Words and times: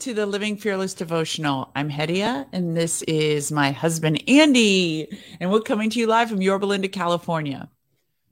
everyone, 0.00 0.10
and 0.10 0.14
welcome 0.14 0.14
to 0.14 0.14
the 0.14 0.26
Living 0.26 0.56
Fearless 0.56 0.94
Devotional. 0.94 1.70
I'm 1.74 1.90
Hedia, 1.90 2.46
and 2.52 2.76
this 2.76 3.02
is 3.02 3.50
my 3.50 3.72
husband, 3.72 4.22
Andy, 4.28 5.08
and 5.40 5.50
we're 5.50 5.60
coming 5.60 5.90
to 5.90 5.98
you 5.98 6.06
live 6.06 6.28
from 6.28 6.40
Yorba 6.40 6.66
Linda, 6.66 6.88
California. 6.88 7.68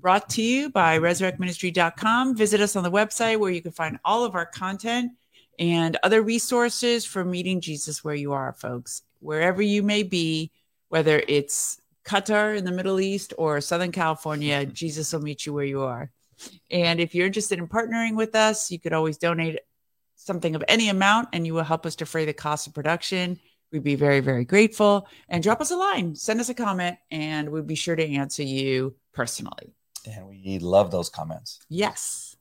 Brought 0.01 0.29
to 0.31 0.43
you 0.43 0.71
by 0.71 0.99
resurrectministry.com. 0.99 2.37
Visit 2.37 2.61
us 2.61 2.77
on 2.77 2.85
the 2.85 2.91
website 2.91 3.39
where 3.39 3.51
you 3.51 3.63
can 3.63 3.73
find 3.73 3.99
all 4.05 4.25
of 4.25 4.35
our 4.35 4.47
content 4.47 5.13
and 5.59 5.97
other 6.03 6.23
resources 6.23 7.05
for 7.05 7.25
meeting 7.25 7.61
Jesus 7.61 8.05
where 8.05 8.15
you 8.15 8.33
are, 8.33 8.53
folks. 8.53 9.03
Wherever 9.21 9.63
you 9.63 9.83
may 9.83 10.05
be, 10.05 10.53
whether 10.89 11.23
it's 11.27 11.81
Qatar 12.05 12.57
in 12.57 12.65
the 12.65 12.73
Middle 12.73 13.01
East 13.01 13.35
or 13.39 13.61
Southern 13.61 13.93
California, 13.93 14.67
Jesus 14.83 15.13
will 15.13 15.23
meet 15.23 15.47
you 15.47 15.53
where 15.53 15.65
you 15.65 15.83
are. 15.83 16.11
And 16.71 17.01
if 17.01 17.15
you're 17.15 17.27
interested 17.27 17.59
in 17.59 17.67
partnering 17.67 18.15
with 18.15 18.35
us, 18.37 18.71
you 18.71 18.79
could 18.79 18.93
always 18.93 19.19
donate 19.19 19.59
something 20.17 20.55
of 20.57 20.65
any 20.67 20.89
amount 20.89 21.29
and 21.33 21.47
you 21.47 21.55
will 21.55 21.63
help 21.63 21.87
us 21.87 21.95
defray 21.95 22.25
the 22.25 22.33
cost 22.33 22.67
of 22.67 22.75
production. 22.75 23.39
We'd 23.73 23.85
be 23.85 23.95
very, 23.95 24.21
very 24.21 24.45
grateful. 24.45 25.09
And 25.29 25.43
drop 25.43 25.61
us 25.61 25.71
a 25.71 25.77
line, 25.77 26.15
send 26.15 26.41
us 26.41 26.49
a 26.49 26.55
comment, 26.55 26.99
and 27.11 27.51
we'd 27.51 27.67
be 27.67 27.75
sure 27.75 27.97
to 27.97 28.05
answer 28.05 28.43
you 28.43 28.95
personally. 29.13 29.75
And 30.07 30.29
we 30.29 30.59
love 30.61 30.91
those 30.91 31.09
comments. 31.09 31.61
Yes. 31.69 32.37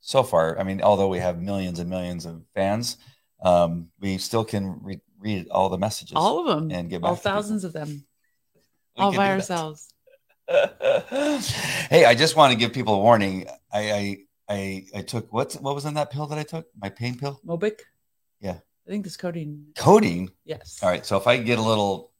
So 0.00 0.22
far, 0.22 0.58
I 0.58 0.64
mean, 0.64 0.82
although 0.82 1.08
we 1.08 1.18
have 1.18 1.40
millions 1.40 1.78
and 1.78 1.88
millions 1.88 2.26
of 2.26 2.42
fans, 2.54 2.98
um, 3.42 3.88
we 4.00 4.18
still 4.18 4.44
can 4.44 4.80
re- 4.82 5.00
read 5.18 5.48
all 5.48 5.68
the 5.68 5.78
messages. 5.78 6.14
All 6.16 6.40
of 6.40 6.46
them. 6.46 6.70
And 6.70 6.90
get 6.90 7.02
back 7.02 7.08
all 7.08 7.16
thousands 7.16 7.64
people. 7.64 7.80
of 7.80 7.88
them. 7.88 8.06
We 8.96 9.02
all 9.02 9.12
by 9.14 9.30
ourselves. 9.30 9.88
hey, 10.48 12.04
I 12.04 12.14
just 12.14 12.36
want 12.36 12.52
to 12.52 12.58
give 12.58 12.72
people 12.72 12.94
a 12.94 12.98
warning. 12.98 13.46
I, 13.72 13.92
I 13.92 14.16
I 14.48 14.86
I 14.94 15.02
took 15.02 15.32
what's 15.32 15.56
what 15.56 15.74
was 15.74 15.84
in 15.84 15.94
that 15.94 16.10
pill 16.10 16.26
that 16.26 16.38
I 16.38 16.42
took? 16.42 16.66
My 16.80 16.88
pain 16.88 17.18
pill? 17.18 17.40
Mobic? 17.46 17.80
Yeah. 18.40 18.58
I 18.86 18.90
think 18.90 19.04
this 19.04 19.16
codeine. 19.16 19.68
Codeine. 19.76 20.30
Yes. 20.44 20.80
All 20.82 20.90
right. 20.90 21.04
So 21.04 21.16
if 21.16 21.26
I 21.26 21.38
get 21.38 21.58
a 21.58 21.62
little 21.62 22.12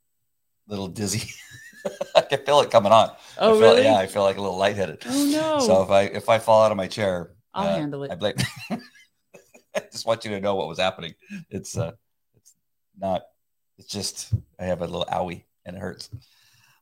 little 0.66 0.88
dizzy, 0.88 1.30
I 2.16 2.22
can 2.22 2.44
feel 2.44 2.60
it 2.60 2.70
coming 2.70 2.92
on. 2.92 3.10
Oh, 3.38 3.50
I 3.50 3.52
feel, 3.52 3.60
really? 3.60 3.82
Yeah, 3.84 3.98
I 3.98 4.06
feel 4.06 4.22
like 4.22 4.38
a 4.38 4.40
little 4.40 4.56
lightheaded. 4.56 5.02
Oh, 5.06 5.24
no. 5.26 5.58
So 5.60 5.82
if 5.82 5.90
I 5.90 6.02
if 6.04 6.28
I 6.28 6.38
fall 6.38 6.64
out 6.64 6.70
of 6.70 6.76
my 6.76 6.86
chair, 6.86 7.32
I'll 7.52 7.68
uh, 7.68 7.76
handle 7.76 8.04
it. 8.04 8.10
I 8.10 8.14
blame. 8.14 8.34
I 9.76 9.80
just 9.90 10.06
want 10.06 10.24
you 10.24 10.30
to 10.30 10.40
know 10.40 10.54
what 10.54 10.68
was 10.68 10.78
happening. 10.78 11.14
It's 11.50 11.76
uh, 11.76 11.92
it's 12.36 12.54
not. 12.98 13.22
It's 13.76 13.88
just 13.88 14.32
I 14.58 14.64
have 14.64 14.80
a 14.80 14.86
little 14.86 15.06
owie 15.06 15.44
and 15.66 15.76
it 15.76 15.80
hurts. 15.80 16.08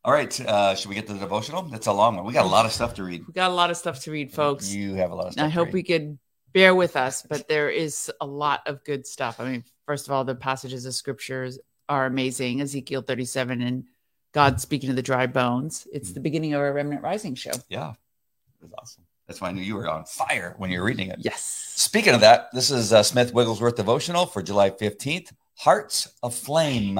All 0.04 0.12
right, 0.12 0.40
uh, 0.40 0.74
should 0.74 0.88
we 0.88 0.96
get 0.96 1.06
to 1.06 1.12
the 1.12 1.20
devotional? 1.20 1.62
That's 1.62 1.86
a 1.86 1.92
long 1.92 2.16
one. 2.16 2.24
We 2.24 2.32
got 2.32 2.44
a 2.44 2.48
lot 2.48 2.66
of 2.66 2.72
stuff 2.72 2.94
to 2.94 3.04
read. 3.04 3.24
We 3.26 3.32
got 3.32 3.50
a 3.50 3.54
lot 3.54 3.70
of 3.70 3.76
stuff 3.76 4.00
to 4.00 4.10
read, 4.10 4.32
folks. 4.32 4.72
You 4.72 4.94
have 4.94 5.12
a 5.12 5.14
lot 5.14 5.28
of 5.28 5.34
stuff. 5.34 5.46
I 5.46 5.48
hope 5.48 5.66
read. 5.66 5.74
we 5.74 5.82
could 5.84 6.18
bear 6.52 6.74
with 6.74 6.96
us, 6.96 7.24
but 7.28 7.46
there 7.46 7.70
is 7.70 8.10
a 8.20 8.26
lot 8.26 8.62
of 8.66 8.82
good 8.82 9.06
stuff. 9.06 9.38
I 9.38 9.48
mean, 9.48 9.64
first 9.86 10.08
of 10.08 10.12
all, 10.12 10.24
the 10.24 10.34
passages 10.34 10.86
of 10.86 10.94
scriptures 10.94 11.60
are 11.88 12.06
amazing. 12.06 12.60
Ezekiel 12.60 13.02
37 13.02 13.62
and 13.62 13.84
God 14.32 14.60
speaking 14.60 14.88
to 14.88 14.96
the 14.96 15.02
dry 15.02 15.26
bones. 15.26 15.86
It's 15.92 16.12
the 16.12 16.20
beginning 16.20 16.54
of 16.54 16.60
our 16.60 16.72
Remnant 16.72 17.02
Rising 17.02 17.36
show. 17.36 17.52
Yeah, 17.68 17.90
it 17.90 18.62
was 18.62 18.72
awesome. 18.76 19.04
That's 19.28 19.40
why 19.40 19.50
I 19.50 19.52
knew 19.52 19.62
you 19.62 19.76
were 19.76 19.88
on 19.88 20.04
fire 20.04 20.54
when 20.58 20.70
you 20.70 20.80
were 20.80 20.86
reading 20.86 21.08
it. 21.08 21.20
Yes. 21.20 21.44
Speaking 21.76 22.14
of 22.14 22.20
that, 22.22 22.48
this 22.52 22.72
is 22.72 22.92
uh, 22.92 23.04
Smith 23.04 23.32
Wigglesworth 23.32 23.76
devotional 23.76 24.26
for 24.26 24.42
July 24.42 24.70
15th. 24.70 25.32
Hearts 25.58 26.08
of 26.22 26.34
Flame. 26.34 26.98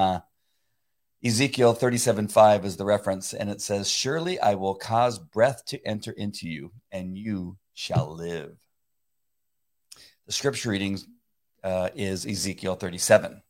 Ezekiel 1.25 1.73
37 1.73 2.27
5 2.27 2.65
is 2.65 2.75
the 2.75 2.83
reference, 2.83 3.33
and 3.33 3.49
it 3.49 3.61
says, 3.61 3.89
Surely 3.89 4.39
I 4.41 4.55
will 4.55 4.75
cause 4.75 5.19
breath 5.19 5.63
to 5.67 5.85
enter 5.87 6.11
into 6.11 6.49
you, 6.49 6.73
and 6.91 7.17
you 7.17 7.57
shall 7.73 8.13
live. 8.13 8.57
The 10.25 10.33
scripture 10.33 10.69
reading 10.69 10.99
uh, 11.63 11.89
is 11.95 12.25
Ezekiel 12.25 12.75
37. 12.75 13.41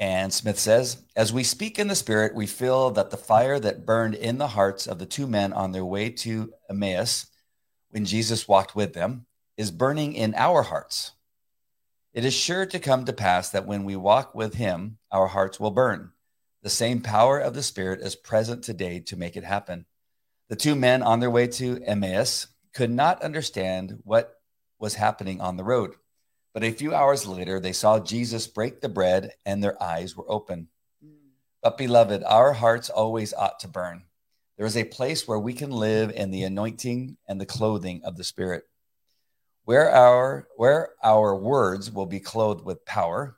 And 0.00 0.32
Smith 0.32 0.58
says, 0.58 1.04
As 1.14 1.32
we 1.32 1.44
speak 1.44 1.78
in 1.78 1.86
the 1.86 1.94
Spirit, 1.94 2.34
we 2.34 2.46
feel 2.48 2.90
that 2.90 3.10
the 3.10 3.16
fire 3.16 3.60
that 3.60 3.86
burned 3.86 4.16
in 4.16 4.38
the 4.38 4.48
hearts 4.48 4.88
of 4.88 4.98
the 4.98 5.06
two 5.06 5.28
men 5.28 5.52
on 5.52 5.70
their 5.70 5.84
way 5.84 6.10
to 6.10 6.52
Emmaus 6.68 7.26
when 7.90 8.04
Jesus 8.04 8.48
walked 8.48 8.74
with 8.74 8.94
them 8.94 9.26
is 9.56 9.70
burning 9.70 10.14
in 10.14 10.34
our 10.34 10.62
hearts. 10.62 11.12
It 12.12 12.24
is 12.24 12.34
sure 12.34 12.66
to 12.66 12.80
come 12.80 13.04
to 13.04 13.12
pass 13.12 13.50
that 13.50 13.66
when 13.66 13.84
we 13.84 13.94
walk 13.94 14.34
with 14.34 14.54
him, 14.54 14.98
our 15.12 15.28
hearts 15.28 15.60
will 15.60 15.70
burn. 15.70 16.10
The 16.62 16.68
same 16.68 17.02
power 17.02 17.38
of 17.38 17.54
the 17.54 17.62
Spirit 17.62 18.00
is 18.00 18.16
present 18.16 18.64
today 18.64 18.98
to 19.00 19.16
make 19.16 19.36
it 19.36 19.44
happen. 19.44 19.86
The 20.48 20.56
two 20.56 20.74
men 20.74 21.02
on 21.02 21.20
their 21.20 21.30
way 21.30 21.46
to 21.46 21.80
Emmaus 21.84 22.48
could 22.74 22.90
not 22.90 23.22
understand 23.22 24.00
what 24.02 24.40
was 24.80 24.94
happening 24.94 25.40
on 25.40 25.56
the 25.56 25.62
road. 25.62 25.94
But 26.52 26.64
a 26.64 26.72
few 26.72 26.92
hours 26.92 27.26
later, 27.26 27.60
they 27.60 27.72
saw 27.72 28.00
Jesus 28.00 28.48
break 28.48 28.80
the 28.80 28.88
bread 28.88 29.34
and 29.46 29.62
their 29.62 29.80
eyes 29.80 30.16
were 30.16 30.28
open. 30.28 30.66
But, 31.62 31.78
beloved, 31.78 32.24
our 32.24 32.54
hearts 32.54 32.90
always 32.90 33.32
ought 33.32 33.60
to 33.60 33.68
burn. 33.68 34.02
There 34.56 34.66
is 34.66 34.76
a 34.76 34.84
place 34.84 35.28
where 35.28 35.38
we 35.38 35.52
can 35.52 35.70
live 35.70 36.10
in 36.10 36.32
the 36.32 36.42
anointing 36.42 37.18
and 37.28 37.40
the 37.40 37.46
clothing 37.46 38.02
of 38.04 38.16
the 38.16 38.24
Spirit. 38.24 38.64
Where 39.64 39.90
our 39.90 40.48
where 40.56 40.90
our 41.02 41.36
words 41.36 41.90
will 41.90 42.06
be 42.06 42.20
clothed 42.20 42.64
with 42.64 42.84
power, 42.84 43.36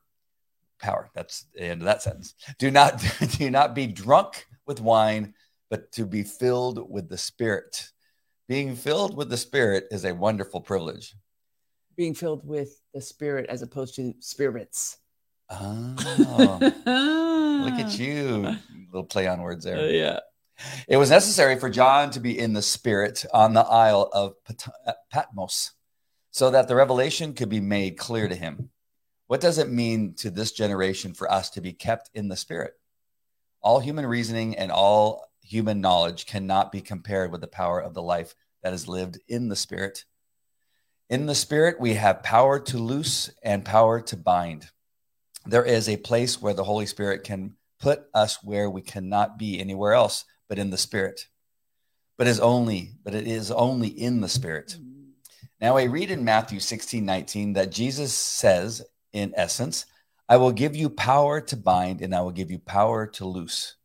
power. 0.81 1.11
That's 1.15 1.47
the 1.55 1.63
end 1.63 1.81
of 1.81 1.87
that 1.87 2.03
sentence. 2.03 2.35
Do 2.59 2.71
not 2.71 3.03
do 3.39 3.51
not 3.51 3.75
be 3.75 3.87
drunk 3.87 4.47
with 4.67 4.81
wine, 4.81 5.35
but 5.71 5.93
to 5.93 6.05
be 6.05 6.23
filled 6.23 6.91
with 6.91 7.09
the 7.09 7.19
Spirit. 7.19 7.89
Being 8.49 8.77
filled 8.77 9.17
with 9.17 9.31
the 9.31 9.37
Spirit 9.37 9.87
is 9.91 10.05
a 10.05 10.15
wonderful 10.15 10.61
privilege. 10.61 11.15
Being 11.97 12.15
filled 12.15 12.47
with 12.47 12.81
the 12.95 13.01
spirit 13.01 13.47
as 13.51 13.63
opposed 13.63 13.95
to 13.97 14.15
spirits. 14.19 14.97
Oh, 15.51 16.59
look 16.61 17.75
at 17.75 17.99
you. 17.99 18.57
Little 18.87 19.05
play 19.05 19.27
on 19.27 19.43
words 19.43 19.65
there. 19.65 19.79
Uh, 19.79 19.83
yeah. 19.85 20.21
It 20.89 20.97
was 20.97 21.11
necessary 21.11 21.59
for 21.59 21.69
John 21.69 22.11
to 22.11 22.21
be 22.21 22.39
in 22.39 22.55
the 22.55 22.63
spirit 22.63 23.27
on 23.33 23.53
the 23.53 23.61
Isle 23.61 24.09
of 24.13 24.35
Pat- 24.45 24.97
Patmos 25.11 25.73
so 26.33 26.51
that 26.51 26.67
the 26.67 26.75
revelation 26.75 27.35
could 27.35 27.51
be 27.51 27.61
made 27.61 27.99
clear 27.99 28.27
to 28.27 28.35
him. 28.35 28.71
What 29.27 29.41
does 29.41 29.59
it 29.59 29.71
mean 29.71 30.15
to 30.15 30.31
this 30.31 30.51
generation 30.51 31.15
for 31.15 31.31
us 31.31 31.51
to 31.51 31.61
be 31.61 31.73
kept 31.73 32.11
in 32.15 32.29
the 32.29 32.37
spirit? 32.37 32.73
All 33.61 33.79
human 33.79 34.07
reasoning 34.07 34.57
and 34.57 34.73
all 34.73 35.31
human 35.43 35.81
knowledge 35.81 36.27
cannot 36.27 36.73
be 36.73 36.81
compared 36.81 37.31
with 37.31 37.43
the 37.43 37.47
power 37.47 37.81
of 37.81 37.95
the 37.95 38.03
life 38.03 38.35
that 38.63 38.73
is 38.73 38.89
lived 38.89 39.21
in 39.29 39.49
the 39.49 39.57
spirit. 39.57 40.05
In 41.11 41.27
the 41.27 41.35
spirit, 41.35 41.79
we 41.79 41.95
have 41.95 42.23
power 42.23 42.59
to 42.61 42.79
loose 42.79 43.31
and 43.43 43.65
power 43.65 44.01
to 44.01 44.17
bind. 44.17 44.71
There 45.45 45.65
is 45.65 45.89
a 45.89 45.99
place 45.99 46.41
where 46.41 46.55
the 46.55 46.65
Holy 46.65 46.87
Spirit 46.87 47.25
can 47.25 47.57
put 47.79 48.05
us 48.15 48.43
where 48.43 48.71
we 48.71 48.81
cannot 48.81 49.39
be 49.39 49.61
anywhere 49.61 49.93
else 49.93 50.25
but 50.49 50.59
in 50.59 50.71
the 50.71 50.79
spirit. 50.79 51.29
But 52.17 52.27
is 52.27 52.41
only, 52.41 52.93
but 53.05 53.15
it 53.15 53.27
is 53.27 53.51
only 53.51 53.89
in 53.89 54.21
the 54.21 54.29
spirit. 54.29 54.79
Now 55.63 55.77
I 55.77 55.85
read 55.85 56.11
in 56.11 56.25
Matthew 56.25 56.59
16, 56.59 57.05
19 57.05 57.53
that 57.53 57.71
Jesus 57.71 58.13
says, 58.13 58.83
in 59.13 59.33
essence, 59.37 59.87
I 60.29 60.37
will 60.37 60.51
give 60.51 60.75
you 60.75 60.91
power 60.91 61.41
to 61.41 61.57
bind 61.57 62.03
and 62.03 62.13
I 62.13 62.21
will 62.23 62.33
give 62.33 62.51
you 62.51 62.59
power 62.59 63.07
to 63.07 63.25
loose. 63.25 63.77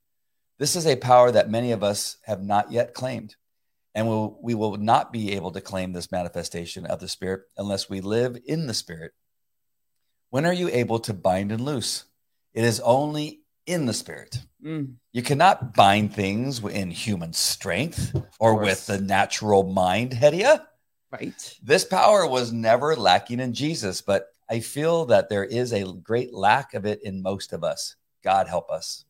This 0.57 0.75
is 0.75 0.87
a 0.87 0.95
power 0.95 1.29
that 1.29 1.51
many 1.51 1.71
of 1.71 1.83
us 1.83 2.17
have 2.23 2.41
not 2.41 2.71
yet 2.71 2.95
claimed. 2.95 3.35
And 3.93 4.07
we'll, 4.07 4.39
we 4.41 4.55
will 4.55 4.77
not 4.77 5.13
be 5.13 5.33
able 5.33 5.51
to 5.51 5.61
claim 5.61 5.93
this 5.93 6.11
manifestation 6.11 6.87
of 6.87 6.99
the 6.99 7.07
Spirit 7.07 7.41
unless 7.57 7.87
we 7.87 8.01
live 8.01 8.39
in 8.47 8.65
the 8.65 8.73
Spirit. 8.73 9.11
When 10.31 10.47
are 10.47 10.53
you 10.53 10.69
able 10.69 10.97
to 11.01 11.13
bind 11.13 11.51
and 11.51 11.61
loose? 11.61 12.05
It 12.55 12.63
is 12.63 12.79
only 12.79 13.41
in 13.67 13.85
the 13.85 13.93
Spirit. 13.93 14.39
Mm. 14.65 14.95
You 15.13 15.21
cannot 15.21 15.75
bind 15.75 16.15
things 16.15 16.57
in 16.57 16.89
human 16.89 17.33
strength 17.33 18.15
or 18.39 18.55
with 18.55 18.87
the 18.87 18.99
natural 18.99 19.61
mind, 19.61 20.13
Hedia. 20.13 20.65
Right. 21.19 21.57
This 21.63 21.85
power 21.85 22.27
was 22.27 22.51
never 22.51 22.95
lacking 22.95 23.39
in 23.39 23.53
Jesus, 23.53 24.01
but 24.01 24.27
I 24.49 24.59
feel 24.59 25.05
that 25.05 25.29
there 25.29 25.43
is 25.43 25.73
a 25.73 25.93
great 25.93 26.33
lack 26.33 26.73
of 26.73 26.85
it 26.85 27.01
in 27.03 27.21
most 27.21 27.53
of 27.53 27.63
us. 27.63 27.95
God 28.23 28.47
help 28.47 28.69
us. 28.71 29.05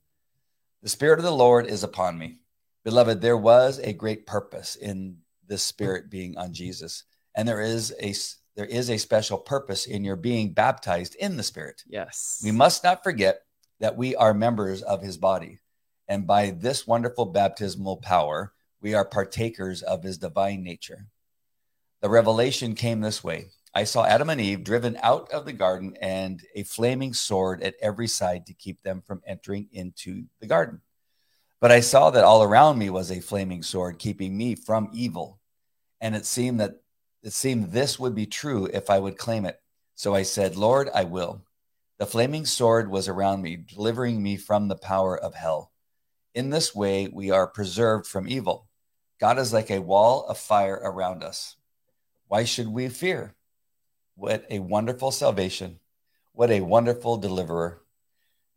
The 0.82 0.90
Spirit 0.90 1.20
of 1.20 1.26
the 1.26 1.32
Lord 1.32 1.68
is 1.68 1.84
upon 1.84 2.18
me. 2.18 2.40
Beloved, 2.84 3.22
there 3.22 3.38
was 3.38 3.80
a 3.80 3.94
great 3.94 4.26
purpose 4.26 4.76
in 4.76 5.18
this 5.48 5.64
Spirit 5.64 6.10
being 6.10 6.38
on 6.38 6.54
Jesus, 6.54 7.04
and 7.36 7.48
there 7.48 7.62
is 7.62 7.94
a 8.02 8.14
there 8.56 8.66
is 8.66 8.90
a 8.90 8.98
special 8.98 9.38
purpose 9.38 9.86
in 9.86 10.04
your 10.04 10.16
being 10.16 10.52
baptized 10.52 11.16
in 11.16 11.38
the 11.38 11.44
Spirit. 11.44 11.84
Yes. 11.88 12.42
We 12.44 12.52
must 12.52 12.84
not 12.84 13.04
forget 13.04 13.42
that 13.80 13.96
we 13.96 14.16
are 14.16 14.34
members 14.34 14.82
of 14.82 15.04
his 15.04 15.18
body. 15.18 15.60
And 16.08 16.26
by 16.26 16.52
this 16.52 16.88
wonderful 16.88 17.26
baptismal 17.26 17.98
power, 17.98 18.54
we 18.82 18.96
are 18.96 19.06
partakers 19.06 19.84
of 19.84 20.04
his 20.04 20.18
divine 20.18 20.64
nature. 20.64 21.08
The 22.02 22.10
revelation 22.10 22.76
came 22.76 23.02
this 23.02 23.24
way 23.24 23.48
I 23.74 23.84
saw 23.84 24.06
Adam 24.06 24.30
and 24.30 24.42
Eve 24.42 24.64
driven 24.64 24.98
out 25.04 25.32
of 25.32 25.46
the 25.46 25.54
garden 25.54 25.96
and 26.02 26.42
a 26.56 26.64
flaming 26.64 27.14
sword 27.14 27.62
at 27.62 27.76
every 27.82 28.08
side 28.08 28.48
to 28.48 28.54
keep 28.54 28.82
them 28.82 29.04
from 29.06 29.22
entering 29.28 29.68
into 29.72 30.24
the 30.40 30.48
garden. 30.48 30.82
But 31.60 31.72
I 31.72 31.82
saw 31.82 32.10
that 32.12 32.24
all 32.24 32.44
around 32.44 32.78
me 32.78 32.90
was 32.90 33.12
a 33.12 33.20
flaming 33.20 33.64
sword 33.64 34.00
keeping 34.00 34.38
me 34.38 34.56
from 34.56 34.90
evil. 34.94 35.40
And 36.02 36.16
it 36.16 36.26
seemed 36.26 36.60
that 36.60 36.82
it 37.24 37.34
seemed 37.34 37.72
this 37.72 38.00
would 38.00 38.16
be 38.16 38.26
true 38.26 38.66
if 38.66 38.90
I 38.90 39.00
would 39.00 39.18
claim 39.18 39.46
it. 39.46 39.60
So 39.96 40.14
I 40.14 40.24
said, 40.24 40.56
Lord, 40.56 40.90
I 40.94 41.04
will. 41.04 41.42
The 41.98 42.06
flaming 42.06 42.46
sword 42.46 42.90
was 42.90 43.08
around 43.08 43.42
me, 43.42 43.58
delivering 43.58 44.22
me 44.22 44.38
from 44.38 44.68
the 44.68 44.76
power 44.76 45.18
of 45.18 45.34
hell. 45.34 45.72
In 46.36 46.52
this 46.52 46.76
way, 46.76 47.08
we 47.08 47.32
are 47.32 47.48
preserved 47.48 48.06
from 48.06 48.28
evil. 48.28 48.68
God 49.20 49.40
is 49.40 49.52
like 49.52 49.72
a 49.72 49.82
wall 49.82 50.26
of 50.28 50.38
fire 50.38 50.80
around 50.84 51.24
us. 51.24 51.56
Why 52.28 52.44
should 52.44 52.68
we 52.68 52.90
fear? 52.90 53.36
What 54.16 54.46
a 54.50 54.60
wonderful 54.60 55.12
salvation. 55.12 55.80
What 56.34 56.52
a 56.52 56.62
wonderful 56.62 57.18
deliverer. 57.18 57.82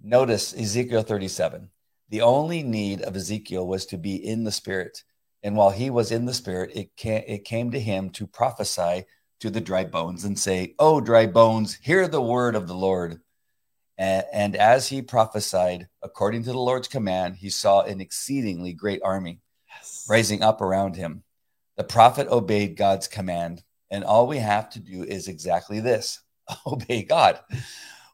Notice 0.02 0.52
Ezekiel 0.52 1.02
37. 1.02 1.70
The 2.08 2.22
only 2.22 2.62
need 2.62 3.02
of 3.02 3.14
Ezekiel 3.14 3.66
was 3.66 3.86
to 3.86 3.96
be 3.96 4.16
in 4.16 4.42
the 4.42 4.50
Spirit. 4.50 5.04
And 5.42 5.56
while 5.56 5.70
he 5.70 5.88
was 5.88 6.10
in 6.10 6.24
the 6.24 6.34
Spirit, 6.34 6.72
it, 6.74 6.96
came, 6.96 7.22
it 7.26 7.44
came 7.44 7.70
to 7.70 7.80
him 7.80 8.10
to 8.10 8.26
prophesy 8.26 9.04
to 9.38 9.50
the 9.50 9.60
dry 9.60 9.84
bones 9.84 10.24
and 10.24 10.38
say, 10.38 10.74
Oh, 10.78 11.00
dry 11.00 11.26
bones, 11.26 11.74
hear 11.74 12.08
the 12.08 12.20
word 12.20 12.56
of 12.56 12.66
the 12.66 12.74
Lord. 12.74 13.20
And, 13.96 14.24
and 14.32 14.56
as 14.56 14.88
he 14.88 15.00
prophesied, 15.00 15.88
according 16.02 16.42
to 16.44 16.52
the 16.52 16.58
Lord's 16.58 16.88
command, 16.88 17.36
he 17.36 17.50
saw 17.50 17.82
an 17.82 18.00
exceedingly 18.00 18.72
great 18.72 19.00
army 19.04 19.40
yes. 19.68 20.06
rising 20.08 20.42
up 20.42 20.60
around 20.60 20.96
him. 20.96 21.22
The 21.80 21.84
prophet 21.84 22.28
obeyed 22.28 22.76
God's 22.76 23.08
command. 23.08 23.62
And 23.90 24.04
all 24.04 24.26
we 24.26 24.36
have 24.36 24.68
to 24.72 24.78
do 24.78 25.02
is 25.02 25.28
exactly 25.28 25.80
this 25.80 26.20
obey 26.66 27.04
God. 27.04 27.40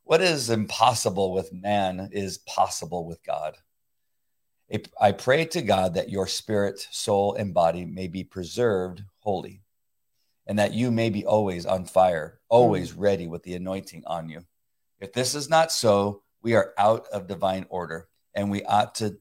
What 0.04 0.22
is 0.22 0.50
impossible 0.50 1.32
with 1.32 1.52
man 1.52 2.10
is 2.12 2.38
possible 2.38 3.04
with 3.04 3.24
God. 3.24 3.56
I 5.00 5.10
pray 5.10 5.46
to 5.46 5.62
God 5.62 5.94
that 5.94 6.10
your 6.10 6.28
spirit, 6.28 6.86
soul, 6.92 7.34
and 7.34 7.52
body 7.52 7.84
may 7.84 8.06
be 8.06 8.22
preserved 8.22 9.02
holy, 9.18 9.62
and 10.46 10.60
that 10.60 10.72
you 10.72 10.92
may 10.92 11.10
be 11.10 11.26
always 11.26 11.66
on 11.66 11.86
fire, 11.86 12.38
always 12.48 12.92
mm. 12.92 13.00
ready 13.00 13.26
with 13.26 13.42
the 13.42 13.56
anointing 13.56 14.04
on 14.06 14.28
you. 14.28 14.44
If 15.00 15.12
this 15.12 15.34
is 15.34 15.50
not 15.50 15.72
so, 15.72 16.22
we 16.40 16.54
are 16.54 16.72
out 16.78 17.08
of 17.08 17.26
divine 17.26 17.66
order, 17.68 18.06
and 18.32 18.48
we 18.48 18.62
ought 18.62 18.94
to 18.96 19.16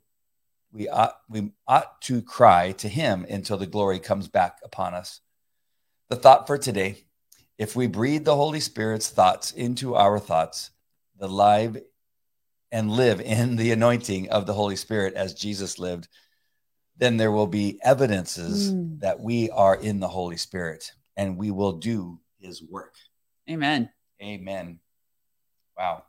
we 0.75 0.89
ought 0.89 1.15
we 1.29 1.51
ought 1.67 2.01
to 2.01 2.21
cry 2.21 2.73
to 2.73 2.89
him 2.89 3.25
until 3.29 3.57
the 3.57 3.65
glory 3.65 3.99
comes 3.99 4.27
back 4.27 4.57
upon 4.63 4.93
us. 4.93 5.21
The 6.09 6.17
thought 6.17 6.47
for 6.47 6.57
today, 6.57 7.05
if 7.57 7.75
we 7.75 7.87
breathe 7.87 8.25
the 8.25 8.35
Holy 8.35 8.59
Spirit's 8.59 9.09
thoughts 9.09 9.51
into 9.51 9.95
our 9.95 10.19
thoughts, 10.19 10.71
the 11.17 11.29
live 11.29 11.81
and 12.71 12.91
live 12.91 13.21
in 13.21 13.55
the 13.55 13.71
anointing 13.71 14.29
of 14.29 14.45
the 14.45 14.53
Holy 14.53 14.75
Spirit 14.75 15.13
as 15.13 15.33
Jesus 15.33 15.79
lived, 15.79 16.09
then 16.97 17.15
there 17.15 17.31
will 17.31 17.47
be 17.47 17.79
evidences 17.81 18.73
mm. 18.73 18.99
that 18.99 19.21
we 19.21 19.49
are 19.51 19.75
in 19.75 20.01
the 20.01 20.09
Holy 20.09 20.37
Spirit 20.37 20.91
and 21.15 21.37
we 21.37 21.51
will 21.51 21.73
do 21.73 22.19
his 22.37 22.61
work. 22.61 22.95
Amen. 23.49 23.89
Amen. 24.21 24.79
Wow. 25.77 26.03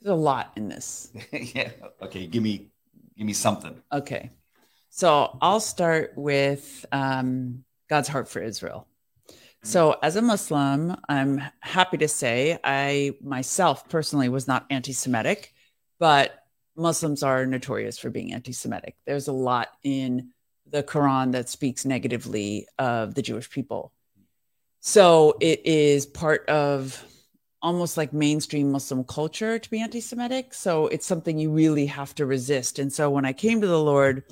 There's 0.00 0.12
a 0.12 0.16
lot 0.16 0.52
in 0.56 0.68
this. 0.68 1.12
yeah. 1.32 1.70
Okay. 2.02 2.26
Give 2.26 2.42
me, 2.42 2.68
give 3.18 3.26
me 3.26 3.32
something. 3.32 3.82
Okay. 3.92 4.30
So 4.90 5.36
I'll 5.42 5.60
start 5.60 6.12
with 6.16 6.86
um, 6.92 7.64
God's 7.90 8.08
heart 8.08 8.28
for 8.28 8.40
Israel. 8.40 8.86
So, 9.64 9.96
as 10.02 10.14
a 10.14 10.22
Muslim, 10.22 10.96
I'm 11.08 11.42
happy 11.60 11.98
to 11.98 12.08
say 12.08 12.58
I 12.62 13.14
myself 13.20 13.88
personally 13.88 14.28
was 14.28 14.46
not 14.46 14.66
anti 14.70 14.92
Semitic, 14.92 15.52
but 15.98 16.44
Muslims 16.76 17.24
are 17.24 17.44
notorious 17.44 17.98
for 17.98 18.08
being 18.08 18.32
anti 18.32 18.52
Semitic. 18.52 18.96
There's 19.04 19.26
a 19.26 19.32
lot 19.32 19.68
in 19.82 20.30
the 20.70 20.84
Quran 20.84 21.32
that 21.32 21.48
speaks 21.48 21.84
negatively 21.84 22.68
of 22.78 23.14
the 23.14 23.22
Jewish 23.22 23.50
people. 23.50 23.92
So, 24.80 25.36
it 25.40 25.66
is 25.66 26.06
part 26.06 26.48
of 26.48 27.04
almost 27.62 27.96
like 27.96 28.12
mainstream 28.12 28.70
Muslim 28.70 29.04
culture 29.04 29.58
to 29.58 29.70
be 29.70 29.80
anti 29.80 30.00
Semitic. 30.00 30.54
So 30.54 30.86
it's 30.88 31.06
something 31.06 31.38
you 31.38 31.50
really 31.50 31.86
have 31.86 32.14
to 32.16 32.26
resist. 32.26 32.78
And 32.78 32.92
so 32.92 33.10
when 33.10 33.24
I 33.24 33.32
came 33.32 33.60
to 33.60 33.66
the 33.66 33.82
Lord, 33.82 34.24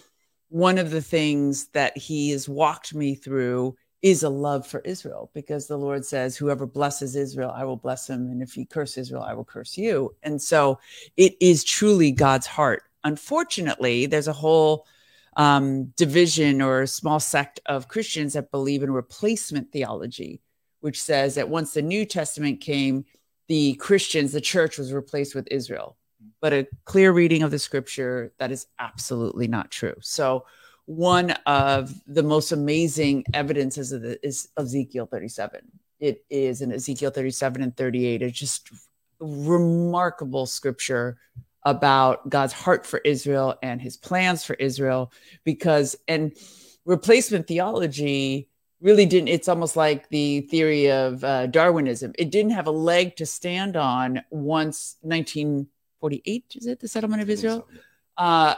one 0.48 0.78
of 0.78 0.90
the 0.90 1.02
things 1.02 1.68
that 1.68 1.96
He 1.96 2.30
has 2.30 2.48
walked 2.48 2.94
me 2.94 3.14
through 3.14 3.76
is 4.02 4.22
a 4.22 4.28
love 4.28 4.66
for 4.66 4.80
Israel 4.80 5.30
because 5.34 5.66
the 5.66 5.76
Lord 5.76 6.04
says, 6.04 6.36
Whoever 6.36 6.66
blesses 6.66 7.16
Israel, 7.16 7.50
I 7.54 7.64
will 7.64 7.76
bless 7.76 8.08
him. 8.08 8.30
And 8.30 8.42
if 8.42 8.52
he 8.52 8.64
curse 8.64 8.96
Israel, 8.96 9.22
I 9.22 9.34
will 9.34 9.44
curse 9.44 9.76
you. 9.76 10.14
And 10.22 10.40
so 10.40 10.78
it 11.16 11.34
is 11.40 11.64
truly 11.64 12.12
God's 12.12 12.46
heart. 12.46 12.84
Unfortunately, 13.04 14.06
there's 14.06 14.28
a 14.28 14.32
whole 14.32 14.86
um, 15.36 15.86
division 15.96 16.62
or 16.62 16.82
a 16.82 16.86
small 16.86 17.20
sect 17.20 17.60
of 17.66 17.88
Christians 17.88 18.34
that 18.34 18.50
believe 18.50 18.82
in 18.82 18.90
replacement 18.90 19.72
theology, 19.72 20.40
which 20.86 21.02
says 21.02 21.34
that 21.34 21.48
once 21.48 21.74
the 21.74 21.82
New 21.82 22.04
Testament 22.04 22.60
came, 22.60 23.04
the 23.48 23.74
Christians, 23.74 24.30
the 24.30 24.40
church 24.40 24.78
was 24.78 24.92
replaced 24.92 25.34
with 25.34 25.48
Israel. 25.50 25.96
But 26.40 26.52
a 26.52 26.68
clear 26.84 27.10
reading 27.10 27.42
of 27.42 27.50
the 27.50 27.58
scripture, 27.58 28.32
that 28.38 28.52
is 28.52 28.68
absolutely 28.78 29.48
not 29.48 29.72
true. 29.72 29.96
So, 30.00 30.46
one 30.84 31.32
of 31.44 31.92
the 32.06 32.22
most 32.22 32.52
amazing 32.52 33.24
evidences 33.34 33.90
of 33.90 34.02
the, 34.02 34.24
is 34.24 34.48
Ezekiel 34.56 35.06
37. 35.06 35.60
It 35.98 36.24
is 36.30 36.62
in 36.62 36.70
Ezekiel 36.70 37.10
37 37.10 37.62
and 37.64 37.76
38. 37.76 38.22
It's 38.22 38.38
just 38.38 38.70
remarkable 39.18 40.46
scripture 40.46 41.18
about 41.64 42.30
God's 42.30 42.52
heart 42.52 42.86
for 42.86 42.98
Israel 42.98 43.56
and 43.60 43.82
his 43.82 43.96
plans 43.96 44.44
for 44.44 44.54
Israel 44.54 45.10
because 45.42 45.96
and 46.06 46.32
replacement 46.84 47.48
theology 47.48 48.48
really 48.80 49.06
didn't 49.06 49.28
it's 49.28 49.48
almost 49.48 49.76
like 49.76 50.08
the 50.10 50.42
theory 50.42 50.90
of 50.90 51.24
uh, 51.24 51.46
darwinism 51.46 52.12
it 52.18 52.30
didn't 52.30 52.52
have 52.52 52.66
a 52.66 52.70
leg 52.70 53.16
to 53.16 53.24
stand 53.24 53.76
on 53.76 54.22
once 54.30 54.96
1948 55.00 56.44
is 56.56 56.66
it 56.66 56.80
the 56.80 56.88
settlement 56.88 57.22
of 57.22 57.30
israel 57.30 57.66
uh, 58.18 58.54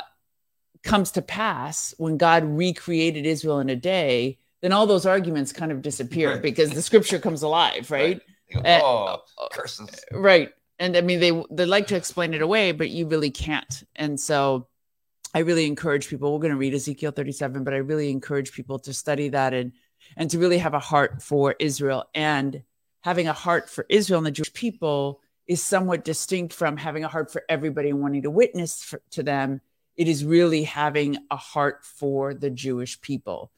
comes 0.83 1.11
to 1.13 1.23
pass 1.23 1.95
when 1.99 2.17
God 2.17 2.45
recreated 2.45 3.27
Israel 3.27 3.61
in 3.61 3.71
a 3.71 3.77
day, 3.77 4.39
then 4.61 4.73
all 4.73 4.87
those 4.87 5.07
arguments 5.07 5.53
kind 5.53 5.73
of 5.73 5.83
disappear 5.83 6.33
right. 6.33 6.43
because 6.43 6.71
the 6.71 6.83
scripture 6.83 7.19
comes 7.19 7.43
alive, 7.43 7.91
right? 7.91 8.21
right. 8.55 8.81
Oh, 8.83 9.23
uh, 9.39 9.49
curses. 9.53 10.05
Right. 10.13 10.51
And 10.79 10.97
I 10.97 11.01
mean, 11.01 11.21
they 11.21 11.45
they 11.51 11.67
like 11.67 11.89
to 11.89 11.97
explain 11.97 12.35
it 12.35 12.43
away, 12.43 12.73
but 12.73 12.91
you 12.91 13.07
really 13.07 13.31
can't. 13.31 13.83
And 13.97 14.19
so, 14.19 14.69
I 15.35 15.41
really 15.41 15.67
encourage 15.67 16.09
people. 16.09 16.33
We're 16.33 16.39
going 16.39 16.53
to 16.53 16.59
read 16.59 16.73
Ezekiel 16.73 17.11
37, 17.11 17.65
but 17.65 17.75
I 17.75 17.79
really 17.79 18.11
encourage 18.11 18.53
people 18.53 18.79
to 18.81 18.95
study 18.95 19.29
that 19.31 19.53
and 19.55 19.73
and 20.17 20.31
to 20.31 20.39
really 20.39 20.59
have 20.59 20.75
a 20.75 20.79
heart 20.79 21.23
for 21.23 21.55
Israel. 21.59 22.09
And 22.15 22.63
having 23.01 23.29
a 23.29 23.33
heart 23.33 23.69
for 23.71 23.87
Israel 23.89 24.19
and 24.19 24.27
the 24.27 24.31
Jewish 24.33 24.53
people 24.53 25.21
is 25.47 25.63
somewhat 25.63 26.05
distinct 26.05 26.53
from 26.53 26.77
having 26.77 27.05
a 27.05 27.09
heart 27.09 27.33
for 27.33 27.43
everybody 27.49 27.91
and 27.91 28.01
wanting 28.01 28.23
to 28.23 28.31
witness 28.31 28.83
for, 28.83 29.01
to 29.11 29.23
them 29.23 29.61
it 29.99 30.07
is 30.07 30.25
really 30.25 30.63
having 30.63 31.19
a 31.29 31.37
heart 31.37 31.85
for 31.85 32.33
the 32.33 32.51
Jewish 32.51 33.01
people. 33.01 33.51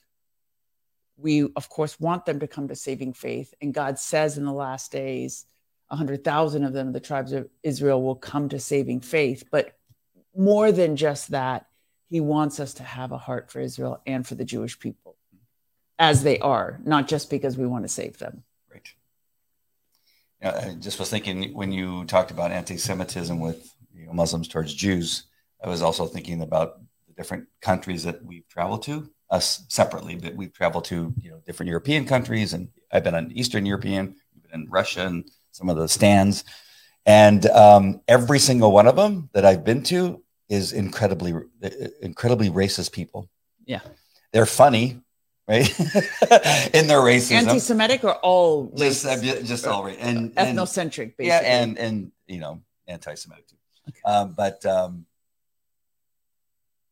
We, 1.19 1.43
of 1.55 1.69
course, 1.69 2.01
want 2.01 2.25
them 2.25 2.41
to 2.41 2.49
come 2.49 2.69
to 2.69 2.75
saving 2.75 3.13
faith. 3.13 3.53
And 3.61 3.75
God 3.75 3.99
says 3.99 4.39
in 4.39 4.47
the 4.47 4.53
last 4.53 4.91
days, 4.91 5.45
100,000 5.89 6.65
of 6.65 6.73
them, 6.73 6.93
the 6.93 7.01
tribes 7.01 7.33
of 7.33 7.51
Israel, 7.63 8.03
will 8.03 8.15
come 8.15 8.49
to 8.49 8.59
saving 8.59 9.01
faith. 9.01 9.45
But 9.51 9.77
more 10.35 10.73
than 10.73 10.97
just 10.97 11.33
that, 11.33 11.67
he 12.09 12.21
wants 12.21 12.59
us 12.59 12.73
to 12.75 12.85
have 12.85 13.13
a 13.13 13.19
heart 13.19 13.51
for 13.51 13.61
Israel 13.61 14.01
and 14.07 14.27
for 14.27 14.35
the 14.35 14.45
Jewish 14.45 14.79
people 14.79 15.17
as 16.01 16.23
they 16.23 16.39
are, 16.39 16.81
not 16.85 17.07
just 17.07 17.31
because 17.31 17.59
we 17.59 17.67
want 17.67 17.85
to 17.85 17.89
save 17.89 18.19
them. 18.19 18.43
Right. 18.73 18.89
Yeah, 20.41 20.71
I 20.71 20.75
just 20.75 20.99
was 20.99 21.11
thinking 21.11 21.53
when 21.53 21.71
you 21.71 22.07
talked 22.07 22.31
about 22.31 22.51
anti 22.51 22.79
Semitism 22.79 23.39
with 23.39 23.71
you 23.95 24.07
know, 24.07 24.15
Muslims 24.15 24.49
towards 24.49 24.75
Jews, 24.75 25.25
I 25.63 25.69
was 25.69 25.83
also 25.83 26.07
thinking 26.07 26.41
about 26.41 26.81
the 27.07 27.13
different 27.13 27.47
countries 27.61 28.03
that 28.05 28.25
we've 28.25 28.49
traveled 28.49 28.83
to, 28.85 29.11
us 29.31 29.65
separately, 29.69 30.17
but 30.17 30.35
we've 30.35 30.55
traveled 30.55 30.87
to 30.87 31.15
you 31.21 31.31
know 31.31 31.41
different 31.47 31.69
European 31.69 32.07
countries, 32.07 32.55
and 32.55 32.69
I've 32.91 33.05
been 33.05 33.15
in 33.15 33.31
Eastern 33.33 33.67
European, 33.67 34.17
been 34.51 34.63
in 34.63 34.71
Russia, 34.71 35.07
and 35.07 35.31
some 35.53 35.69
of 35.69 35.77
the 35.77 35.87
stands, 35.87 36.45
and 37.05 37.45
um, 37.47 38.01
every 38.09 38.39
single 38.39 38.73
one 38.73 38.89
of 38.89 38.97
them 38.97 39.29
that 39.35 39.45
I've 39.45 39.65
been 39.65 39.83
to 39.85 40.23
is 40.49 40.73
incredibly, 40.73 41.35
incredibly 42.01 42.49
racist 42.49 42.91
people. 42.91 43.29
Yeah, 43.67 43.81
they're 44.33 44.47
funny, 44.47 45.01
right? 45.51 45.81
in 46.75 46.87
their 46.87 47.01
racism, 47.01 47.33
anti-Semitic 47.33 48.05
or 48.05 48.15
all 48.17 48.73
just 48.77 49.05
uh, 49.05 49.17
just 49.43 49.67
all 49.67 49.85
right 49.85 49.99
and 50.01 50.35
ethnocentric, 50.37 51.17
basically. 51.17 51.27
yeah, 51.27 51.41
and 51.41 51.79
and 51.79 52.13
you 52.27 52.39
know 52.39 52.63
anti-Semitic 52.87 53.49
too. 53.49 53.57
Okay. 53.89 54.01
Um, 54.05 54.35
but 54.37 54.65
um, 54.65 55.07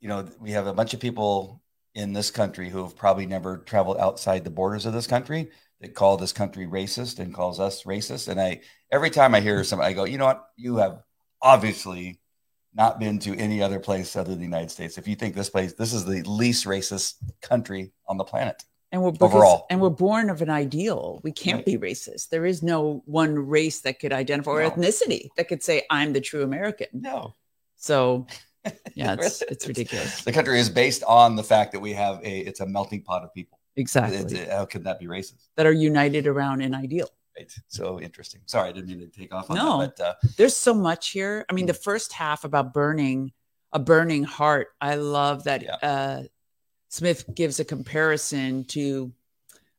you 0.01 0.09
know, 0.09 0.27
we 0.41 0.53
have 0.53 0.67
a 0.67 0.73
bunch 0.73 0.95
of 0.95 1.01
people 1.01 1.63
in 1.95 2.13
this 2.13 2.31
country 2.31 2.69
who 2.69 2.83
have 2.83 2.97
probably 2.97 3.27
never 3.27 3.59
traveled 3.59 3.99
outside 3.99 4.45
the 4.45 4.51
borders 4.51 4.87
of 4.87 4.93
this 4.93 5.07
country 5.07 5.51
that 5.81 5.95
call 5.95 6.17
this 6.17 6.33
country 6.33 6.67
racist 6.67 7.19
and 7.19 7.35
calls 7.35 7.61
us 7.61 7.85
racist. 7.85 8.29
And 8.29 8.41
I, 8.41 8.61
every 8.93 9.11
time 9.11 9.35
I 9.35 9.41
hear 9.41 9.63
somebody, 9.65 9.91
I 9.91 9.93
go, 9.95 10.05
you 10.05 10.19
know 10.19 10.27
what? 10.27 10.45
You 10.57 10.77
have 10.77 11.03
obviously 11.43 12.21
not 12.79 13.01
been 13.01 13.19
to 13.19 13.37
any 13.37 13.61
other 13.61 13.81
place 13.81 14.15
other 14.17 14.31
than 14.31 14.39
the 14.39 14.45
United 14.45 14.71
States. 14.71 14.97
If 14.97 15.09
you 15.09 15.17
think 15.17 15.35
this 15.35 15.51
place, 15.51 15.73
this 15.75 15.93
is 15.93 16.05
the 16.05 16.23
least 16.23 16.65
racist 16.65 17.15
country 17.43 17.91
on 18.07 18.17
the 18.17 18.25
planet. 18.25 18.65
And 18.93 19.03
we're 19.03 19.11
because, 19.11 19.35
Overall. 19.35 19.67
and 19.69 19.81
we're 19.83 19.91
born 19.91 20.31
of 20.31 20.41
an 20.41 20.49
ideal. 20.49 21.21
We 21.23 21.33
can't 21.33 21.59
Right. 21.59 21.67
be 21.67 21.77
racist. 21.77 22.31
There 22.31 22.47
is 22.47 22.63
no 22.63 23.03
one 23.05 23.35
race 23.37 23.81
that 23.83 23.99
could 23.99 24.13
identify 24.15 24.51
or 24.53 24.63
No. 24.63 24.71
ethnicity 24.71 25.29
that 25.37 25.49
could 25.49 25.63
say 25.63 25.83
I'm 25.91 26.15
the 26.15 26.23
true 26.23 26.43
American. 26.43 26.87
No. 26.95 27.35
So 27.77 28.27
yeah, 28.95 29.15
it's 29.19 29.43
it's 29.43 29.67
ridiculous. 29.69 30.23
The 30.23 30.33
country 30.33 30.59
is 30.59 30.71
based 30.71 31.03
on 31.05 31.37
the 31.37 31.45
fact 31.45 31.73
that 31.73 31.81
we 31.81 31.93
have 31.95 32.21
a 32.25 32.39
it's 32.39 32.61
a 32.61 32.67
melting 32.67 33.03
pot 33.03 33.25
of 33.25 33.35
people. 33.35 33.59
Exactly. 33.77 34.19
It's- 34.19 34.51
how 34.57 34.65
could 34.65 34.85
that 34.85 34.99
be 35.01 35.07
racist? 35.07 35.49
that 35.57 35.67
are 35.67 35.73
united 35.73 36.27
around 36.27 36.63
an 36.63 36.75
ideal. 36.75 37.09
Right. 37.39 37.55
So 37.69 38.01
interesting. 38.01 38.41
Sorry, 38.47 38.69
I 38.69 38.73
didn't 38.73 38.89
mean 38.89 38.99
to 39.01 39.07
take 39.07 39.33
off 39.33 39.51
on 39.51 39.57
No. 39.57 39.79
that. 39.81 39.97
But 39.97 40.05
uh, 40.05 40.15
There's 40.37 40.57
so 40.57 40.75
much 40.75 41.11
here. 41.11 41.45
I 41.49 41.53
mean, 41.53 41.67
the 41.67 41.75
first 41.75 42.13
half 42.13 42.45
about 42.45 42.75
burning 42.75 43.33
a 43.73 43.79
burning 43.79 44.25
heart. 44.25 44.69
I 44.81 44.95
love 44.97 45.45
that 45.45 45.63
Yeah. 45.63 45.77
uh, 45.83 46.23
Smith 46.89 47.25
gives 47.35 47.61
a 47.61 47.65
comparison 47.65 48.65
to 48.69 49.13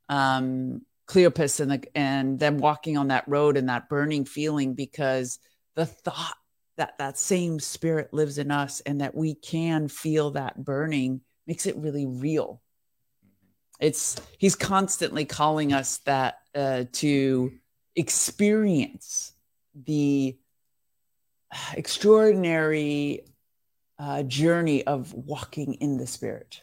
um, 0.08 0.86
Cleopas 1.08 1.60
and 1.60 1.72
the, 1.72 1.98
and 1.98 2.40
them 2.40 2.60
walking 2.60 2.98
on 2.98 3.08
that 3.08 3.28
road 3.28 3.58
and 3.58 3.68
that 3.70 3.90
burning 3.90 4.26
feeling 4.26 4.74
because 4.76 5.40
the 5.76 5.86
thought 5.88 6.36
that 6.78 6.98
that 7.00 7.18
same 7.18 7.60
spirit 7.60 8.14
lives 8.14 8.38
in 8.38 8.52
us 8.52 8.80
and 8.82 9.02
that 9.02 9.16
we 9.16 9.34
can 9.36 9.88
feel 9.88 10.32
that 10.32 10.64
burning 10.64 11.22
makes 11.48 11.66
it 11.66 11.76
really 11.78 12.06
real. 12.06 12.62
It's 13.80 14.20
he's 14.38 14.56
constantly 14.56 15.26
calling 15.26 15.74
us 15.74 15.98
that 16.00 16.40
uh, 16.54 16.86
to 16.94 17.52
experience 17.96 19.34
the 19.74 20.38
extraordinary 21.74 23.22
uh, 23.98 24.24
journey 24.24 24.86
of 24.86 25.14
walking 25.14 25.76
in 25.76 25.98
the 25.98 26.08
spirit. 26.08 26.62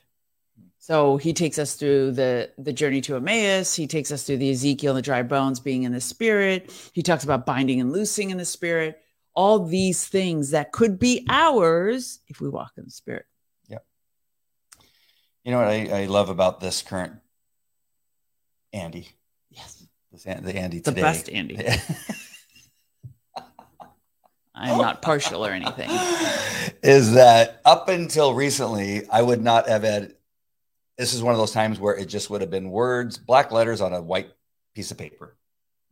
So 0.78 1.16
he 1.16 1.32
takes 1.32 1.58
us 1.58 1.74
through 1.74 2.12
the 2.12 2.52
the 2.58 2.72
journey 2.72 3.00
to 3.02 3.16
Emmaus. 3.16 3.74
He 3.74 3.86
takes 3.86 4.12
us 4.12 4.22
through 4.22 4.36
the 4.36 4.50
Ezekiel 4.50 4.92
and 4.92 4.98
the 4.98 5.02
dry 5.02 5.22
bones 5.22 5.58
being 5.58 5.82
in 5.82 5.92
the 5.92 6.00
spirit. 6.00 6.70
He 6.92 7.02
talks 7.02 7.24
about 7.24 7.46
binding 7.46 7.80
and 7.80 7.92
loosing 7.92 8.30
in 8.30 8.38
the 8.38 8.44
spirit. 8.44 9.00
All 9.34 9.66
these 9.66 10.06
things 10.06 10.50
that 10.50 10.72
could 10.72 10.98
be 10.98 11.26
ours 11.28 12.20
if 12.28 12.40
we 12.40 12.48
walk 12.48 12.72
in 12.76 12.84
the 12.84 12.90
spirit. 12.90 13.26
You 15.46 15.52
know 15.52 15.58
what 15.58 15.68
I, 15.68 16.02
I 16.02 16.04
love 16.06 16.28
about 16.28 16.58
this 16.60 16.82
current 16.82 17.12
Andy, 18.72 19.08
Yes, 19.50 19.86
this 20.12 20.24
the 20.24 20.56
Andy 20.56 20.80
the 20.80 20.90
today. 20.90 21.00
best 21.00 21.30
Andy. 21.30 21.56
I'm 24.54 24.78
not 24.78 25.02
partial 25.02 25.46
or 25.46 25.50
anything. 25.50 25.88
is 26.82 27.12
that 27.12 27.60
up 27.64 27.88
until 27.88 28.34
recently, 28.34 29.08
I 29.08 29.22
would 29.22 29.42
not 29.42 29.68
have 29.68 29.82
had. 29.84 30.14
This 30.98 31.12
is 31.14 31.22
one 31.22 31.32
of 31.34 31.38
those 31.38 31.52
times 31.52 31.78
where 31.78 31.94
it 31.94 32.06
just 32.06 32.28
would 32.30 32.40
have 32.40 32.50
been 32.50 32.70
words, 32.70 33.18
black 33.18 33.52
letters 33.52 33.80
on 33.82 33.92
a 33.92 34.00
white 34.00 34.30
piece 34.74 34.90
of 34.90 34.98
paper. 34.98 35.36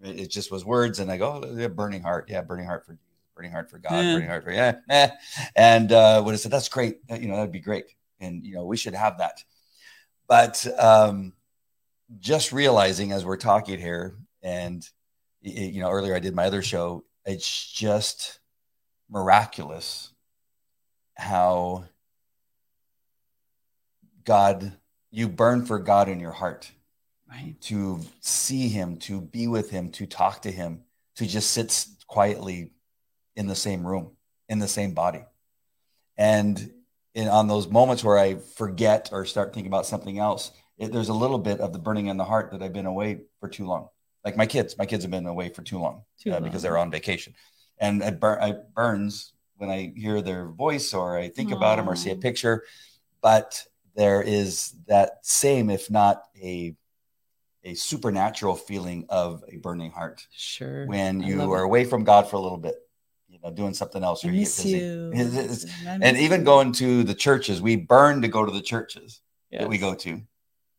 It, 0.03 0.19
it 0.21 0.31
just 0.31 0.51
was 0.51 0.65
words, 0.65 0.99
and 0.99 1.13
I 1.13 1.19
go, 1.19 1.43
oh, 1.45 1.55
yeah, 1.57 1.69
burning 1.69 2.03
heart, 2.03 2.29
yeah, 2.29 2.41
burning 2.41 2.65
heart 2.67 2.87
for 2.87 2.93
Jesus, 2.95 3.05
burning 3.37 3.53
heart 3.53 3.71
for 3.71 3.79
God, 3.79 4.03
Yeah. 4.05 4.15
burning 4.15 4.29
heart 4.29 4.45
for 4.45 4.51
yeah, 4.53 4.77
eh. 4.89 5.11
and 5.55 5.93
uh, 5.93 6.23
would 6.25 6.33
have 6.33 6.41
said 6.41 6.51
that's 6.51 6.69
great, 6.71 6.99
you 7.11 7.29
know, 7.29 7.37
that'd 7.37 7.53
be 7.53 7.61
great, 7.61 7.85
and 8.25 8.45
you 8.45 8.55
know, 8.55 8.65
we 8.65 8.77
should 8.77 8.95
have 8.95 9.19
that. 9.19 9.45
But 10.27 10.67
um, 10.79 11.35
just 12.19 12.53
realizing 12.53 13.13
as 13.13 13.25
we're 13.25 13.37
talking 13.37 13.79
here, 13.79 14.17
and 14.43 14.89
you 15.41 15.81
know, 15.81 15.91
earlier 15.91 16.15
I 16.15 16.21
did 16.21 16.35
my 16.35 16.47
other 16.47 16.63
show, 16.63 17.05
it's 17.25 17.73
just 17.73 18.41
miraculous 19.09 20.13
how 21.17 21.85
God, 24.25 24.73
you 25.11 25.29
burn 25.29 25.65
for 25.67 25.79
God 25.79 26.09
in 26.09 26.21
your 26.21 26.33
heart 26.33 26.71
Right. 27.29 27.61
to 27.63 28.01
see 28.21 28.69
Him, 28.69 28.97
to 28.99 29.21
be 29.21 29.49
with 29.49 29.71
Him, 29.71 29.91
to 29.93 30.07
talk 30.07 30.43
to 30.43 30.53
Him, 30.53 30.85
to 31.17 31.27
just 31.27 31.51
sit 31.51 31.87
quietly 32.07 32.71
in 33.35 33.47
the 33.47 33.55
same 33.57 33.87
room, 33.87 34.13
in 34.49 34.59
the 34.59 34.69
same 34.69 34.95
body. 34.95 35.25
And 36.17 36.73
in, 37.15 37.29
on 37.29 37.47
those 37.49 37.69
moments 37.69 38.03
where 38.03 38.19
I 38.19 38.37
forget 38.37 39.11
or 39.13 39.25
start 39.25 39.55
thinking 39.55 39.71
about 39.71 39.87
something 39.87 40.19
else, 40.19 40.51
it, 40.79 40.93
there's 40.93 41.09
a 41.09 41.15
little 41.15 41.39
bit 41.39 41.61
of 41.61 41.73
the 41.73 41.79
burning 41.79 42.09
in 42.09 42.17
the 42.17 42.25
heart 42.25 42.51
that 42.51 42.63
I've 42.63 42.73
been 42.73 42.87
away 42.87 43.21
for 43.41 43.49
too 43.49 43.67
long. 43.67 43.89
Like 44.25 44.37
my 44.37 44.47
kids, 44.47 44.77
my 44.79 44.87
kids 44.87 45.05
have 45.05 45.11
been 45.11 45.27
away 45.27 45.51
for 45.51 45.63
too 45.63 45.79
long 45.79 46.03
Too 46.19 46.33
uh, 46.33 46.41
because 46.41 46.63
they're 46.63 46.79
on 46.79 46.91
vacation. 46.91 47.35
And 47.79 48.03
it, 48.03 48.21
bur- 48.21 48.39
it 48.41 48.75
burns 48.75 49.33
when 49.57 49.71
I 49.71 49.93
hear 49.95 50.23
their 50.23 50.49
voice 50.49 50.93
or 50.95 51.19
I 51.19 51.29
think 51.29 51.53
about 51.53 51.77
them 51.77 51.89
or 51.89 51.95
see 51.97 52.11
a 52.11 52.17
picture. 52.17 52.65
But 53.23 53.63
there 53.95 54.23
is 54.23 54.75
that 54.89 55.19
same, 55.23 55.71
if 55.71 55.91
not 55.91 56.25
a 56.43 56.75
a 57.67 57.75
supernatural 57.75 58.57
feeling 58.57 59.07
of 59.09 59.43
a 59.49 59.57
burning 59.57 59.91
heart 59.91 60.27
Sure. 60.31 60.87
when 60.87 61.23
you 61.23 61.51
are 61.51 61.63
it. 61.63 61.65
away 61.65 61.85
from 61.85 62.05
God 62.05 62.29
for 62.29 62.37
a 62.37 62.41
little 62.41 62.59
bit, 62.59 62.75
know, 63.45 63.51
doing 63.55 63.75
something 63.75 64.03
else 64.03 64.25
I 64.25 64.29
or 64.29 64.33
you 64.33 64.41
miss 64.41 64.65
you. 64.65 65.11
It's- 65.15 65.35
it's- 65.35 65.67
I 65.87 65.99
and 66.03 66.17
even 66.17 66.41
you. 66.41 66.45
going 66.47 66.73
to 66.73 67.05
the 67.05 67.15
churches, 67.15 67.61
we 67.63 67.77
burn 67.77 68.23
to 68.23 68.29
go 68.29 68.45
to 68.45 68.51
the 68.53 68.63
churches 68.63 69.21
that 69.53 69.69
we 69.69 69.79
go 69.79 69.95
to 69.95 70.21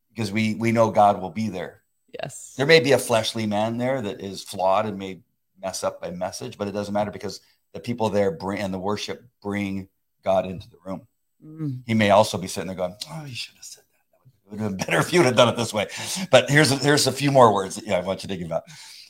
because 0.10 0.32
we 0.32 0.56
we 0.56 0.72
know 0.72 0.92
God 0.92 1.22
will 1.22 1.30
be 1.30 1.48
there. 1.50 1.82
Yes. 2.22 2.54
There 2.58 2.66
may 2.66 2.80
be 2.80 2.92
a 2.94 2.98
fleshly 2.98 3.46
man 3.46 3.78
there 3.78 4.02
that 4.02 4.22
is 4.22 4.44
flawed 4.44 4.86
and 4.86 4.98
may 4.98 5.22
mess 5.62 5.84
up 5.84 6.04
a 6.04 6.12
message, 6.12 6.58
but 6.58 6.68
it 6.68 6.72
doesn't 6.72 6.94
matter 6.94 7.12
because 7.12 7.40
the 7.74 7.80
people 7.80 8.10
there 8.10 8.32
bring 8.32 8.60
and 8.60 8.74
the 8.74 8.80
worship 8.80 9.24
bring 9.42 9.88
God 10.24 10.46
into 10.46 10.70
the 10.70 10.78
room. 10.86 11.08
Mm. 11.46 11.82
He 11.86 11.94
may 11.94 12.10
also 12.12 12.38
be 12.38 12.48
sitting 12.48 12.68
there 12.68 12.76
going, 12.76 12.96
"Oh, 13.12 13.26
you 13.26 13.36
should 13.36 13.56
have 13.56 13.64
said 13.66 13.84
that. 13.84 14.46
It 14.46 14.52
would 14.52 14.60
have 14.60 14.78
been 14.78 14.78
better 14.88 15.00
if 15.00 15.12
you 15.14 15.20
would 15.20 15.26
have 15.28 15.36
done 15.36 15.50
it 15.50 15.58
this 15.58 15.74
way." 15.74 15.88
But 16.32 16.50
here's 16.50 16.72
a, 16.72 16.78
here's 16.78 17.08
a 17.08 17.12
few 17.12 17.32
more 17.32 17.54
words 17.54 17.76
that 17.76 17.86
yeah, 17.86 17.98
I 17.98 18.02
want 18.02 18.24
you 18.24 18.28
to 18.30 18.36
think 18.36 18.46
about. 18.46 18.64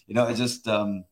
You 0.08 0.14
know, 0.16 0.28
it 0.28 0.36
just 0.36 0.68
um, 0.68 1.06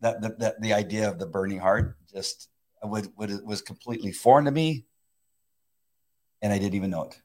that, 0.00 0.20
that 0.22 0.38
that 0.38 0.60
the 0.60 0.74
idea 0.74 1.08
of 1.08 1.18
the 1.18 1.26
burning 1.26 1.58
heart 1.58 1.96
just 2.12 2.48
would, 2.82 3.08
would 3.16 3.44
was 3.44 3.62
completely 3.62 4.12
foreign 4.12 4.44
to 4.44 4.50
me, 4.50 4.86
and 6.42 6.52
I 6.52 6.58
didn't 6.58 6.74
even 6.74 6.90
know 6.90 7.04
it 7.04 7.20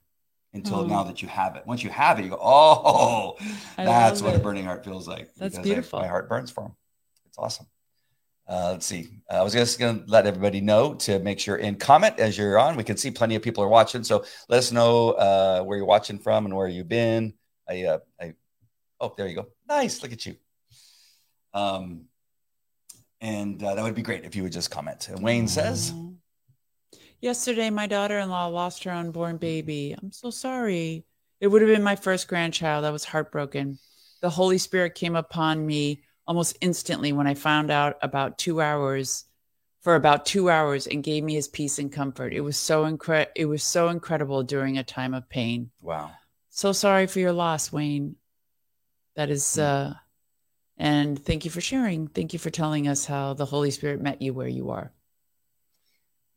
until 0.53 0.79
Oh. 0.81 0.85
now 0.85 1.03
that 1.03 1.21
you 1.21 1.27
have 1.27 1.55
it. 1.55 1.65
Once 1.65 1.83
you 1.83 1.89
have 1.89 2.19
it, 2.19 2.23
you 2.23 2.29
go, 2.29 2.39
"Oh, 2.41 3.35
I 3.77 3.85
that's 3.85 4.21
what 4.21 4.35
a 4.35 4.39
burning 4.39 4.65
heart 4.65 4.83
feels 4.85 5.07
like." 5.07 5.33
That's 5.35 5.55
because 5.55 5.57
I- 5.59 5.61
beautiful. 5.63 5.99
my 5.99 6.07
heart 6.07 6.27
burns 6.29 6.51
for 6.51 6.63
him. 6.65 6.75
It's 7.27 7.37
awesome. 7.37 7.67
Uh, 8.47 8.71
let's 8.71 8.85
see. 8.85 9.07
Uh, 9.29 9.35
I 9.35 9.41
was 9.43 9.53
just 9.53 9.79
going 9.79 10.03
to 10.03 10.11
let 10.11 10.25
everybody 10.27 10.59
know 10.59 10.95
to 10.95 11.19
make 11.19 11.39
sure 11.39 11.55
and 11.55 11.79
comment 11.79 12.19
as 12.19 12.37
you're 12.37 12.59
on. 12.59 12.75
We 12.75 12.83
can 12.83 12.97
see 12.97 13.09
plenty 13.11 13.35
of 13.35 13.41
people 13.41 13.63
are 13.63 13.69
watching, 13.69 14.03
so 14.03 14.25
let 14.49 14.57
us 14.57 14.71
know 14.73 15.11
uh, 15.11 15.63
where 15.63 15.77
you're 15.77 15.85
watching 15.85 16.19
from 16.19 16.45
and 16.45 16.53
where 16.55 16.67
you've 16.67 16.89
been. 16.89 17.33
I, 17.69 17.83
uh, 17.83 17.99
I, 18.19 18.33
oh, 18.99 19.13
there 19.15 19.27
you 19.27 19.35
go. 19.35 19.47
Nice. 19.69 20.01
Look 20.03 20.11
at 20.11 20.25
you. 20.25 20.35
Um, 21.53 22.05
and 23.21 23.61
uh, 23.63 23.75
that 23.75 23.83
would 23.83 23.95
be 23.95 24.01
great 24.01 24.25
if 24.25 24.35
you 24.35 24.43
would 24.43 24.51
just 24.51 24.71
comment. 24.71 25.07
And 25.09 25.21
Wayne 25.23 25.47
says, 25.47 25.93
Yesterday, 27.21 27.69
my 27.69 27.85
daughter 27.87 28.17
in 28.19 28.29
law 28.29 28.47
lost 28.47 28.83
her 28.83 28.91
unborn 28.91 29.37
baby. 29.37 29.95
I'm 30.01 30.11
so 30.11 30.31
sorry. 30.31 31.05
It 31.39 31.47
would 31.47 31.61
have 31.61 31.69
been 31.69 31.83
my 31.83 31.95
first 31.95 32.27
grandchild. 32.27 32.83
I 32.83 32.89
was 32.89 33.05
heartbroken. 33.05 33.77
The 34.21 34.29
Holy 34.29 34.57
Spirit 34.57 34.95
came 34.95 35.15
upon 35.15 35.65
me 35.65 36.01
almost 36.27 36.57
instantly 36.61 37.13
when 37.13 37.27
I 37.27 37.35
found 37.35 37.69
out 37.71 37.97
about 38.01 38.37
two 38.39 38.59
hours 38.61 39.25
for 39.81 39.95
about 39.95 40.25
two 40.25 40.49
hours 40.49 40.85
and 40.87 41.03
gave 41.03 41.23
me 41.23 41.33
his 41.33 41.47
peace 41.47 41.79
and 41.79 41.91
comfort. 41.91 42.33
It 42.33 42.41
was 42.41 42.57
so 42.57 42.85
incre- 42.85 43.27
it 43.35 43.45
was 43.45 43.63
so 43.63 43.89
incredible 43.89 44.43
during 44.43 44.77
a 44.77 44.83
time 44.83 45.13
of 45.15 45.27
pain. 45.29 45.71
"Wow, 45.81 46.11
So 46.49 46.71
sorry 46.71 47.07
for 47.07 47.19
your 47.19 47.33
loss, 47.33 47.71
Wayne. 47.71 48.15
That 49.15 49.29
is 49.31 49.55
Hmm. 49.55 49.61
uh 49.61 49.93
and 50.81 51.23
thank 51.23 51.45
you 51.45 51.51
for 51.51 51.61
sharing. 51.61 52.07
Thank 52.07 52.33
you 52.33 52.39
for 52.39 52.49
telling 52.49 52.87
us 52.87 53.05
how 53.05 53.35
the 53.35 53.45
Holy 53.45 53.69
Spirit 53.71 54.01
met 54.01 54.21
you 54.21 54.33
where 54.33 54.47
you 54.47 54.71
are. 54.71 54.91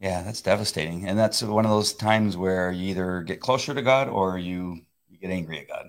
yeah, 0.00 0.22
that's 0.22 0.42
devastating." 0.42 1.08
And 1.08 1.18
that's 1.18 1.42
one 1.42 1.64
of 1.64 1.70
those 1.70 1.94
times 1.94 2.36
where 2.36 2.70
you 2.70 2.90
either 2.90 3.22
get 3.22 3.40
closer 3.40 3.72
to 3.74 3.82
God 3.82 4.08
or 4.08 4.38
you 4.38 4.82
you 5.08 5.18
get 5.18 5.30
angry 5.30 5.60
at 5.60 5.68
God. 5.68 5.86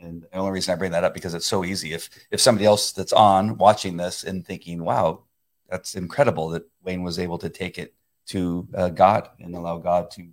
And 0.00 0.22
the 0.22 0.36
only 0.36 0.52
reason 0.52 0.72
I 0.72 0.76
bring 0.76 0.92
that 0.92 1.04
up 1.04 1.14
because 1.14 1.34
it's 1.34 1.46
so 1.46 1.64
easy. 1.64 1.94
If 1.94 2.10
if 2.30 2.40
somebody 2.40 2.66
else 2.66 2.92
that's 2.92 3.14
on 3.14 3.56
watching 3.56 3.96
this 3.96 4.24
and 4.24 4.46
thinking, 4.46 4.84
"Wow, 4.84 5.24
that's 5.70 5.94
incredible 5.94 6.50
that 6.50 6.64
Wayne 6.84 7.02
was 7.02 7.18
able 7.18 7.38
to 7.38 7.48
take 7.48 7.78
it 7.78 7.94
to 8.26 8.68
uh, 8.74 8.90
God 8.90 9.30
and 9.40 9.54
allow 9.54 9.78
God 9.78 10.10
to 10.12 10.28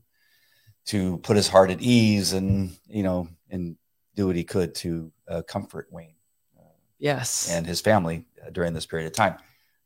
to 0.88 1.18
put 1.20 1.38
his 1.38 1.48
heart 1.48 1.72
at 1.72 1.82
ease 1.82 2.34
and 2.34 2.76
you 2.88 3.04
know 3.04 3.30
and 3.50 3.78
do 4.16 4.28
what 4.28 4.36
he 4.36 4.44
could 4.44 4.76
to 4.76 5.12
uh, 5.30 5.42
comfort 5.44 5.88
Wayne 5.92 6.16
Yes. 7.00 7.50
and 7.50 7.66
his 7.68 7.82
family 7.82 8.26
uh, 8.46 8.50
during 8.52 8.74
this 8.74 8.86
period 8.86 9.08
of 9.08 9.14
time." 9.14 9.36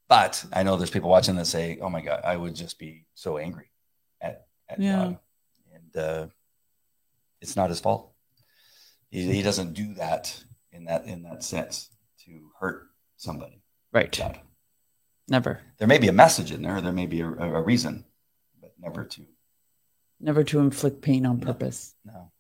But 0.10 0.44
I 0.54 0.64
know 0.64 0.78
there's 0.78 0.90
people 0.90 1.10
watching 1.10 1.36
that 1.36 1.48
say, 1.48 1.80
"Oh 1.82 1.90
my 1.90 2.02
God, 2.02 2.22
I 2.24 2.36
would 2.38 2.56
just 2.56 2.80
be 2.80 3.06
so 3.14 3.38
angry 3.38 3.72
at, 4.22 4.46
at 4.70 4.80
Yeah. 4.80 4.96
God," 4.96 5.18
and 5.74 5.98
uh, 5.98 6.28
it's 7.42 7.56
not 7.56 7.70
his 7.70 7.80
fault. 7.80 8.12
He, 9.10 9.24
he 9.32 9.42
doesn't 9.42 9.74
do 9.74 9.94
that 9.96 10.44
in 10.72 10.86
that 10.86 11.06
in 11.06 11.24
that 11.24 11.44
sense 11.44 11.90
to 12.26 12.52
hurt 12.60 12.88
somebody. 13.18 13.62
right. 13.92 14.16
God. 14.18 14.40
Never. 15.30 15.60
There 15.78 15.88
may 15.90 15.98
be 15.98 16.08
a 16.08 16.14
message 16.14 16.52
in 16.54 16.62
there. 16.62 16.80
There 16.80 16.94
may 16.94 17.06
be 17.06 17.20
a, 17.20 17.28
a 17.28 17.62
reason, 17.62 18.06
but 18.62 18.74
never 18.80 19.04
to 19.04 19.26
Never 20.20 20.44
to 20.46 20.60
inflict 20.60 21.02
pain 21.02 21.26
on 21.28 21.38
No. 21.40 21.46
purpose. 21.46 21.94
no. 22.06 22.32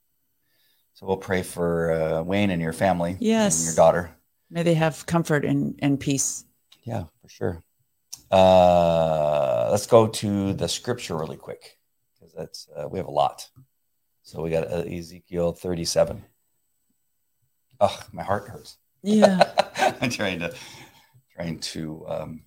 So 0.93 1.05
we'll 1.05 1.17
pray 1.17 1.43
for 1.43 1.91
uh, 1.91 2.24
Wayne 2.24 2.50
and 2.50 2.62
your 2.62 2.74
family. 2.74 3.17
Yes. 3.19 3.59
And 3.59 3.65
your 3.67 3.75
daughter. 3.75 4.16
May 4.49 4.63
they 4.63 4.75
have 4.75 5.05
comfort 5.05 5.45
and, 5.45 5.77
and 5.81 5.99
peace. 5.99 6.45
Yeah, 6.83 7.03
for 7.21 7.29
sure. 7.29 7.63
Uh, 8.31 9.69
let's 9.71 9.87
go 9.87 10.07
to 10.07 10.53
the 10.53 10.67
scripture 10.67 11.17
really 11.17 11.37
quick 11.37 11.77
because 12.13 12.33
that's 12.33 12.67
uh, 12.75 12.87
we 12.87 12.99
have 12.99 13.07
a 13.07 13.11
lot. 13.11 13.49
So 14.23 14.41
we 14.41 14.49
got 14.49 14.71
uh, 14.71 14.83
Ezekiel 14.83 15.53
37. 15.53 16.23
Oh, 17.79 17.99
my 18.11 18.23
heart 18.23 18.49
hurts. 18.49 18.77
Yeah. 19.03 19.51
I'm 20.01 20.09
trying 20.09 20.39
to 20.39 20.53
trying 21.33 21.59
to 21.59 22.05
um, 22.07 22.41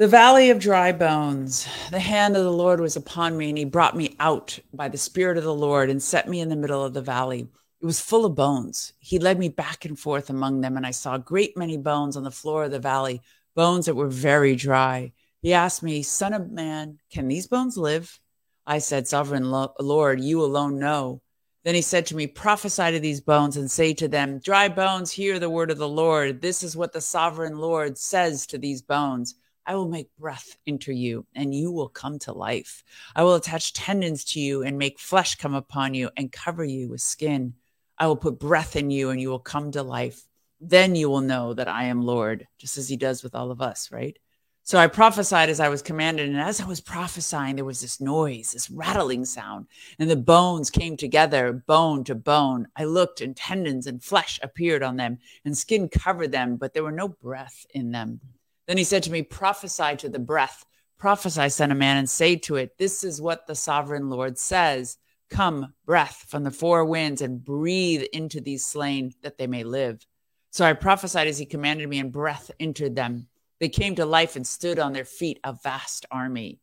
The 0.00 0.08
valley 0.08 0.48
of 0.48 0.58
dry 0.58 0.92
bones. 0.92 1.68
The 1.90 2.00
hand 2.00 2.34
of 2.34 2.42
the 2.42 2.50
Lord 2.50 2.80
was 2.80 2.96
upon 2.96 3.36
me, 3.36 3.50
and 3.50 3.58
he 3.58 3.66
brought 3.66 3.94
me 3.94 4.16
out 4.18 4.58
by 4.72 4.88
the 4.88 4.96
Spirit 4.96 5.36
of 5.36 5.44
the 5.44 5.54
Lord 5.54 5.90
and 5.90 6.02
set 6.02 6.26
me 6.26 6.40
in 6.40 6.48
the 6.48 6.56
middle 6.56 6.82
of 6.82 6.94
the 6.94 7.02
valley. 7.02 7.46
It 7.82 7.84
was 7.84 8.00
full 8.00 8.24
of 8.24 8.34
bones. 8.34 8.94
He 8.98 9.18
led 9.18 9.38
me 9.38 9.50
back 9.50 9.84
and 9.84 9.98
forth 9.98 10.30
among 10.30 10.62
them, 10.62 10.78
and 10.78 10.86
I 10.86 10.90
saw 10.90 11.16
a 11.16 11.18
great 11.18 11.54
many 11.54 11.76
bones 11.76 12.16
on 12.16 12.22
the 12.22 12.30
floor 12.30 12.64
of 12.64 12.70
the 12.70 12.78
valley, 12.78 13.20
bones 13.54 13.84
that 13.84 13.94
were 13.94 14.08
very 14.08 14.56
dry. 14.56 15.12
He 15.42 15.52
asked 15.52 15.82
me, 15.82 16.02
Son 16.02 16.32
of 16.32 16.50
man, 16.50 16.98
can 17.12 17.28
these 17.28 17.46
bones 17.46 17.76
live? 17.76 18.18
I 18.66 18.78
said, 18.78 19.06
Sovereign 19.06 19.50
Lord, 19.50 20.18
you 20.18 20.42
alone 20.42 20.78
know. 20.78 21.20
Then 21.62 21.74
he 21.74 21.82
said 21.82 22.06
to 22.06 22.16
me, 22.16 22.26
Prophesy 22.26 22.92
to 22.92 23.00
these 23.00 23.20
bones 23.20 23.58
and 23.58 23.70
say 23.70 23.92
to 23.92 24.08
them, 24.08 24.38
Dry 24.38 24.70
bones, 24.70 25.12
hear 25.12 25.38
the 25.38 25.50
word 25.50 25.70
of 25.70 25.76
the 25.76 25.86
Lord. 25.86 26.40
This 26.40 26.62
is 26.62 26.74
what 26.74 26.94
the 26.94 27.02
sovereign 27.02 27.58
Lord 27.58 27.98
says 27.98 28.46
to 28.46 28.56
these 28.56 28.80
bones. 28.80 29.34
I 29.70 29.76
will 29.76 29.86
make 29.86 30.08
breath 30.18 30.56
into 30.66 30.92
you 30.92 31.26
and 31.32 31.54
you 31.54 31.70
will 31.70 31.88
come 31.88 32.18
to 32.20 32.32
life. 32.32 32.82
I 33.14 33.22
will 33.22 33.36
attach 33.36 33.72
tendons 33.72 34.24
to 34.32 34.40
you 34.40 34.64
and 34.64 34.76
make 34.76 34.98
flesh 34.98 35.36
come 35.36 35.54
upon 35.54 35.94
you 35.94 36.10
and 36.16 36.32
cover 36.32 36.64
you 36.64 36.88
with 36.88 37.02
skin. 37.02 37.54
I 37.96 38.08
will 38.08 38.16
put 38.16 38.40
breath 38.40 38.74
in 38.74 38.90
you 38.90 39.10
and 39.10 39.20
you 39.20 39.28
will 39.28 39.38
come 39.38 39.70
to 39.70 39.84
life. 39.84 40.26
Then 40.60 40.96
you 40.96 41.08
will 41.08 41.20
know 41.20 41.54
that 41.54 41.68
I 41.68 41.84
am 41.84 42.02
Lord, 42.02 42.48
just 42.58 42.78
as 42.78 42.88
he 42.88 42.96
does 42.96 43.22
with 43.22 43.36
all 43.36 43.52
of 43.52 43.62
us, 43.62 43.92
right? 43.92 44.18
So 44.64 44.76
I 44.76 44.88
prophesied 44.88 45.48
as 45.48 45.60
I 45.60 45.68
was 45.68 45.82
commanded. 45.82 46.28
And 46.28 46.40
as 46.40 46.60
I 46.60 46.66
was 46.66 46.80
prophesying, 46.80 47.54
there 47.54 47.64
was 47.64 47.80
this 47.80 48.00
noise, 48.00 48.50
this 48.50 48.70
rattling 48.70 49.24
sound, 49.24 49.68
and 50.00 50.10
the 50.10 50.16
bones 50.16 50.68
came 50.68 50.96
together, 50.96 51.52
bone 51.52 52.02
to 52.04 52.16
bone. 52.16 52.66
I 52.74 52.86
looked, 52.86 53.20
and 53.20 53.36
tendons 53.36 53.86
and 53.86 54.02
flesh 54.02 54.40
appeared 54.42 54.82
on 54.82 54.96
them, 54.96 55.18
and 55.44 55.56
skin 55.56 55.88
covered 55.88 56.32
them, 56.32 56.56
but 56.56 56.74
there 56.74 56.82
were 56.82 56.90
no 56.90 57.06
breath 57.06 57.66
in 57.72 57.92
them. 57.92 58.20
Then 58.66 58.78
he 58.78 58.84
said 58.84 59.02
to 59.04 59.12
me, 59.12 59.22
Prophesy 59.22 59.96
to 59.96 60.08
the 60.08 60.18
breath, 60.18 60.64
prophesy, 60.98 61.48
son 61.48 61.72
of 61.72 61.78
man, 61.78 61.96
and 61.96 62.08
say 62.08 62.36
to 62.36 62.56
it, 62.56 62.78
This 62.78 63.04
is 63.04 63.20
what 63.20 63.46
the 63.46 63.54
sovereign 63.54 64.10
Lord 64.10 64.38
says 64.38 64.98
Come, 65.30 65.74
breath 65.86 66.26
from 66.28 66.44
the 66.44 66.50
four 66.50 66.84
winds, 66.84 67.22
and 67.22 67.44
breathe 67.44 68.02
into 68.12 68.40
these 68.40 68.64
slain 68.64 69.12
that 69.22 69.38
they 69.38 69.46
may 69.46 69.64
live. 69.64 70.04
So 70.50 70.64
I 70.64 70.72
prophesied 70.72 71.28
as 71.28 71.38
he 71.38 71.46
commanded 71.46 71.88
me, 71.88 71.98
and 71.98 72.12
breath 72.12 72.50
entered 72.58 72.96
them. 72.96 73.28
They 73.60 73.68
came 73.68 73.94
to 73.96 74.06
life 74.06 74.36
and 74.36 74.46
stood 74.46 74.78
on 74.78 74.92
their 74.92 75.04
feet, 75.04 75.38
a 75.44 75.52
vast 75.52 76.06
army. 76.10 76.58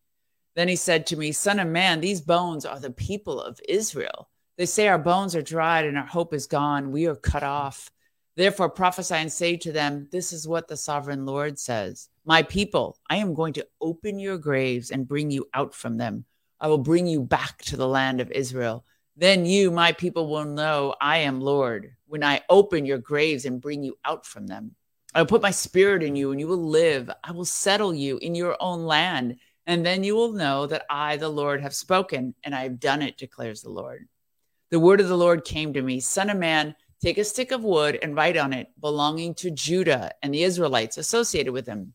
Then 0.56 0.68
he 0.68 0.76
said 0.76 1.06
to 1.08 1.16
me, 1.16 1.32
Son 1.32 1.60
of 1.60 1.68
man, 1.68 2.02
these 2.02 2.20
bones 2.20 2.66
are 2.66 2.80
the 2.80 2.92
people 2.92 3.40
of 3.40 3.62
Israel. 3.70 4.30
They 4.58 4.66
say, 4.66 4.88
Our 4.88 4.98
bones 4.98 5.36
are 5.36 5.42
dried 5.42 5.86
and 5.86 5.98
our 5.98 6.06
hope 6.06 6.34
is 6.34 6.48
gone. 6.48 6.92
We 6.92 7.06
are 7.08 7.16
cut 7.16 7.44
off. 7.44 7.92
Therefore, 8.38 8.70
prophesy 8.70 9.16
and 9.16 9.34
say 9.34 9.58
to 9.58 9.72
them, 9.72 10.08
This 10.12 10.32
is 10.32 10.48
what 10.48 10.68
the 10.68 10.78
sovereign 10.78 11.26
Lord 11.26 11.58
says 11.58 12.10
My 12.24 12.44
people, 12.44 13.00
I 13.10 13.16
am 13.16 13.34
going 13.34 13.54
to 13.54 13.68
open 13.82 14.20
your 14.20 14.38
graves 14.38 14.92
and 14.92 15.08
bring 15.08 15.32
you 15.32 15.50
out 15.56 15.74
from 15.74 15.98
them. 15.98 16.24
I 16.62 16.68
will 16.68 16.78
bring 16.78 17.08
you 17.08 17.24
back 17.24 17.64
to 17.64 17.76
the 17.76 17.88
land 17.88 18.22
of 18.22 18.30
Israel. 18.30 18.86
Then 19.16 19.48
you, 19.48 19.72
my 19.72 19.92
people, 19.92 20.30
will 20.30 20.46
know 20.46 20.94
I 21.02 21.18
am 21.18 21.42
Lord 21.42 21.96
when 22.06 22.24
I 22.24 22.42
open 22.48 22.86
your 22.86 23.00
graves 23.00 23.46
and 23.46 23.60
bring 23.60 23.82
you 23.82 23.98
out 24.06 24.24
from 24.24 24.46
them. 24.46 24.76
I 25.16 25.22
will 25.22 25.28
put 25.28 25.42
my 25.42 25.50
spirit 25.50 26.04
in 26.04 26.16
you 26.16 26.30
and 26.30 26.40
you 26.40 26.48
will 26.48 26.64
live. 26.70 27.10
I 27.24 27.32
will 27.32 27.44
settle 27.44 27.96
you 27.96 28.20
in 28.20 28.36
your 28.36 28.56
own 28.60 28.86
land. 28.86 29.38
And 29.66 29.84
then 29.84 30.04
you 30.04 30.16
will 30.16 30.34
know 30.34 30.68
that 30.68 30.86
I, 30.92 31.18
the 31.18 31.28
Lord, 31.28 31.62
have 31.62 31.74
spoken 31.74 32.36
and 32.44 32.54
I 32.54 32.62
have 32.62 32.80
done 32.80 33.02
it, 33.02 33.18
declares 33.18 33.64
the 33.64 33.72
Lord. 33.72 34.08
The 34.70 34.80
word 34.80 35.02
of 35.02 35.08
the 35.08 35.18
Lord 35.18 35.44
came 35.44 35.74
to 35.74 35.82
me 35.82 36.00
Son 36.00 36.30
of 36.30 36.38
man, 36.38 36.76
Take 37.02 37.18
a 37.18 37.24
stick 37.24 37.52
of 37.52 37.64
wood 37.64 38.00
and 38.02 38.16
write 38.16 38.38
on 38.38 38.54
it, 38.54 38.70
belonging 38.80 39.36
to 39.36 39.52
Judah 39.52 40.12
and 40.24 40.34
the 40.34 40.44
Israelites 40.44 40.98
associated 40.98 41.54
with 41.54 41.68
him. 41.68 41.94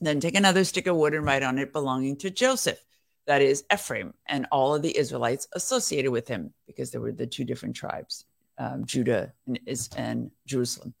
Then 0.00 0.18
take 0.18 0.34
another 0.34 0.64
stick 0.64 0.88
of 0.88 0.96
wood 0.96 1.14
and 1.14 1.24
write 1.24 1.44
on 1.44 1.58
it, 1.58 1.72
belonging 1.72 2.16
to 2.18 2.30
Joseph, 2.30 2.82
that 3.26 3.40
is 3.40 3.64
Ephraim, 3.72 4.14
and 4.26 4.46
all 4.50 4.74
of 4.74 4.82
the 4.82 4.96
Israelites 4.96 5.46
associated 5.52 6.10
with 6.10 6.26
him, 6.26 6.52
because 6.66 6.90
there 6.90 7.00
were 7.00 7.12
the 7.12 7.26
two 7.26 7.44
different 7.44 7.76
tribes, 7.76 8.24
um, 8.58 8.84
Judah 8.84 9.32
and, 9.46 9.60
and 9.96 10.30
Jerusalem. 10.44 10.94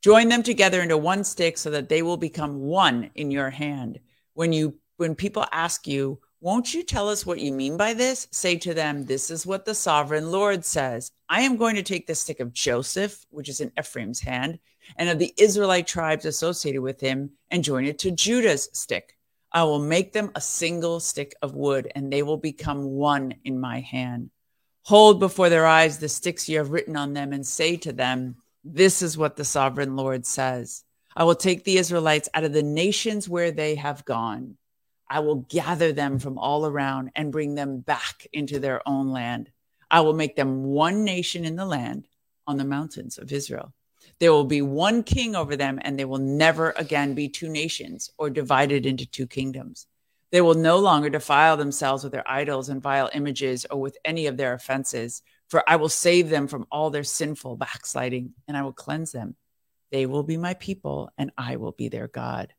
Join 0.00 0.28
them 0.28 0.44
together 0.44 0.80
into 0.80 0.96
one 0.96 1.24
stick 1.24 1.58
so 1.58 1.70
that 1.70 1.88
they 1.88 2.02
will 2.02 2.16
become 2.16 2.60
one 2.60 3.10
in 3.16 3.32
your 3.32 3.50
hand. 3.50 3.98
When 4.34 4.52
you 4.52 4.78
when 4.98 5.16
people 5.16 5.44
ask 5.50 5.86
you, 5.86 6.20
won't 6.40 6.74
you 6.74 6.82
tell 6.82 7.08
us 7.08 7.24
what 7.24 7.40
you 7.40 7.50
mean 7.50 7.78
by 7.78 7.94
this? 7.94 8.28
Say 8.30 8.56
to 8.58 8.74
them, 8.74 9.06
This 9.06 9.30
is 9.30 9.46
what 9.46 9.64
the 9.64 9.74
sovereign 9.74 10.30
Lord 10.30 10.66
says. 10.66 11.10
I 11.30 11.42
am 11.42 11.56
going 11.56 11.76
to 11.76 11.82
take 11.82 12.06
the 12.06 12.14
stick 12.14 12.40
of 12.40 12.52
Joseph, 12.52 13.24
which 13.30 13.48
is 13.48 13.60
in 13.60 13.72
Ephraim's 13.78 14.20
hand, 14.20 14.58
and 14.96 15.08
of 15.08 15.18
the 15.18 15.32
Israelite 15.38 15.86
tribes 15.86 16.26
associated 16.26 16.82
with 16.82 17.00
him, 17.00 17.30
and 17.50 17.64
join 17.64 17.86
it 17.86 17.98
to 18.00 18.10
Judah's 18.10 18.68
stick. 18.74 19.16
I 19.50 19.64
will 19.64 19.78
make 19.78 20.12
them 20.12 20.30
a 20.34 20.40
single 20.42 21.00
stick 21.00 21.34
of 21.40 21.54
wood, 21.54 21.90
and 21.94 22.12
they 22.12 22.22
will 22.22 22.36
become 22.36 22.84
one 22.84 23.36
in 23.44 23.58
my 23.58 23.80
hand. 23.80 24.30
Hold 24.82 25.18
before 25.18 25.48
their 25.48 25.66
eyes 25.66 25.98
the 25.98 26.08
sticks 26.08 26.50
you 26.50 26.58
have 26.58 26.70
written 26.70 26.96
on 26.96 27.14
them, 27.14 27.32
and 27.32 27.46
say 27.46 27.76
to 27.78 27.94
them, 27.94 28.36
This 28.62 29.00
is 29.00 29.16
what 29.16 29.36
the 29.36 29.44
sovereign 29.44 29.96
Lord 29.96 30.26
says. 30.26 30.84
I 31.16 31.24
will 31.24 31.34
take 31.34 31.64
the 31.64 31.78
Israelites 31.78 32.28
out 32.34 32.44
of 32.44 32.52
the 32.52 32.62
nations 32.62 33.26
where 33.26 33.50
they 33.50 33.76
have 33.76 34.04
gone 34.04 34.58
I 35.08 35.20
will 35.20 35.46
gather 35.48 35.92
them 35.92 36.18
from 36.18 36.38
all 36.38 36.66
around 36.66 37.10
and 37.14 37.32
bring 37.32 37.54
them 37.54 37.80
back 37.80 38.26
into 38.32 38.58
their 38.58 38.86
own 38.88 39.10
land. 39.10 39.50
I 39.90 40.00
will 40.00 40.14
make 40.14 40.36
them 40.36 40.64
one 40.64 41.04
nation 41.04 41.44
in 41.44 41.56
the 41.56 41.64
land 41.66 42.08
on 42.46 42.56
the 42.56 42.64
mountains 42.64 43.18
of 43.18 43.32
Israel. 43.32 43.72
There 44.18 44.32
will 44.32 44.44
be 44.44 44.62
one 44.62 45.02
king 45.02 45.36
over 45.36 45.56
them, 45.56 45.78
and 45.82 45.98
they 45.98 46.04
will 46.04 46.18
never 46.18 46.70
again 46.76 47.14
be 47.14 47.28
two 47.28 47.48
nations 47.48 48.10
or 48.18 48.30
divided 48.30 48.86
into 48.86 49.06
two 49.06 49.26
kingdoms. 49.26 49.86
They 50.32 50.40
will 50.40 50.54
no 50.54 50.78
longer 50.78 51.08
defile 51.08 51.56
themselves 51.56 52.02
with 52.02 52.12
their 52.12 52.28
idols 52.28 52.68
and 52.68 52.82
vile 52.82 53.10
images 53.14 53.64
or 53.70 53.80
with 53.80 53.96
any 54.04 54.26
of 54.26 54.36
their 54.36 54.54
offenses, 54.54 55.22
for 55.48 55.62
I 55.68 55.76
will 55.76 55.88
save 55.88 56.30
them 56.30 56.48
from 56.48 56.66
all 56.70 56.90
their 56.90 57.04
sinful 57.04 57.56
backsliding, 57.56 58.34
and 58.48 58.56
I 58.56 58.62
will 58.62 58.72
cleanse 58.72 59.12
them. 59.12 59.36
They 59.92 60.06
will 60.06 60.24
be 60.24 60.36
my 60.36 60.54
people, 60.54 61.10
and 61.16 61.30
I 61.38 61.56
will 61.56 61.72
be 61.72 61.88
their 61.88 62.08
God. 62.08 62.52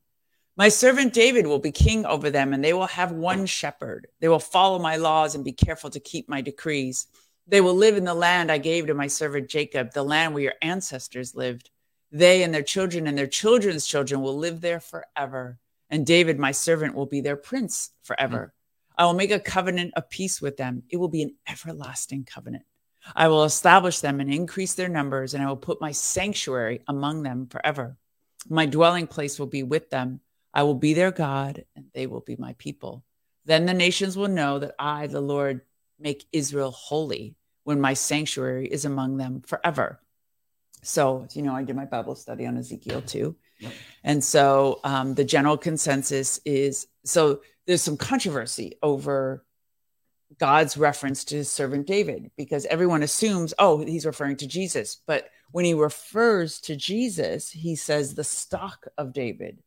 My 0.58 0.70
servant 0.70 1.12
David 1.12 1.46
will 1.46 1.60
be 1.60 1.70
king 1.70 2.04
over 2.04 2.30
them, 2.30 2.52
and 2.52 2.64
they 2.64 2.72
will 2.72 2.88
have 2.88 3.12
one 3.12 3.46
shepherd. 3.46 4.08
They 4.18 4.26
will 4.26 4.40
follow 4.40 4.80
my 4.80 4.96
laws 4.96 5.36
and 5.36 5.44
be 5.44 5.52
careful 5.52 5.88
to 5.90 6.00
keep 6.00 6.28
my 6.28 6.40
decrees. 6.40 7.06
They 7.46 7.60
will 7.60 7.76
live 7.76 7.96
in 7.96 8.04
the 8.04 8.12
land 8.12 8.50
I 8.50 8.58
gave 8.58 8.88
to 8.88 8.94
my 8.94 9.06
servant 9.06 9.48
Jacob, 9.48 9.92
the 9.92 10.02
land 10.02 10.34
where 10.34 10.42
your 10.42 10.54
ancestors 10.60 11.36
lived. 11.36 11.70
They 12.10 12.42
and 12.42 12.52
their 12.52 12.64
children 12.64 13.06
and 13.06 13.16
their 13.16 13.28
children's 13.28 13.86
children 13.86 14.20
will 14.20 14.36
live 14.36 14.60
there 14.60 14.80
forever. 14.80 15.60
And 15.90 16.04
David, 16.04 16.40
my 16.40 16.50
servant, 16.50 16.96
will 16.96 17.06
be 17.06 17.20
their 17.20 17.36
prince 17.36 17.92
forever. 18.02 18.52
I 18.96 19.04
will 19.04 19.14
make 19.14 19.30
a 19.30 19.38
covenant 19.38 19.94
of 19.94 20.10
peace 20.10 20.42
with 20.42 20.56
them. 20.56 20.82
It 20.90 20.96
will 20.96 21.06
be 21.06 21.22
an 21.22 21.36
everlasting 21.48 22.24
covenant. 22.24 22.64
I 23.14 23.28
will 23.28 23.44
establish 23.44 24.00
them 24.00 24.18
and 24.18 24.34
increase 24.34 24.74
their 24.74 24.88
numbers, 24.88 25.34
and 25.34 25.42
I 25.44 25.46
will 25.46 25.56
put 25.56 25.80
my 25.80 25.92
sanctuary 25.92 26.80
among 26.88 27.22
them 27.22 27.46
forever. 27.46 27.96
My 28.48 28.66
dwelling 28.66 29.06
place 29.06 29.38
will 29.38 29.46
be 29.46 29.62
with 29.62 29.90
them 29.90 30.20
I 30.54 30.62
will 30.62 30.74
be 30.74 30.94
their 30.94 31.10
God, 31.10 31.64
and 31.76 31.86
they 31.94 32.06
will 32.06 32.20
be 32.20 32.36
my 32.36 32.54
people. 32.58 33.04
Then 33.44 33.66
the 33.66 33.74
nations 33.74 34.16
will 34.16 34.28
know 34.28 34.58
that 34.58 34.74
I, 34.78 35.06
the 35.06 35.20
Lord, 35.20 35.62
make 35.98 36.26
Israel 36.32 36.70
holy 36.70 37.36
when 37.64 37.80
my 37.80 37.94
sanctuary 37.94 38.66
is 38.66 38.84
among 38.84 39.16
them 39.16 39.42
forever. 39.46 40.00
So, 40.82 41.26
you 41.32 41.42
know, 41.42 41.54
I 41.54 41.64
did 41.64 41.76
my 41.76 41.84
Bible 41.84 42.14
study 42.14 42.46
on 42.46 42.56
Ezekiel 42.56 43.02
too. 43.02 43.36
Yep. 43.58 43.72
And 44.04 44.22
so 44.22 44.80
um, 44.84 45.14
the 45.14 45.24
general 45.24 45.58
consensus 45.58 46.40
is 46.44 46.86
so 47.04 47.40
there's 47.66 47.82
some 47.82 47.96
controversy 47.96 48.78
over 48.82 49.44
God's 50.38 50.76
reference 50.76 51.24
to 51.24 51.36
his 51.36 51.50
servant 51.50 51.86
David 51.86 52.30
because 52.36 52.64
everyone 52.66 53.02
assumes, 53.02 53.54
oh, 53.58 53.78
he's 53.84 54.06
referring 54.06 54.36
to 54.36 54.46
Jesus. 54.46 54.98
But 55.06 55.28
when 55.50 55.64
he 55.64 55.74
refers 55.74 56.60
to 56.60 56.76
Jesus, 56.76 57.50
he 57.50 57.74
says 57.76 58.14
the 58.14 58.24
stock 58.24 58.86
of 58.96 59.12
David 59.12 59.58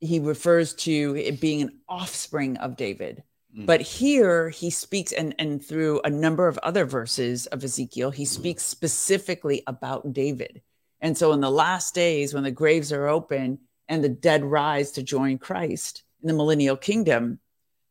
he 0.00 0.18
refers 0.18 0.74
to 0.74 1.14
it 1.16 1.40
being 1.40 1.62
an 1.62 1.78
offspring 1.88 2.56
of 2.56 2.76
David. 2.76 3.22
Mm. 3.56 3.66
But 3.66 3.80
here 3.80 4.48
he 4.48 4.70
speaks, 4.70 5.12
and, 5.12 5.34
and 5.38 5.64
through 5.64 6.00
a 6.04 6.10
number 6.10 6.48
of 6.48 6.58
other 6.58 6.84
verses 6.84 7.46
of 7.46 7.62
Ezekiel, 7.62 8.10
he 8.10 8.24
speaks 8.24 8.62
specifically 8.62 9.62
about 9.66 10.12
David. 10.12 10.62
And 11.00 11.16
so 11.16 11.32
in 11.32 11.40
the 11.40 11.50
last 11.50 11.94
days, 11.94 12.34
when 12.34 12.44
the 12.44 12.50
graves 12.50 12.92
are 12.92 13.08
open 13.08 13.58
and 13.88 14.04
the 14.04 14.08
dead 14.08 14.44
rise 14.44 14.92
to 14.92 15.02
join 15.02 15.38
Christ 15.38 16.04
in 16.22 16.28
the 16.28 16.34
millennial 16.34 16.76
kingdom, 16.76 17.40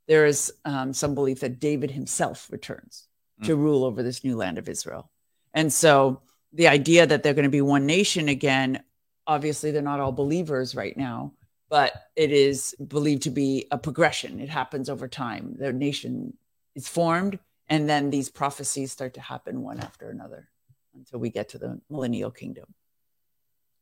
there 0.07 0.25
is 0.25 0.51
um, 0.65 0.93
some 0.93 1.13
belief 1.13 1.41
that 1.41 1.59
David 1.59 1.91
himself 1.91 2.47
returns 2.51 3.07
mm. 3.41 3.45
to 3.45 3.55
rule 3.55 3.83
over 3.83 4.01
this 4.01 4.23
new 4.23 4.35
land 4.35 4.57
of 4.57 4.69
Israel. 4.69 5.11
And 5.53 5.71
so 5.73 6.21
the 6.53 6.67
idea 6.67 7.05
that 7.05 7.21
they're 7.21 7.33
going 7.33 7.43
to 7.43 7.49
be 7.49 7.61
one 7.61 7.85
nation 7.85 8.29
again, 8.29 8.83
obviously, 9.27 9.71
they're 9.71 9.81
not 9.81 9.99
all 9.99 10.11
believers 10.11 10.73
right 10.73 10.95
now, 10.95 11.33
but 11.69 11.93
it 12.15 12.31
is 12.31 12.75
believed 12.87 13.23
to 13.23 13.29
be 13.29 13.67
a 13.71 13.77
progression. 13.77 14.39
It 14.39 14.49
happens 14.49 14.89
over 14.89 15.07
time. 15.07 15.55
The 15.57 15.71
nation 15.71 16.33
is 16.75 16.87
formed, 16.87 17.39
and 17.67 17.87
then 17.87 18.09
these 18.09 18.29
prophecies 18.29 18.91
start 18.91 19.13
to 19.13 19.21
happen 19.21 19.61
one 19.61 19.79
after 19.79 20.09
another 20.09 20.49
until 20.95 21.19
we 21.19 21.29
get 21.29 21.49
to 21.49 21.57
the 21.57 21.79
millennial 21.89 22.31
kingdom. 22.31 22.65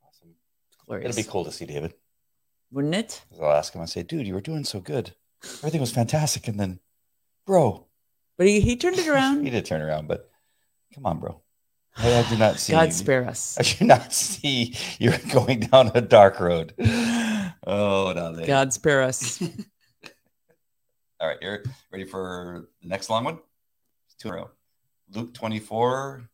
Awesome. 0.06 0.36
It's 0.68 0.78
glorious. 0.86 1.16
It'd 1.16 1.26
be 1.26 1.32
cool 1.32 1.46
to 1.46 1.52
see 1.52 1.66
David. 1.66 1.94
Wouldn't 2.72 2.96
it? 2.96 3.24
I'll 3.42 3.52
ask 3.52 3.74
him, 3.74 3.82
I 3.82 3.86
say, 3.86 4.04
dude, 4.04 4.28
you 4.28 4.34
were 4.34 4.42
doing 4.42 4.66
so 4.66 4.80
good. 4.82 5.14
Everything 5.60 5.82
was 5.82 5.92
fantastic. 5.92 6.48
And 6.48 6.60
then, 6.60 6.80
bro. 7.46 7.88
But 8.38 8.48
he, 8.48 8.60
he 8.60 8.76
turned 8.76 9.00
it 9.00 9.08
around. 9.08 9.44
he 9.46 9.50
did 9.50 9.66
turn 9.66 9.82
around, 9.82 10.08
but 10.08 10.30
come 10.94 11.06
on, 11.06 11.20
bro. 11.20 11.42
I, 11.96 12.20
I 12.20 12.30
do 12.30 12.38
not 12.38 12.60
see. 12.60 12.74
God 12.74 12.94
spare 12.94 13.26
us. 13.26 13.58
I 13.58 13.64
do 13.64 13.86
not 13.86 14.14
see 14.14 14.76
you're 15.00 15.18
going 15.32 15.62
down 15.62 15.92
a 15.96 16.02
dark 16.02 16.40
road. 16.40 16.74
Oh, 17.66 18.14
no. 18.16 18.34
They... 18.34 18.46
God 18.46 18.74
spare 18.74 19.02
us. 19.02 19.42
All 21.20 21.28
right. 21.28 21.38
You're 21.42 21.64
ready 21.92 22.06
for 22.06 22.68
the 22.82 22.88
next 22.88 23.10
long 23.10 23.24
one? 23.24 23.40
Two 24.20 24.30
in 24.30 24.34
a 24.34 24.38
row. 24.38 24.50
Luke 25.14 25.34
24, 25.34 26.30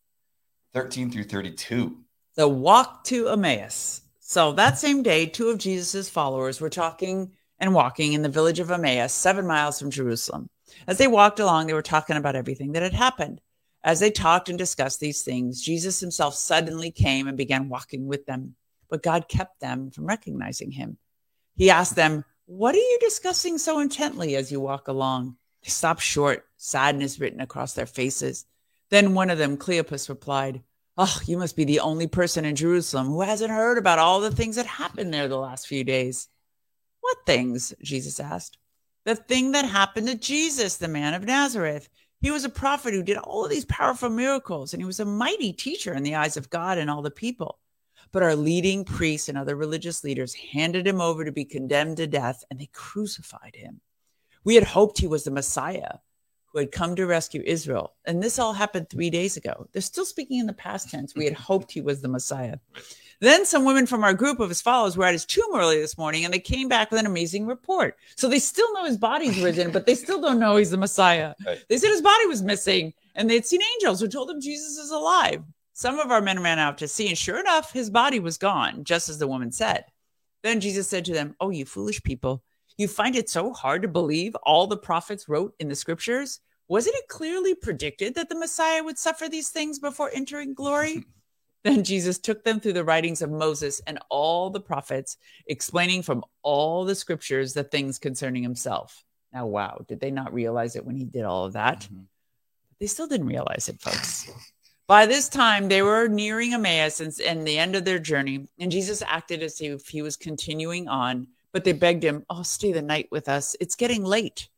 13 0.74 1.12
through 1.12 1.26
32. 1.26 1.98
The 2.36 2.48
walk 2.48 3.04
to 3.06 3.30
Emmaus. 3.30 4.02
So 4.20 4.54
that 4.54 4.80
same 4.80 5.04
day, 5.04 5.26
two 5.26 5.50
of 5.50 5.60
Jesus's 5.60 6.10
followers 6.10 6.60
were 6.60 6.70
talking 6.70 7.34
and 7.60 7.74
walking 7.74 8.14
in 8.14 8.24
the 8.24 8.30
village 8.30 8.60
of 8.60 8.72
Emmaus, 8.72 9.14
seven 9.14 9.46
miles 9.46 9.80
from 9.80 9.92
Jerusalem. 9.92 10.50
As 10.88 10.98
they 10.98 11.08
walked 11.08 11.40
along, 11.40 11.68
they 11.68 11.74
were 11.74 11.82
talking 11.82 12.16
about 12.16 12.36
everything 12.36 12.72
that 12.72 12.84
had 12.84 12.94
happened. 12.94 13.42
As 13.84 14.00
they 14.00 14.10
talked 14.10 14.50
and 14.50 14.58
discussed 14.58 15.00
these 15.00 15.22
things, 15.22 15.62
Jesus 15.62 16.00
himself 16.00 16.36
suddenly 16.36 16.90
came 16.90 17.28
and 17.28 17.38
began 17.38 17.70
walking 17.70 18.08
with 18.08 18.26
them, 18.26 18.56
but 18.90 19.04
God 19.04 19.28
kept 19.28 19.60
them 19.60 19.92
from 19.92 20.06
recognizing 20.06 20.72
him. 20.72 20.98
He 21.56 21.70
asked 21.70 21.96
them, 21.96 22.26
What 22.46 22.76
are 22.76 22.80
you 22.80 22.98
discussing 23.02 23.58
so 23.58 23.80
intently 23.80 24.36
as 24.36 24.52
you 24.52 24.60
walk 24.60 24.88
along? 24.88 25.38
They 25.63 25.70
stopped 25.70 26.02
short, 26.02 26.46
sadness 26.58 27.20
written 27.20 27.39
across 27.39 27.74
their 27.74 27.86
faces. 27.86 28.46
Then 28.89 29.13
one 29.13 29.30
of 29.30 29.38
them, 29.38 29.58
Cleopas, 29.58 30.10
replied, 30.10 30.62
Oh, 30.98 31.20
you 31.26 31.38
must 31.38 31.56
be 31.56 31.63
the 31.63 31.80
only 31.80 32.08
person 32.08 32.46
in 32.46 32.56
Jerusalem 32.56 33.08
who 33.08 33.22
hasn't 33.22 33.52
heard 33.52 33.78
about 33.78 34.00
all 34.00 34.20
the 34.20 34.32
things 34.32 34.56
that 34.58 34.66
happened 34.66 35.13
there 35.13 35.28
the 35.28 35.38
last 35.38 35.68
few 35.68 35.84
days. 35.84 36.28
What 37.02 37.18
things? 37.26 37.74
Jesus 37.82 38.20
asked. 38.20 38.58
The 39.06 39.16
thing 39.16 39.52
that 39.52 39.66
happened 39.66 40.08
to 40.08 40.16
Jesus, 40.16 40.78
the 40.78 40.88
man 40.88 41.13
of 41.13 41.24
Nazareth. 41.24 41.89
He 42.22 42.32
was 42.32 42.46
a 42.46 42.50
prophet 42.50 42.94
who 42.94 43.04
did 43.04 43.18
all 43.18 43.44
of 43.44 43.50
these 43.50 43.66
powerful 43.66 44.10
miracles, 44.10 44.74
and 44.74 44.82
he 44.82 44.86
was 44.86 45.02
a 45.02 45.06
mighty 45.06 45.52
teacher 45.52 45.94
in 45.94 46.04
the 46.04 46.16
eyes 46.16 46.38
of 46.38 46.50
God 46.50 46.78
and 46.78 46.89
all 46.89 47.02
the 47.02 47.12
people. 47.12 47.60
But 48.13 48.23
our 48.23 48.36
leading 48.36 48.86
priests 48.86 49.28
and 49.28 49.38
other 49.38 49.58
religious 49.58 50.06
leaders 50.06 50.34
handed 50.34 50.88
him 50.88 51.02
over 51.02 51.26
to 51.26 51.32
be 51.34 51.43
condemned 51.43 51.97
to 51.97 52.08
death, 52.08 52.45
and 52.49 52.60
they 52.60 52.69
crucified 52.71 53.56
him. 53.56 53.82
We 54.45 54.56
had 54.56 54.63
hoped 54.63 54.99
he 54.99 55.08
was 55.08 55.26
the 55.26 55.32
Messiah 55.32 55.95
who 56.54 56.60
had 56.60 56.71
come 56.71 56.95
to 56.95 57.08
rescue 57.08 57.41
Israel. 57.45 57.93
And 58.06 58.21
this 58.21 58.38
all 58.38 58.54
happened 58.54 58.89
three 58.89 59.10
days 59.10 59.36
ago. 59.38 59.67
They're 59.71 59.82
still 59.82 60.06
speaking 60.06 60.39
in 60.39 60.45
the 60.45 60.54
past 60.54 60.91
tense. 60.91 61.15
We 61.15 61.26
had 61.26 61.34
hoped 61.34 61.71
he 61.71 61.82
was 61.82 62.02
the 62.02 62.08
Messiah. 62.08 62.58
Then 63.19 63.45
some 63.45 63.65
women 63.65 63.88
from 63.88 64.04
our 64.04 64.13
group 64.13 64.39
of 64.39 64.49
his 64.49 64.62
followers 64.62 64.95
were 64.95 65.06
at 65.06 65.13
his 65.13 65.26
tomb 65.26 65.56
early 65.56 65.80
this 65.80 65.97
morning 65.97 66.26
and 66.26 66.34
they 66.34 66.39
came 66.39 66.67
back 66.67 66.91
with 66.91 66.99
an 66.99 67.08
amazing 67.08 67.47
report. 67.47 67.97
So 68.15 68.28
they 68.28 68.38
still 68.38 68.71
know 68.73 68.86
his 68.86 68.97
body's 68.97 69.41
risen, 69.41 69.71
but 69.71 69.88
they 69.88 69.95
still 69.95 70.21
don't 70.21 70.39
know 70.39 70.58
he's 70.58 70.71
the 70.71 70.78
Messiah. 70.78 71.34
Right. 71.45 71.63
They 71.69 71.78
said 71.78 71.89
his 71.89 72.02
body 72.02 72.28
was 72.28 72.43
missing 72.43 72.93
and 73.15 73.28
they 73.28 73.36
had 73.36 73.45
seen 73.47 73.62
angels 73.76 73.99
who 73.99 74.08
told 74.08 74.30
them 74.30 74.41
Jesus 74.41 74.78
is 74.78 74.91
alive. 74.91 75.41
Some 75.74 76.00
of 76.00 76.12
our 76.12 76.22
men 76.22 76.42
ran 76.42 76.60
out 76.60 76.78
to 76.78 76.88
see, 76.88 77.08
and 77.08 77.18
sure 77.18 77.40
enough, 77.40 77.74
his 77.74 77.90
body 77.90 78.20
was 78.20 78.38
gone, 78.38 78.84
just 78.84 79.10
as 79.10 79.18
the 79.18 79.28
woman 79.28 79.52
said. 79.52 79.86
Then 80.44 80.60
Jesus 80.60 80.88
said 80.88 81.06
to 81.06 81.14
them, 81.14 81.36
Oh, 81.40 81.50
you 81.50 81.66
foolish 81.66 82.04
people. 82.04 82.44
You 82.78 82.88
find 82.88 83.16
it 83.16 83.30
so 83.30 83.54
hard 83.54 83.82
to 83.82 83.88
believe 83.88 84.36
all 84.44 84.68
the 84.68 84.78
prophets 84.78 85.28
wrote 85.28 85.54
in 85.60 85.70
the 85.70 85.76
scriptures? 85.76 86.40
Wasn't 86.68 86.96
it 86.96 87.08
clearly 87.08 87.56
predicted 87.56 88.16
that 88.16 88.30
the 88.30 88.38
Messiah 88.38 88.84
would 88.84 88.98
suffer 88.98 89.28
these 89.28 89.50
things 89.50 89.80
before 89.80 90.12
entering 90.14 90.54
glory? 90.54 91.06
then 91.64 91.84
Jesus 91.84 92.20
took 92.20 92.44
them 92.44 92.60
through 92.60 92.74
the 92.74 92.84
writings 92.84 93.22
of 93.22 93.32
Moses 93.32 93.82
and 93.88 94.00
all 94.10 94.50
the 94.50 94.60
prophets, 94.60 95.18
explaining 95.48 96.04
from 96.04 96.24
all 96.44 96.86
the 96.86 96.96
scriptures 96.96 97.54
the 97.54 97.64
things 97.64 97.98
concerning 97.98 98.44
himself. 98.44 99.04
Now, 99.34 99.48
wow, 99.48 99.84
did 99.88 100.00
they 100.00 100.12
not 100.12 100.34
realize 100.34 100.76
it 100.76 100.86
when 100.86 100.96
he 100.96 101.06
did 101.06 101.24
all 101.24 101.46
of 101.46 101.54
that? 101.54 101.82
Mm-hmm. 101.82 102.04
They 102.80 102.88
still 102.88 103.08
didn't 103.08 103.28
realize 103.28 103.70
it, 103.70 103.82
folks. 103.82 104.30
By 104.88 105.06
this 105.06 105.30
time, 105.30 105.69
they 105.69 105.82
were 105.82 106.08
nearing 106.08 106.54
Emmaus 106.54 107.00
and, 107.00 107.13
and 107.22 107.48
the 107.48 107.58
end 107.58 107.76
of 107.76 107.86
their 107.86 108.00
journey, 108.00 108.48
and 108.60 108.72
Jesus 108.72 109.02
acted 109.02 109.41
as 109.41 109.62
if 109.62 109.88
he 109.88 110.02
was 110.02 110.17
continuing 110.17 110.88
on 110.88 111.28
but 111.54 111.63
they 111.63 111.72
begged 111.72 112.04
him, 112.04 112.26
Oh, 112.30 112.43
stay 112.43 112.74
the 112.74 112.82
night 112.82 113.08
with 113.12 113.30
us. 113.30 113.56
It's 113.62 113.76
getting 113.76 114.04
late. 114.04 114.50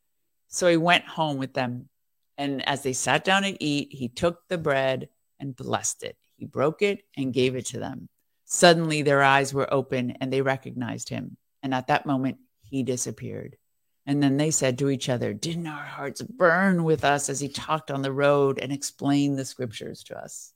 So 0.47 0.67
he 0.67 0.77
went 0.77 1.05
home 1.05 1.38
with 1.38 1.53
them. 1.53 1.89
And 2.38 2.67
as 2.67 2.81
they 2.81 2.93
sat 2.93 3.23
down 3.23 3.43
and 3.43 3.57
eat, 3.59 3.89
he 3.91 4.07
took 4.07 4.47
the 4.47 4.57
bread 4.57 5.09
and 5.39 5.55
blessed 5.55 6.03
it. 6.03 6.17
He 6.38 6.45
broke 6.45 6.81
it 6.81 7.03
and 7.15 7.33
gave 7.33 7.55
it 7.55 7.65
to 7.67 7.79
them. 7.79 8.09
Suddenly 8.45 9.01
their 9.01 9.21
eyes 9.21 9.53
were 9.53 9.71
open 9.73 10.11
and 10.21 10.31
they 10.31 10.41
recognized 10.41 11.09
him. 11.09 11.38
And 11.61 11.73
at 11.73 11.88
that 11.88 12.05
moment, 12.05 12.38
he 12.61 12.83
disappeared. 12.83 13.57
And 14.05 14.21
then 14.21 14.37
they 14.37 14.51
said 14.51 14.77
to 14.79 14.89
each 14.89 15.09
other, 15.09 15.33
Didn't 15.33 15.67
our 15.67 15.83
hearts 15.83 16.21
burn 16.21 16.83
with 16.83 17.03
us 17.03 17.29
as 17.29 17.39
he 17.39 17.49
talked 17.49 17.89
on 17.89 18.01
the 18.01 18.11
road 18.11 18.59
and 18.59 18.71
explained 18.71 19.37
the 19.37 19.45
scriptures 19.45 20.03
to 20.03 20.17
us? 20.17 20.53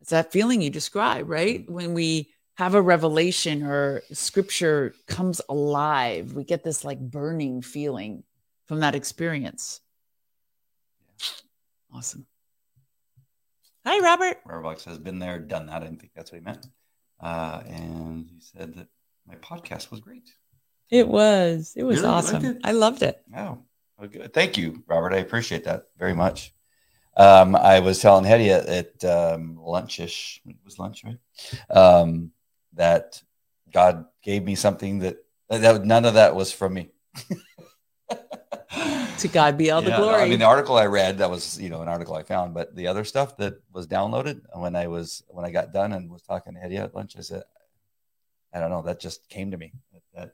It's 0.00 0.10
that 0.10 0.32
feeling 0.32 0.60
you 0.60 0.70
describe, 0.70 1.30
right? 1.30 1.68
When 1.70 1.94
we 1.94 2.34
have 2.56 2.74
a 2.74 2.82
revelation 2.82 3.62
or 3.62 4.02
scripture 4.12 4.94
comes 5.06 5.40
alive. 5.48 6.32
We 6.32 6.44
get 6.44 6.62
this 6.62 6.84
like 6.84 7.00
burning 7.00 7.62
feeling 7.62 8.22
from 8.66 8.80
that 8.80 8.94
experience. 8.94 9.80
Awesome. 11.92 12.26
Hi, 13.84 14.00
Robert. 14.00 14.38
Robert 14.46 14.82
has 14.84 14.98
been 14.98 15.18
there, 15.18 15.38
done 15.38 15.66
that. 15.66 15.82
I 15.82 15.86
think 15.86 16.10
that's 16.14 16.32
what 16.32 16.38
he 16.38 16.44
meant. 16.44 16.66
Uh, 17.20 17.62
and 17.66 18.28
he 18.30 18.40
said 18.40 18.74
that 18.74 18.88
my 19.26 19.34
podcast 19.36 19.90
was 19.90 20.00
great. 20.00 20.30
It 20.94 21.08
was. 21.08 21.72
It 21.74 21.82
was 21.82 21.96
really 21.96 22.08
awesome. 22.08 22.44
It? 22.44 22.58
I 22.62 22.70
loved 22.70 23.02
it. 23.02 23.20
Oh, 23.36 23.58
well, 23.98 24.08
good. 24.08 24.32
Thank 24.32 24.56
you, 24.56 24.84
Robert. 24.86 25.12
I 25.12 25.16
appreciate 25.16 25.64
that 25.64 25.86
very 25.98 26.14
much. 26.14 26.54
Um, 27.16 27.56
I 27.56 27.80
was 27.80 27.98
telling 27.98 28.24
Hetty 28.24 28.50
at, 28.50 28.66
at 28.66 29.04
um, 29.04 29.58
lunchish. 29.60 30.38
It 30.46 30.54
was 30.64 30.78
lunch, 30.78 31.02
right? 31.02 31.18
Um, 31.68 32.30
that 32.74 33.20
God 33.72 34.04
gave 34.22 34.44
me 34.44 34.54
something 34.54 35.00
that 35.00 35.16
that 35.48 35.84
none 35.84 36.04
of 36.04 36.14
that 36.14 36.36
was 36.36 36.52
from 36.52 36.74
me. 36.74 36.90
to 39.18 39.28
God 39.32 39.58
be 39.58 39.72
all 39.72 39.82
yeah, 39.82 39.90
the 39.90 39.96
glory. 39.96 40.22
I 40.22 40.28
mean, 40.28 40.38
the 40.38 40.44
article 40.44 40.76
I 40.76 40.86
read 40.86 41.18
that 41.18 41.28
was 41.28 41.60
you 41.60 41.70
know 41.70 41.82
an 41.82 41.88
article 41.88 42.14
I 42.14 42.22
found, 42.22 42.54
but 42.54 42.76
the 42.76 42.86
other 42.86 43.02
stuff 43.04 43.36
that 43.38 43.54
was 43.72 43.88
downloaded 43.88 44.42
when 44.52 44.76
I 44.76 44.86
was 44.86 45.24
when 45.26 45.44
I 45.44 45.50
got 45.50 45.72
done 45.72 45.92
and 45.92 46.08
was 46.08 46.22
talking 46.22 46.54
to 46.54 46.62
Eddie 46.62 46.76
at 46.76 46.94
lunch, 46.94 47.16
I 47.18 47.22
said, 47.22 47.42
I 48.52 48.60
don't 48.60 48.70
know, 48.70 48.82
that 48.82 49.00
just 49.00 49.28
came 49.28 49.50
to 49.50 49.56
me. 49.56 49.72
That, 49.92 50.02
that 50.14 50.30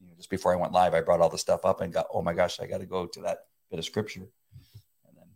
you 0.00 0.06
know, 0.06 0.09
just 0.20 0.28
before 0.28 0.52
I 0.52 0.56
went 0.56 0.74
live, 0.74 0.92
I 0.92 1.00
brought 1.00 1.20
all 1.20 1.30
the 1.30 1.38
stuff 1.38 1.64
up 1.64 1.80
and 1.80 1.90
got, 1.90 2.06
oh 2.12 2.20
my 2.20 2.34
gosh, 2.34 2.60
I 2.60 2.66
got 2.66 2.80
to 2.80 2.86
go 2.86 3.06
to 3.06 3.20
that 3.22 3.38
bit 3.70 3.78
of 3.78 3.86
scripture. 3.86 4.28
And 5.08 5.16
then 5.16 5.28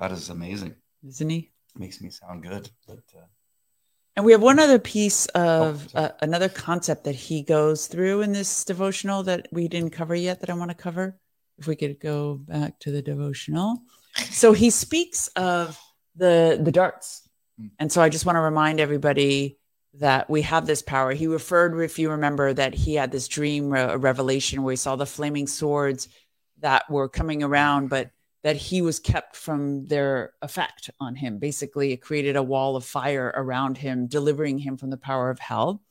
God 0.00 0.10
is 0.10 0.30
amazing, 0.30 0.74
isn't 1.06 1.30
He? 1.30 1.52
Makes 1.76 2.00
me 2.00 2.10
sound 2.10 2.42
good, 2.42 2.68
but. 2.88 3.04
Uh, 3.16 3.26
and 4.16 4.26
we 4.26 4.32
have 4.32 4.42
one 4.42 4.58
other 4.58 4.80
piece 4.80 5.26
of 5.26 5.88
oh, 5.94 6.00
uh, 6.00 6.08
another 6.20 6.48
concept 6.48 7.04
that 7.04 7.14
he 7.14 7.42
goes 7.42 7.86
through 7.86 8.20
in 8.22 8.32
this 8.32 8.64
devotional 8.64 9.22
that 9.22 9.46
we 9.52 9.68
didn't 9.68 9.90
cover 9.90 10.14
yet 10.14 10.40
that 10.40 10.50
I 10.50 10.54
want 10.54 10.70
to 10.70 10.76
cover. 10.76 11.16
If 11.58 11.66
we 11.66 11.76
could 11.76 12.00
go 12.00 12.34
back 12.34 12.78
to 12.80 12.90
the 12.90 13.00
devotional. 13.00 13.78
So 14.16 14.52
he 14.52 14.70
speaks 14.70 15.28
of 15.28 15.78
the 16.16 16.60
the 16.60 16.72
darts. 16.72 17.28
Hmm. 17.58 17.68
And 17.78 17.92
so 17.92 18.02
I 18.02 18.08
just 18.08 18.26
want 18.26 18.36
to 18.36 18.40
remind 18.40 18.80
everybody 18.80 19.58
that 19.94 20.30
we 20.30 20.42
have 20.42 20.66
this 20.66 20.82
power. 20.82 21.12
He 21.12 21.26
referred, 21.26 21.78
if 21.80 21.98
you 21.98 22.10
remember, 22.10 22.52
that 22.52 22.74
he 22.74 22.94
had 22.94 23.12
this 23.12 23.28
dream, 23.28 23.74
a 23.74 23.98
revelation 23.98 24.62
where 24.62 24.72
he 24.72 24.76
saw 24.76 24.96
the 24.96 25.06
flaming 25.06 25.46
swords 25.46 26.08
that 26.60 26.88
were 26.90 27.08
coming 27.08 27.42
around, 27.42 27.88
but 27.88 28.10
that 28.42 28.56
he 28.56 28.82
was 28.82 28.98
kept 28.98 29.36
from 29.36 29.86
their 29.86 30.32
effect 30.40 30.90
on 30.98 31.14
him. 31.14 31.38
Basically, 31.38 31.92
it 31.92 31.98
created 31.98 32.36
a 32.36 32.42
wall 32.42 32.74
of 32.74 32.84
fire 32.84 33.32
around 33.34 33.78
him, 33.78 34.06
delivering 34.06 34.58
him 34.58 34.76
from 34.76 34.90
the 34.90 34.96
power 34.96 35.30
of 35.30 35.38
hell 35.38 35.82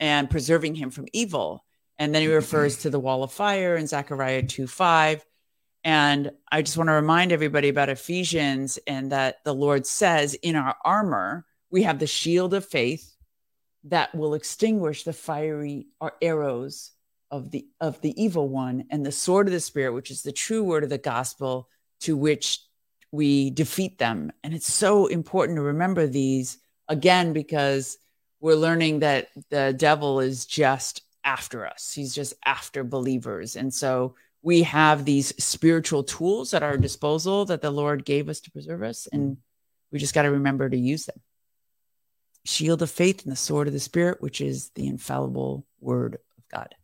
and 0.00 0.30
preserving 0.30 0.74
him 0.74 0.90
from 0.90 1.06
evil. 1.12 1.64
And 1.98 2.14
then 2.14 2.22
he 2.22 2.28
mm-hmm. 2.28 2.36
refers 2.36 2.78
to 2.78 2.90
the 2.90 3.00
wall 3.00 3.22
of 3.22 3.32
fire 3.32 3.76
in 3.76 3.86
Zechariah 3.86 4.44
2 4.44 4.66
5. 4.66 5.24
And 5.84 6.30
I 6.50 6.62
just 6.62 6.76
want 6.76 6.88
to 6.88 6.94
remind 6.94 7.32
everybody 7.32 7.68
about 7.68 7.88
Ephesians 7.88 8.78
and 8.86 9.12
that 9.12 9.38
the 9.44 9.54
Lord 9.54 9.86
says 9.86 10.34
in 10.34 10.54
our 10.54 10.76
armor, 10.84 11.44
we 11.70 11.82
have 11.82 11.98
the 11.98 12.06
shield 12.06 12.54
of 12.54 12.64
faith 12.64 13.11
that 13.84 14.14
will 14.14 14.34
extinguish 14.34 15.04
the 15.04 15.12
fiery 15.12 15.86
uh, 16.00 16.10
arrows 16.20 16.92
of 17.30 17.50
the 17.50 17.66
of 17.80 18.00
the 18.00 18.22
evil 18.22 18.48
one 18.48 18.84
and 18.90 19.04
the 19.04 19.12
sword 19.12 19.46
of 19.48 19.52
the 19.52 19.60
spirit 19.60 19.94
which 19.94 20.10
is 20.10 20.22
the 20.22 20.32
true 20.32 20.62
word 20.62 20.84
of 20.84 20.90
the 20.90 20.98
gospel 20.98 21.68
to 22.00 22.16
which 22.16 22.60
we 23.10 23.50
defeat 23.50 23.98
them. 23.98 24.32
And 24.42 24.54
it's 24.54 24.72
so 24.72 25.06
important 25.06 25.56
to 25.56 25.62
remember 25.62 26.06
these 26.06 26.58
again 26.88 27.32
because 27.32 27.98
we're 28.40 28.54
learning 28.54 29.00
that 29.00 29.28
the 29.50 29.74
devil 29.76 30.20
is 30.20 30.46
just 30.46 31.02
after 31.22 31.66
us. 31.66 31.92
He's 31.94 32.14
just 32.14 32.34
after 32.44 32.82
believers. 32.82 33.54
And 33.54 33.72
so 33.72 34.16
we 34.42 34.64
have 34.64 35.04
these 35.04 35.32
spiritual 35.42 36.02
tools 36.02 36.52
at 36.52 36.62
our 36.62 36.76
disposal 36.76 37.44
that 37.46 37.62
the 37.62 37.70
lord 37.70 38.04
gave 38.04 38.28
us 38.28 38.40
to 38.40 38.50
preserve 38.50 38.82
us 38.82 39.08
and 39.12 39.36
mm. 39.36 39.40
we 39.90 39.98
just 39.98 40.14
got 40.14 40.22
to 40.22 40.30
remember 40.30 40.68
to 40.68 40.76
use 40.76 41.06
them 41.06 41.20
shield 42.44 42.82
of 42.82 42.90
faith 42.90 43.22
and 43.22 43.32
the 43.32 43.36
sword 43.36 43.66
of 43.66 43.72
the 43.72 43.80
spirit 43.80 44.20
which 44.20 44.40
is 44.40 44.70
the 44.74 44.86
infallible 44.86 45.64
word 45.80 46.14
of 46.14 46.48
god 46.50 46.74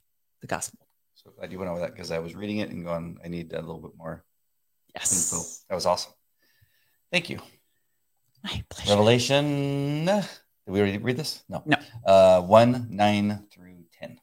the 0.40 0.47
gospel 0.47 0.79
So 1.14 1.31
glad 1.37 1.51
you 1.53 1.59
went 1.59 1.71
over 1.71 1.81
that 1.81 1.92
because 1.92 2.11
I 2.12 2.21
was 2.21 2.35
reading 2.35 2.59
it 2.59 2.71
and 2.71 2.85
going, 2.85 3.18
I 3.25 3.29
need 3.29 3.53
a 3.53 3.61
little 3.61 3.81
bit 3.81 3.92
more 3.97 4.25
yes 4.94 5.33
info. 5.33 5.44
That 5.68 5.75
was 5.75 5.87
awesome. 5.87 6.12
Thank 7.12 7.29
you. 7.31 7.38
my 8.44 8.62
pleasure 8.68 8.90
Revelation. 8.90 10.05
Did 10.05 10.25
we 10.66 10.81
already 10.81 10.99
read 10.99 11.16
this? 11.16 11.42
No. 11.49 11.62
No. 11.64 11.77
Uh, 12.05 12.42
1, 12.42 12.88
9 12.90 13.47
through 13.51 13.85
10. 13.99 14.21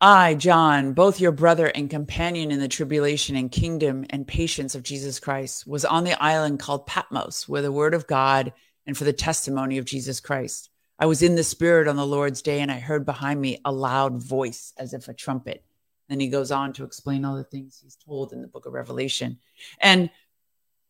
I, 0.00 0.34
John, 0.34 0.92
both 0.92 1.20
your 1.20 1.32
brother 1.32 1.66
and 1.66 1.90
companion 1.90 2.50
in 2.50 2.60
the 2.60 2.68
tribulation 2.68 3.36
and 3.36 3.50
kingdom 3.50 4.04
and 4.10 4.26
patience 4.26 4.74
of 4.74 4.82
Jesus 4.82 5.18
Christ, 5.18 5.66
was 5.66 5.84
on 5.84 6.04
the 6.04 6.20
island 6.22 6.60
called 6.60 6.86
Patmos, 6.86 7.48
where 7.48 7.62
the 7.62 7.72
word 7.72 7.94
of 7.94 8.06
God 8.06 8.52
and 8.86 8.96
for 8.96 9.04
the 9.04 9.12
testimony 9.12 9.78
of 9.78 9.84
Jesus 9.84 10.20
Christ. 10.20 10.70
I 10.98 11.06
was 11.06 11.22
in 11.22 11.34
the 11.34 11.44
spirit 11.44 11.88
on 11.88 11.96
the 11.96 12.06
Lord's 12.06 12.42
day, 12.42 12.60
and 12.60 12.70
I 12.70 12.78
heard 12.78 13.04
behind 13.04 13.40
me 13.40 13.58
a 13.64 13.72
loud 13.72 14.22
voice 14.22 14.72
as 14.78 14.94
if 14.94 15.08
a 15.08 15.14
trumpet. 15.14 15.64
Then 16.08 16.20
he 16.20 16.28
goes 16.28 16.50
on 16.50 16.72
to 16.74 16.84
explain 16.84 17.24
all 17.24 17.36
the 17.36 17.44
things 17.44 17.80
he's 17.82 17.96
told 17.96 18.32
in 18.32 18.42
the 18.42 18.48
book 18.48 18.66
of 18.66 18.72
Revelation. 18.72 19.38
And 19.80 20.10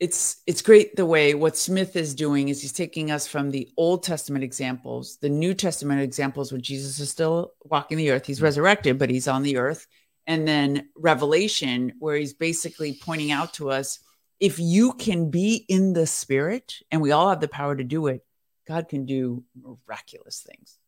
it's 0.01 0.43
it's 0.47 0.61
great 0.61 0.97
the 0.97 1.07
way 1.07 1.35
what 1.35 1.57
Smith 1.57 1.95
is 1.95 2.15
doing 2.15 2.49
is 2.49 2.61
he's 2.61 2.73
taking 2.73 3.11
us 3.11 3.29
from 3.29 3.51
the 3.51 3.71
Old 3.77 4.03
Testament 4.03 4.43
examples, 4.43 5.19
the 5.19 5.29
New 5.29 5.55
Testament 5.55 6.03
examples 6.03 6.51
when 6.51 6.61
Jesus 6.61 6.99
is 6.99 7.11
still 7.11 7.53
walking 7.63 7.97
the 7.97 8.11
earth. 8.11 8.27
He's 8.27 8.39
mm-hmm. 8.39 8.45
resurrected, 8.45 8.99
but 8.99 9.11
he's 9.11 9.29
on 9.29 9.43
the 9.43 9.57
earth. 9.57 9.87
And 10.27 10.49
then 10.49 10.89
Revelation, 10.97 11.93
where 11.99 12.17
he's 12.17 12.33
basically 12.33 12.99
pointing 13.01 13.31
out 13.31 13.55
to 13.55 13.71
us 13.71 14.01
if 14.41 14.59
you 14.59 14.93
can 14.93 15.31
be 15.31 15.65
in 15.69 15.93
the 15.93 16.07
spirit, 16.07 16.81
and 16.91 17.01
we 17.01 17.13
all 17.13 17.29
have 17.29 17.41
the 17.41 17.49
power 17.49 17.75
to 17.75 17.85
do 17.85 18.09
it, 18.09 18.25
God 18.67 18.89
can 18.89 19.07
do 19.07 19.45
miraculous 19.55 20.47
things. 20.47 20.79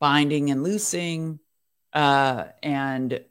Binding 0.00 0.50
and 0.50 0.62
loosing, 0.62 1.38
uh, 1.92 2.46
and 2.62 3.24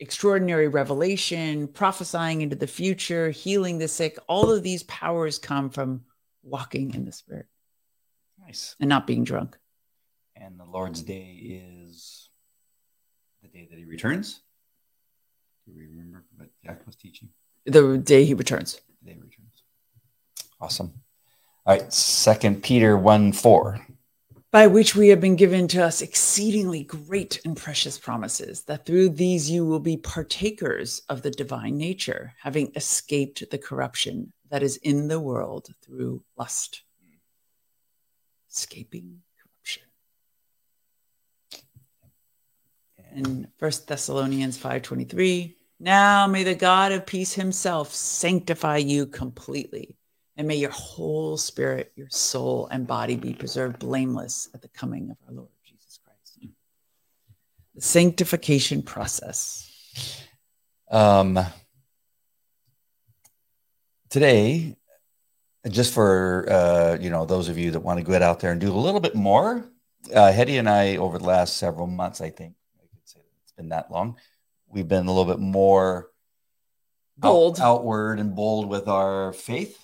extraordinary 0.00 0.68
revelation, 0.68 1.68
prophesying 1.68 2.40
into 2.40 2.56
the 2.56 2.66
future, 2.66 3.30
healing 3.30 3.78
the 3.78 3.88
sick. 3.88 4.18
All 4.28 4.50
of 4.50 4.62
these 4.62 4.82
powers 4.84 5.38
come 5.38 5.70
from 5.70 6.02
walking 6.42 6.94
in 6.94 7.04
the 7.04 7.12
spirit 7.12 7.46
Nice. 8.40 8.76
and 8.80 8.88
not 8.88 9.06
being 9.06 9.24
drunk. 9.24 9.58
And 10.36 10.58
the 10.58 10.64
Lord's 10.64 11.02
day 11.02 11.32
is 11.34 12.30
the 13.42 13.48
day 13.48 13.66
that 13.68 13.78
he 13.78 13.84
returns. 13.84 14.40
Do 15.68 15.74
we 15.76 15.86
remember 15.86 16.24
what 16.36 16.48
Jack 16.64 16.86
was 16.86 16.96
teaching? 16.96 17.28
The 17.66 17.98
day 17.98 18.24
he 18.24 18.32
returns. 18.32 18.80
The 19.02 19.10
day 19.10 19.14
he 19.16 19.20
returns. 19.20 19.62
Awesome. 20.58 20.94
All 21.66 21.76
right. 21.76 21.92
Second 21.92 22.62
Peter 22.62 22.96
1 22.96 23.32
4. 23.32 23.86
by 24.50 24.66
which 24.66 24.96
we 24.96 25.08
have 25.08 25.20
been 25.20 25.36
given 25.36 25.68
to 25.68 25.84
us 25.84 26.00
exceedingly 26.00 26.82
great 26.84 27.38
and 27.44 27.54
precious 27.54 27.98
promises, 27.98 28.62
that 28.62 28.86
through 28.86 29.10
these 29.10 29.50
you 29.50 29.66
will 29.66 29.80
be 29.80 29.98
partakers 29.98 31.02
of 31.10 31.20
the 31.20 31.30
divine 31.30 31.76
nature, 31.76 32.32
having 32.40 32.72
escaped 32.74 33.44
the 33.50 33.58
corruption 33.58 34.32
that 34.50 34.62
is 34.62 34.78
in 34.78 35.08
the 35.08 35.20
world 35.20 35.68
through 35.82 36.22
lust. 36.38 36.82
Escaping 38.50 39.20
corruption. 39.38 39.82
In 43.14 43.48
First 43.58 43.86
Thessalonians 43.86 44.56
5:23, 44.56 45.56
now 45.80 46.26
may 46.26 46.44
the 46.44 46.54
God 46.54 46.92
of 46.92 47.06
peace 47.06 47.34
himself 47.34 47.94
sanctify 47.94 48.78
you 48.78 49.06
completely 49.06 49.96
and 50.38 50.46
may 50.46 50.54
your 50.54 50.70
whole 50.70 51.36
spirit, 51.36 51.92
your 51.96 52.08
soul, 52.10 52.68
and 52.70 52.86
body 52.86 53.16
be 53.16 53.34
preserved 53.34 53.80
blameless 53.80 54.48
at 54.54 54.62
the 54.62 54.68
coming 54.68 55.10
of 55.10 55.16
our 55.26 55.34
Lord 55.34 55.48
Jesus 55.64 55.98
Christ. 56.04 56.38
The 57.74 57.82
sanctification 57.82 58.82
process. 58.82 59.68
Um, 60.90 61.40
today, 64.08 64.76
just 65.68 65.92
for 65.92 66.46
uh, 66.48 66.98
you 67.00 67.10
know 67.10 67.26
those 67.26 67.48
of 67.48 67.58
you 67.58 67.72
that 67.72 67.80
want 67.80 67.98
to 67.98 68.04
get 68.04 68.22
out 68.22 68.38
there 68.38 68.52
and 68.52 68.60
do 68.60 68.70
a 68.70 68.78
little 68.78 69.00
bit 69.00 69.16
more, 69.16 69.68
uh, 70.14 70.32
Hetty 70.32 70.56
and 70.58 70.68
I 70.68 70.96
over 70.96 71.18
the 71.18 71.24
last 71.24 71.56
several 71.56 71.88
months, 71.88 72.20
I 72.20 72.30
think 72.30 72.54
I 72.78 72.86
could 72.86 73.08
say 73.08 73.20
it's 73.42 73.52
been 73.52 73.70
that 73.70 73.90
long. 73.90 74.16
We've 74.70 74.88
been 74.88 75.06
a 75.06 75.12
little 75.12 75.24
bit 75.32 75.40
more 75.40 76.10
out- 77.22 77.30
Bold. 77.32 77.60
outward 77.60 78.20
and 78.20 78.34
bold 78.34 78.68
with 78.68 78.86
our 78.88 79.32
faith, 79.32 79.78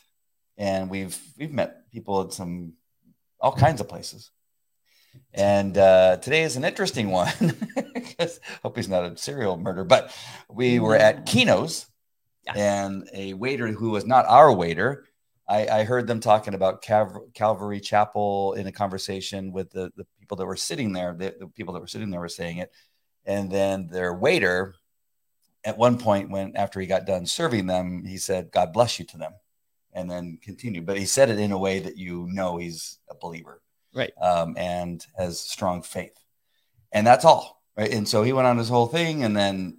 and 0.57 0.88
we've 0.90 1.18
we've 1.38 1.53
met 1.53 1.90
people 1.90 2.20
at 2.23 2.33
some 2.33 2.75
all 3.40 3.53
kinds 3.53 3.81
of 3.81 3.88
places. 3.88 4.31
And 5.33 5.77
uh, 5.79 6.16
today 6.18 6.42
is 6.42 6.57
an 6.57 6.64
interesting 6.64 7.11
one. 7.11 7.29
'Cause- 8.18 8.40
hope 8.62 8.77
he's 8.77 8.88
not 8.88 9.05
a 9.05 9.16
serial 9.16 9.57
murder, 9.57 9.85
but 9.85 10.14
we 10.49 10.79
were 10.81 10.97
at 10.97 11.27
Keno's 11.27 11.87
Yes. 12.47 12.57
and 12.57 13.09
a 13.14 13.33
waiter 13.33 13.68
who 13.68 13.90
was 13.90 14.05
not 14.05 14.27
our 14.27 14.53
waiter. 14.53 15.07
I, 15.49 15.66
I 15.66 15.85
heard 15.85 16.07
them 16.07 16.20
talking 16.20 16.53
about 16.55 16.83
Calv- 16.83 17.33
Calvary 17.35 17.81
Chapel 17.81 18.53
in 18.55 18.66
a 18.66 18.73
conversation 18.73 19.51
with 19.51 19.70
the, 19.70 19.90
the 19.97 20.07
people 20.20 20.37
that 20.37 20.47
were 20.47 20.57
sitting 20.57 20.92
there. 20.92 21.14
The, 21.14 21.35
the 21.40 21.47
people 21.49 21.73
that 21.75 21.81
were 21.81 21.87
sitting 21.87 22.11
there 22.11 22.20
were 22.20 22.29
saying 22.29 22.59
it. 22.59 22.70
And 23.26 23.50
then 23.50 23.88
their 23.88 24.12
waiter, 24.12 24.74
at 25.64 25.78
one 25.78 25.98
point, 25.98 26.30
when 26.30 26.56
after 26.56 26.80
he 26.80 26.87
got 26.87 27.06
done 27.06 27.26
serving 27.26 27.66
them, 27.66 28.04
he 28.04 28.18
said, 28.18 28.50
God 28.50 28.72
bless 28.72 28.98
you 28.98 29.04
to 29.06 29.18
them, 29.18 29.32
and 29.92 30.10
then 30.10 30.38
continued. 30.42 30.87
But 30.87 30.98
he 30.98 31.06
said 31.06 31.30
it 31.30 31.38
in 31.38 31.52
a 31.52 31.58
way 31.58 31.78
that 31.80 31.96
you 31.96 32.28
know 32.30 32.56
he's 32.56 32.98
a 33.08 33.14
believer 33.14 33.62
Right. 33.94 34.12
um, 34.20 34.54
and 34.58 35.04
has 35.16 35.40
strong 35.40 35.82
faith. 35.82 36.18
And 36.92 37.06
that's 37.06 37.24
all. 37.24 37.62
Right. 37.76 37.92
And 37.92 38.08
so 38.08 38.22
he 38.22 38.32
went 38.32 38.46
on 38.46 38.58
his 38.58 38.68
whole 38.68 38.87
thing. 38.87 39.24
And 39.24 39.37
then 39.37 39.78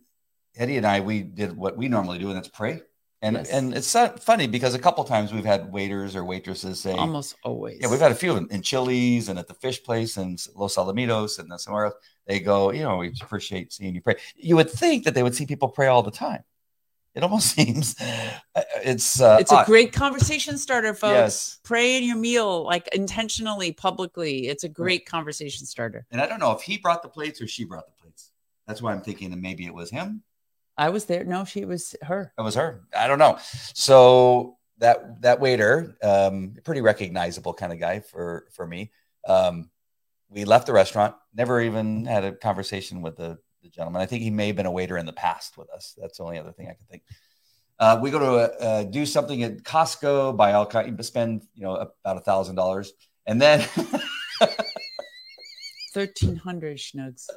Eddie 0.57 0.77
and 0.77 0.87
I, 0.87 0.99
we 1.01 1.21
did 1.21 1.55
what 1.55 1.77
we 1.77 1.87
normally 1.87 2.17
do, 2.17 2.27
and 2.27 2.37
that's 2.37 2.47
pray. 2.47 2.81
And 3.25 3.37
Yes. 3.37 3.49
and 3.49 3.73
it's 3.73 3.91
funny 4.23 4.45
because 4.45 4.75
a 4.75 4.79
couple 4.79 5.03
times 5.03 5.33
we've 5.33 5.43
had 5.45 5.71
waiters 5.71 6.15
or 6.15 6.23
waitresses 6.23 6.79
say, 6.79 6.93
Almost 6.93 7.35
always. 7.43 7.79
yeah, 7.81 7.89
we've 7.89 7.99
had 7.99 8.11
a 8.11 8.15
few 8.23 8.35
in, 8.37 8.47
in 8.51 8.61
Chili's 8.61 9.29
and 9.29 9.39
at 9.39 9.47
the 9.47 9.55
fish 9.55 9.81
place 9.83 10.17
and 10.17 10.39
Los 10.55 10.75
Alamitos 10.75 11.39
and 11.39 11.49
then 11.51 11.57
somewhere 11.57 11.85
else. 11.85 11.95
They 12.27 12.39
go, 12.39 12.71
you 12.71 12.83
know, 12.83 12.97
we 12.97 13.11
appreciate 13.21 13.73
seeing 13.73 13.95
you 13.95 14.01
pray. 14.01 14.17
You 14.35 14.55
would 14.57 14.69
think 14.69 15.05
that 15.05 15.15
they 15.15 15.23
would 15.23 15.33
see 15.33 15.47
people 15.47 15.69
pray 15.69 15.87
all 15.87 16.03
the 16.03 16.11
time. 16.11 16.43
It 17.15 17.23
almost 17.23 17.47
seems 17.55 17.95
uh, 17.99 18.61
it's 18.83 19.19
uh, 19.19 19.37
it's 19.39 19.51
a 19.51 19.55
odd. 19.57 19.65
great 19.65 19.91
conversation 19.91 20.57
starter, 20.59 20.93
folks. 20.93 21.13
Yes. 21.13 21.59
Pray 21.63 21.97
in 21.97 22.03
your 22.03 22.17
meal, 22.17 22.63
like 22.63 22.87
intentionally, 22.93 23.71
publicly. 23.71 24.49
It's 24.49 24.65
a 24.65 24.69
great 24.69 25.07
conversation 25.07 25.65
starter. 25.65 26.05
And 26.11 26.21
I 26.21 26.27
don't 26.27 26.39
know 26.39 26.51
if 26.51 26.61
he 26.61 26.77
brought 26.77 27.01
the 27.01 27.09
plates 27.09 27.41
or 27.41 27.47
she 27.47 27.63
brought 27.65 27.87
the 27.87 27.93
plates. 28.03 28.31
That's 28.67 28.83
why 28.83 28.91
I'm 28.91 29.01
thinking 29.01 29.31
that 29.31 29.37
maybe 29.39 29.65
it 29.65 29.73
was 29.73 29.89
him. 29.89 30.21
I 30.77 30.89
was 30.89 31.05
there. 31.05 31.23
No, 31.23 31.45
she 31.45 31.65
was 31.65 31.95
her. 32.01 32.33
It 32.37 32.41
was 32.41 32.55
her. 32.55 32.81
I 32.95 33.07
don't 33.07 33.19
know. 33.19 33.37
So 33.73 34.57
that 34.79 35.21
that 35.21 35.39
waiter, 35.39 35.97
um, 36.03 36.55
pretty 36.63 36.81
recognizable 36.81 37.53
kind 37.53 37.71
of 37.71 37.79
guy 37.79 38.01
for 38.01 38.47
for 38.51 38.67
me. 38.67 38.91
Um, 39.27 39.69
we 40.29 40.45
left 40.45 40.67
the 40.67 40.73
restaurant. 40.73 41.15
Never 41.33 41.61
even 41.61 42.05
had 42.05 42.23
a 42.23 42.31
conversation 42.33 43.01
with 43.01 43.15
the, 43.15 43.37
the 43.63 43.69
gentleman. 43.69 44.01
I 44.01 44.05
think 44.05 44.23
he 44.23 44.29
may 44.29 44.47
have 44.47 44.55
been 44.55 44.65
a 44.65 44.71
waiter 44.71 44.97
in 44.97 45.05
the 45.05 45.13
past 45.13 45.57
with 45.57 45.69
us. 45.69 45.95
That's 45.97 46.17
the 46.17 46.23
only 46.23 46.39
other 46.39 46.51
thing 46.51 46.67
I 46.67 46.73
can 46.73 46.85
think. 46.89 47.03
Uh, 47.79 47.99
we 48.01 48.11
go 48.11 48.19
to 48.19 48.61
uh, 48.61 48.83
do 48.83 49.05
something 49.05 49.43
at 49.43 49.63
Costco, 49.63 50.35
buy 50.35 50.53
all 50.53 50.65
kind, 50.65 51.05
spend 51.05 51.43
you 51.53 51.63
know 51.63 51.75
about 51.75 52.17
a 52.17 52.21
thousand 52.21 52.55
dollars, 52.55 52.91
and 53.25 53.41
then 53.41 53.65
Thirteen 55.93 56.35
hundred 56.35 56.77
schnugs. 56.77 57.29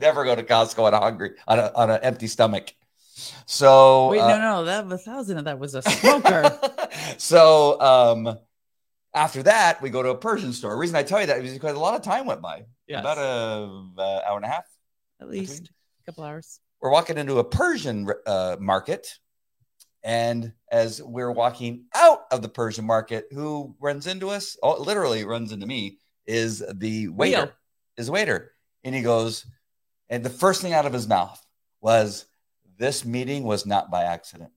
Never 0.00 0.24
go 0.24 0.34
to 0.34 0.42
Costco 0.42 0.84
on 0.84 0.94
a 0.94 1.00
hungry 1.00 1.32
on 1.46 1.58
a 1.58 1.72
on 1.74 1.90
an 1.90 2.00
empty 2.02 2.26
stomach. 2.26 2.74
So 3.46 4.08
Wait, 4.08 4.20
uh, 4.20 4.28
no, 4.28 4.38
no, 4.38 4.64
that 4.64 4.90
a 4.90 4.98
thousand 4.98 5.38
of 5.38 5.44
that 5.44 5.58
was 5.58 5.74
a 5.74 5.82
smoker. 5.82 6.58
so 7.18 7.80
um 7.80 8.38
after 9.14 9.42
that 9.42 9.82
we 9.82 9.90
go 9.90 10.02
to 10.02 10.10
a 10.10 10.16
persian 10.16 10.52
store 10.52 10.70
the 10.70 10.76
reason 10.76 10.94
i 10.96 11.02
tell 11.02 11.20
you 11.20 11.26
that 11.26 11.44
is 11.44 11.52
because 11.52 11.74
a 11.76 11.78
lot 11.80 11.94
of 11.94 12.02
time 12.02 12.26
went 12.26 12.40
by 12.40 12.64
Yes. 12.86 13.00
about 13.00 13.18
a 13.18 14.00
uh, 14.00 14.20
hour 14.26 14.36
and 14.36 14.44
a 14.44 14.48
half 14.48 14.64
At 15.20 15.28
least 15.28 15.70
a 16.02 16.06
couple 16.06 16.24
hours. 16.24 16.60
we're 16.80 16.90
walking 16.92 17.18
into 17.18 17.38
a 17.38 17.44
persian 17.44 18.08
uh, 18.26 18.56
market 18.60 19.18
and 20.04 20.52
as 20.70 21.02
we're 21.02 21.32
walking 21.32 21.86
out 21.94 22.20
of 22.30 22.40
the 22.42 22.48
persian 22.48 22.84
market 22.86 23.26
who 23.32 23.74
runs 23.80 24.06
into 24.06 24.30
us 24.30 24.56
oh 24.62 24.80
literally 24.80 25.24
runs 25.24 25.50
into 25.52 25.66
me 25.66 25.98
is 26.26 26.62
the 26.74 27.08
waiter 27.08 27.38
Leo. 27.38 27.50
is 27.96 28.06
the 28.06 28.12
waiter 28.12 28.52
and 28.84 28.94
he 28.94 29.02
goes, 29.02 29.44
and 30.10 30.22
the 30.24 30.30
first 30.30 30.60
thing 30.60 30.74
out 30.74 30.86
of 30.86 30.92
his 30.92 31.08
mouth 31.08 31.42
was, 31.80 32.26
"This 32.76 33.04
meeting 33.04 33.44
was 33.44 33.64
not 33.64 33.90
by 33.90 34.04
accident. 34.04 34.52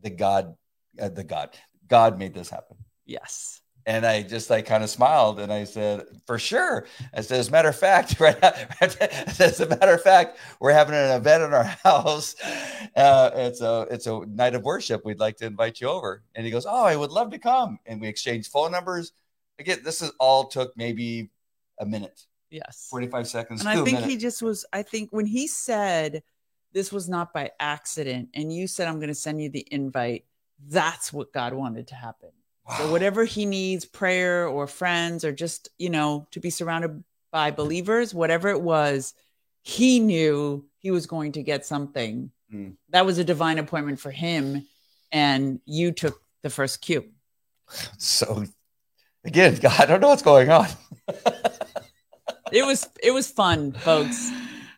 The 0.00 0.10
God, 0.10 0.56
uh, 1.00 1.10
the 1.10 1.24
God, 1.24 1.56
God 1.86 2.18
made 2.18 2.34
this 2.34 2.50
happen." 2.50 2.78
Yes. 3.04 3.60
And 3.86 4.06
I 4.06 4.22
just 4.22 4.48
like 4.48 4.64
kind 4.64 4.82
of 4.82 4.88
smiled 4.88 5.40
and 5.40 5.52
I 5.52 5.64
said, 5.64 6.06
for 6.26 6.38
sure. 6.38 6.86
I 7.12 7.20
said, 7.20 7.38
as 7.38 7.48
a 7.48 7.50
matter 7.50 7.68
of 7.68 7.76
fact, 7.76 8.18
right, 8.20 8.38
as 8.80 9.60
a 9.60 9.68
matter 9.68 9.92
of 9.92 10.02
fact, 10.02 10.38
we're 10.58 10.72
having 10.72 10.94
an 10.94 11.10
event 11.10 11.42
in 11.42 11.52
our 11.52 11.64
house. 11.84 12.34
Uh, 12.96 13.30
it's 13.34 13.60
a 13.60 13.86
it's 13.90 14.06
a 14.06 14.24
night 14.26 14.54
of 14.54 14.62
worship. 14.62 15.04
We'd 15.04 15.18
like 15.18 15.36
to 15.38 15.46
invite 15.46 15.80
you 15.80 15.88
over. 15.88 16.22
And 16.34 16.46
he 16.46 16.50
goes, 16.50 16.64
Oh, 16.66 16.84
I 16.84 16.96
would 16.96 17.10
love 17.10 17.30
to 17.32 17.38
come. 17.38 17.78
And 17.84 18.00
we 18.00 18.08
exchanged 18.08 18.50
phone 18.50 18.72
numbers. 18.72 19.12
Again, 19.58 19.80
this 19.84 20.00
is 20.00 20.10
all 20.18 20.44
took 20.44 20.74
maybe 20.76 21.30
a 21.78 21.84
minute, 21.84 22.22
Yes. 22.54 22.86
45 22.88 23.26
seconds. 23.26 23.60
And 23.60 23.68
I 23.68 23.74
to 23.74 23.82
a 23.82 23.84
think 23.84 23.98
minute. 23.98 24.10
he 24.10 24.16
just 24.16 24.40
was, 24.40 24.64
I 24.72 24.82
think 24.82 25.10
when 25.10 25.26
he 25.26 25.48
said 25.48 26.22
this 26.72 26.92
was 26.92 27.08
not 27.08 27.32
by 27.32 27.50
accident, 27.58 28.28
and 28.32 28.52
you 28.52 28.68
said, 28.68 28.86
I'm 28.86 28.96
going 28.96 29.08
to 29.08 29.14
send 29.14 29.42
you 29.42 29.48
the 29.48 29.66
invite, 29.72 30.24
that's 30.68 31.12
what 31.12 31.32
God 31.32 31.52
wanted 31.52 31.88
to 31.88 31.96
happen. 31.96 32.30
So, 32.78 32.90
whatever 32.90 33.24
he 33.24 33.44
needs, 33.44 33.84
prayer 33.84 34.46
or 34.46 34.66
friends, 34.66 35.22
or 35.22 35.32
just, 35.32 35.68
you 35.78 35.90
know, 35.90 36.26
to 36.30 36.40
be 36.40 36.48
surrounded 36.48 37.04
by 37.30 37.50
believers, 37.50 38.14
whatever 38.14 38.48
it 38.48 38.60
was, 38.60 39.12
he 39.60 40.00
knew 40.00 40.64
he 40.78 40.90
was 40.90 41.06
going 41.06 41.32
to 41.32 41.42
get 41.42 41.66
something. 41.66 42.30
Mm. 42.52 42.76
That 42.90 43.04
was 43.04 43.18
a 43.18 43.24
divine 43.24 43.58
appointment 43.58 44.00
for 44.00 44.10
him. 44.10 44.66
And 45.12 45.60
you 45.66 45.92
took 45.92 46.22
the 46.42 46.48
first 46.48 46.80
cue. 46.80 47.04
So 47.98 48.44
again, 49.24 49.56
God, 49.60 49.80
I 49.80 49.86
don't 49.86 50.00
know 50.00 50.08
what's 50.08 50.22
going 50.22 50.50
on. 50.50 50.68
It 52.52 52.64
was, 52.64 52.88
it 53.02 53.10
was 53.10 53.30
fun, 53.30 53.72
folks. 53.72 54.30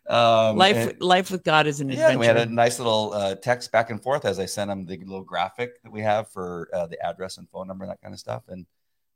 Um, 0.08 0.56
Life, 0.56 0.76
and- 0.76 1.00
life 1.02 1.30
with 1.32 1.42
God 1.42 1.66
is 1.66 1.80
an 1.80 1.88
Yeah, 1.88 1.94
adventure. 1.94 2.10
and 2.12 2.20
we 2.20 2.26
had 2.26 2.36
a 2.36 2.46
nice 2.46 2.78
little 2.78 3.12
uh, 3.12 3.34
text 3.34 3.72
back 3.72 3.90
and 3.90 4.00
forth 4.00 4.24
as 4.24 4.38
I 4.38 4.46
sent 4.46 4.70
him 4.70 4.86
the 4.86 4.98
little 4.98 5.24
graphic 5.24 5.82
that 5.82 5.90
we 5.90 6.00
have 6.02 6.28
for 6.28 6.68
uh, 6.72 6.86
the 6.86 7.00
address 7.04 7.38
and 7.38 7.48
phone 7.50 7.66
number 7.66 7.84
and 7.84 7.90
that 7.90 8.00
kind 8.00 8.14
of 8.14 8.20
stuff. 8.20 8.44
And 8.48 8.66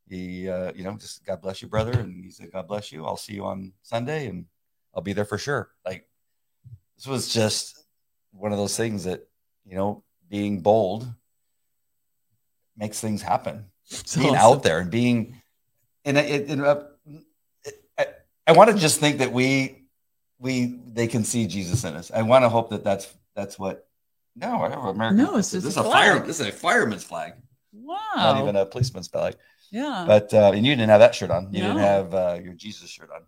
he, 0.08 0.48
uh, 0.48 0.72
you 0.74 0.82
know, 0.82 0.96
just 0.96 1.24
God 1.24 1.42
bless 1.42 1.62
you, 1.62 1.68
brother. 1.68 1.92
And 1.92 2.24
he 2.24 2.32
said, 2.32 2.50
God 2.50 2.66
bless 2.66 2.90
you. 2.90 3.06
I'll 3.06 3.16
see 3.16 3.34
you 3.34 3.44
on 3.44 3.72
Sunday, 3.82 4.26
and 4.26 4.46
I'll 4.92 5.02
be 5.02 5.12
there 5.12 5.24
for 5.24 5.38
sure. 5.38 5.70
Like 5.86 6.08
this 6.96 7.06
was 7.06 7.32
just 7.32 7.84
one 8.32 8.50
of 8.50 8.58
those 8.58 8.76
things 8.76 9.04
that 9.04 9.28
you 9.64 9.76
know, 9.76 10.02
being 10.28 10.60
bold 10.60 11.06
makes 12.76 12.98
things 13.00 13.22
happen. 13.22 13.66
It's 13.88 14.16
being 14.16 14.30
awesome. 14.34 14.56
out 14.58 14.62
there 14.64 14.80
and 14.80 14.90
being, 14.90 15.40
and 16.04 16.16
it, 16.18 16.50
I, 18.50 18.54
I 18.54 18.56
want 18.56 18.70
to 18.70 18.76
just 18.76 19.00
think 19.00 19.18
that 19.18 19.32
we 19.32 19.84
we 20.38 20.78
they 20.86 21.06
can 21.06 21.24
see 21.24 21.46
Jesus 21.46 21.84
in 21.84 21.94
us. 21.94 22.10
I 22.10 22.22
want 22.22 22.44
to 22.44 22.48
hope 22.48 22.70
that 22.70 22.84
that's 22.84 23.12
that's 23.34 23.58
what. 23.58 23.86
No, 24.36 24.62
I 24.62 24.70
have 24.70 24.84
American. 24.84 25.16
No, 25.18 25.36
it's 25.36 25.50
this 25.50 25.64
is 25.64 25.76
a 25.76 25.80
a 25.80 25.84
fire. 25.84 26.18
This 26.20 26.40
is 26.40 26.46
a 26.46 26.52
fireman's 26.52 27.04
flag, 27.04 27.32
Wow. 27.72 27.98
not 28.16 28.40
even 28.42 28.56
a 28.56 28.64
policeman's 28.64 29.08
flag. 29.08 29.34
yeah. 29.70 30.04
But 30.06 30.32
uh, 30.32 30.52
and 30.54 30.64
you 30.64 30.72
didn't 30.76 30.90
have 30.90 31.00
that 31.00 31.14
shirt 31.14 31.30
on. 31.30 31.52
You 31.52 31.60
didn't 31.62 31.78
have 31.78 32.14
uh, 32.14 32.38
your 32.42 32.54
Jesus 32.54 32.88
shirt 32.90 33.10
on. 33.14 33.22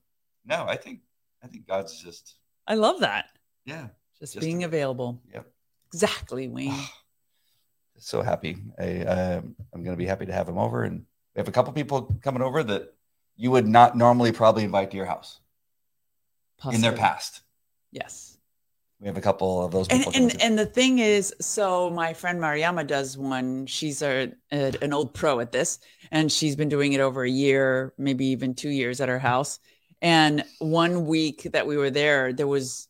No, 0.46 0.64
I 0.66 0.76
think 0.76 1.00
I 1.42 1.48
think 1.48 1.66
God's 1.66 2.00
just 2.00 2.36
I 2.66 2.74
love 2.74 3.00
that. 3.00 3.26
yeah. 3.66 3.88
Just, 4.20 4.34
Just 4.34 4.44
being 4.46 4.62
a- 4.62 4.66
available. 4.66 5.20
Yep. 5.34 5.46
Exactly, 5.92 6.48
Wayne. 6.48 6.74
So 7.98 8.20
happy. 8.22 8.56
I 8.80 9.00
um, 9.04 9.54
I'm 9.72 9.84
going 9.84 9.94
to 9.94 9.98
be 9.98 10.06
happy 10.06 10.26
to 10.26 10.32
have 10.32 10.48
him 10.48 10.58
over, 10.58 10.82
and 10.82 11.04
we 11.34 11.38
have 11.38 11.46
a 11.46 11.52
couple 11.52 11.72
people 11.72 12.18
coming 12.22 12.42
over 12.42 12.62
that 12.64 12.94
you 13.36 13.50
would 13.50 13.66
not 13.66 13.96
normally 13.96 14.32
probably 14.32 14.64
invite 14.64 14.90
to 14.90 14.96
your 14.96 15.06
house 15.06 15.40
in 16.70 16.80
their 16.80 16.92
past. 16.92 17.42
Yes. 17.90 18.38
We 19.00 19.08
have 19.08 19.16
a 19.16 19.20
couple 19.20 19.64
of 19.64 19.72
those 19.72 19.88
And 19.88 20.04
people. 20.04 20.12
and 20.14 20.40
and 20.40 20.56
the 20.56 20.64
thing 20.66 21.00
is, 21.00 21.34
so 21.40 21.90
my 21.90 22.14
friend 22.14 22.40
Mariama 22.40 22.86
does 22.86 23.18
one. 23.18 23.66
She's 23.66 24.00
a, 24.00 24.32
a 24.52 24.72
an 24.80 24.92
old 24.92 25.12
pro 25.12 25.40
at 25.40 25.50
this, 25.50 25.80
and 26.12 26.30
she's 26.30 26.54
been 26.54 26.68
doing 26.68 26.92
it 26.92 27.00
over 27.00 27.24
a 27.24 27.28
year, 27.30 27.92
maybe 27.98 28.26
even 28.26 28.54
two 28.54 28.68
years 28.68 29.00
at 29.00 29.08
her 29.08 29.18
house. 29.18 29.58
And 30.00 30.44
one 30.60 31.06
week 31.06 31.48
that 31.52 31.66
we 31.66 31.76
were 31.76 31.90
there, 31.90 32.32
there 32.32 32.46
was 32.46 32.86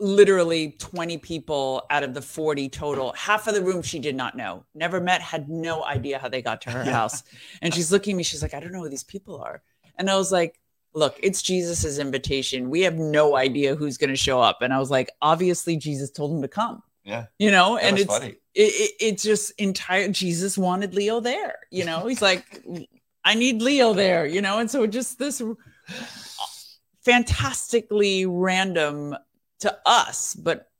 literally 0.00 0.72
20 0.78 1.18
people 1.18 1.84
out 1.90 2.02
of 2.04 2.14
the 2.14 2.22
40 2.22 2.68
total. 2.68 3.12
Half 3.14 3.48
of 3.48 3.54
the 3.54 3.62
room 3.62 3.82
she 3.82 3.98
did 3.98 4.14
not 4.14 4.36
know, 4.36 4.64
never 4.74 5.00
met, 5.00 5.20
had 5.20 5.48
no 5.48 5.84
idea 5.84 6.18
how 6.18 6.28
they 6.28 6.40
got 6.42 6.60
to 6.62 6.70
her 6.70 6.84
Yeah. 6.84 6.92
house. 6.92 7.24
And 7.62 7.74
she's 7.74 7.90
looking 7.90 8.14
at 8.14 8.18
me, 8.18 8.22
she's 8.22 8.42
like, 8.42 8.54
I 8.54 8.60
don't 8.60 8.72
know 8.72 8.82
who 8.82 8.88
these 8.88 9.04
people 9.04 9.40
are. 9.42 9.62
And 9.96 10.08
I 10.08 10.16
was 10.16 10.30
like, 10.30 10.60
look, 10.94 11.18
it's 11.22 11.42
Jesus's 11.42 11.98
invitation. 11.98 12.70
We 12.70 12.82
have 12.82 12.94
no 12.94 13.36
idea 13.36 13.74
who's 13.74 13.98
going 13.98 14.10
to 14.10 14.16
show 14.16 14.40
up. 14.40 14.62
And 14.62 14.72
I 14.72 14.78
was 14.78 14.90
like, 14.90 15.10
obviously 15.20 15.76
Jesus 15.76 16.10
told 16.10 16.32
him 16.32 16.42
to 16.42 16.48
come, 16.48 16.82
yeah, 17.04 17.26
you 17.38 17.50
know, 17.50 17.74
that 17.76 17.84
and 17.84 17.98
it's, 17.98 18.06
funny. 18.06 18.36
it, 18.54 18.62
it, 18.62 18.92
it's 19.00 19.22
just 19.22 19.52
entire 19.58 20.08
Jesus 20.08 20.56
wanted 20.56 20.94
Leo 20.94 21.20
there, 21.20 21.58
you 21.70 21.84
know, 21.84 22.06
he's 22.06 22.22
like, 22.22 22.62
I 23.24 23.34
need 23.34 23.60
Leo 23.62 23.94
there, 23.94 24.26
you 24.26 24.40
know, 24.42 24.58
and 24.58 24.70
so 24.70 24.86
just 24.86 25.18
this 25.18 25.42
fantastically 27.04 28.26
random 28.26 29.16
to 29.60 29.78
us, 29.86 30.34
but 30.34 30.70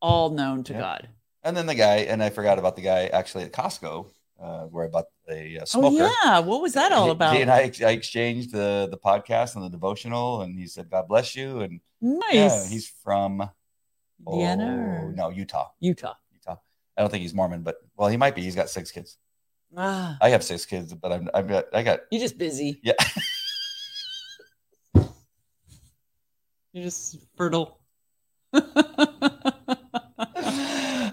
all 0.00 0.30
known 0.30 0.62
to 0.64 0.72
Yeah. 0.72 0.80
God. 0.80 1.08
And 1.42 1.56
then 1.56 1.66
the 1.66 1.74
guy, 1.74 1.96
and 1.98 2.22
I 2.22 2.30
forgot 2.30 2.58
about 2.58 2.74
the 2.76 2.82
guy 2.82 3.06
actually 3.06 3.44
at 3.44 3.52
Costco, 3.52 4.06
uh, 4.40 4.64
where 4.64 4.86
I 4.86 4.88
bought 4.88 5.06
a 5.30 5.58
uh, 5.58 5.62
Oh 5.62 5.64
smoker. 5.64 6.10
yeah, 6.24 6.38
what 6.40 6.60
was 6.62 6.72
that 6.74 6.92
all 6.92 7.10
about? 7.10 7.34
He 7.36 7.42
and 7.42 7.50
I, 7.50 7.70
I 7.82 7.90
exchanged 7.90 8.50
the 8.52 8.88
the 8.90 8.96
podcast 8.98 9.54
and 9.56 9.64
the 9.64 9.68
devotional, 9.70 10.40
and 10.42 10.58
he 10.58 10.66
said, 10.66 10.90
"God 10.90 11.06
bless 11.08 11.36
you." 11.36 11.60
And 11.60 11.80
nice. 12.00 12.34
yeah, 12.34 12.66
he's 12.68 12.88
from 13.02 13.40
oh, 14.26 14.40
or 14.40 15.12
no 15.14 15.28
Utah. 15.30 15.68
Utah. 15.80 16.14
Utah. 16.32 16.56
I 16.96 17.00
don't 17.02 17.10
think 17.10 17.22
he's 17.22 17.34
Mormon, 17.34 17.62
but 17.62 17.76
well, 17.96 18.08
he 18.08 18.16
might 18.16 18.34
be. 18.34 18.42
He's 18.42 18.54
got 18.56 18.68
six 18.70 18.90
kids. 18.90 19.18
Ah, 19.76 20.16
I 20.20 20.30
have 20.30 20.42
six 20.44 20.64
kids, 20.66 20.94
but 20.94 21.12
I'm 21.12 21.28
I've 21.34 21.48
got 21.48 21.64
I 21.74 21.82
got 21.82 22.00
you're 22.10 22.20
just 22.20 22.38
busy. 22.38 22.80
yeah. 22.82 22.92
You're 26.72 26.84
just 26.84 27.18
fertile. 27.36 27.78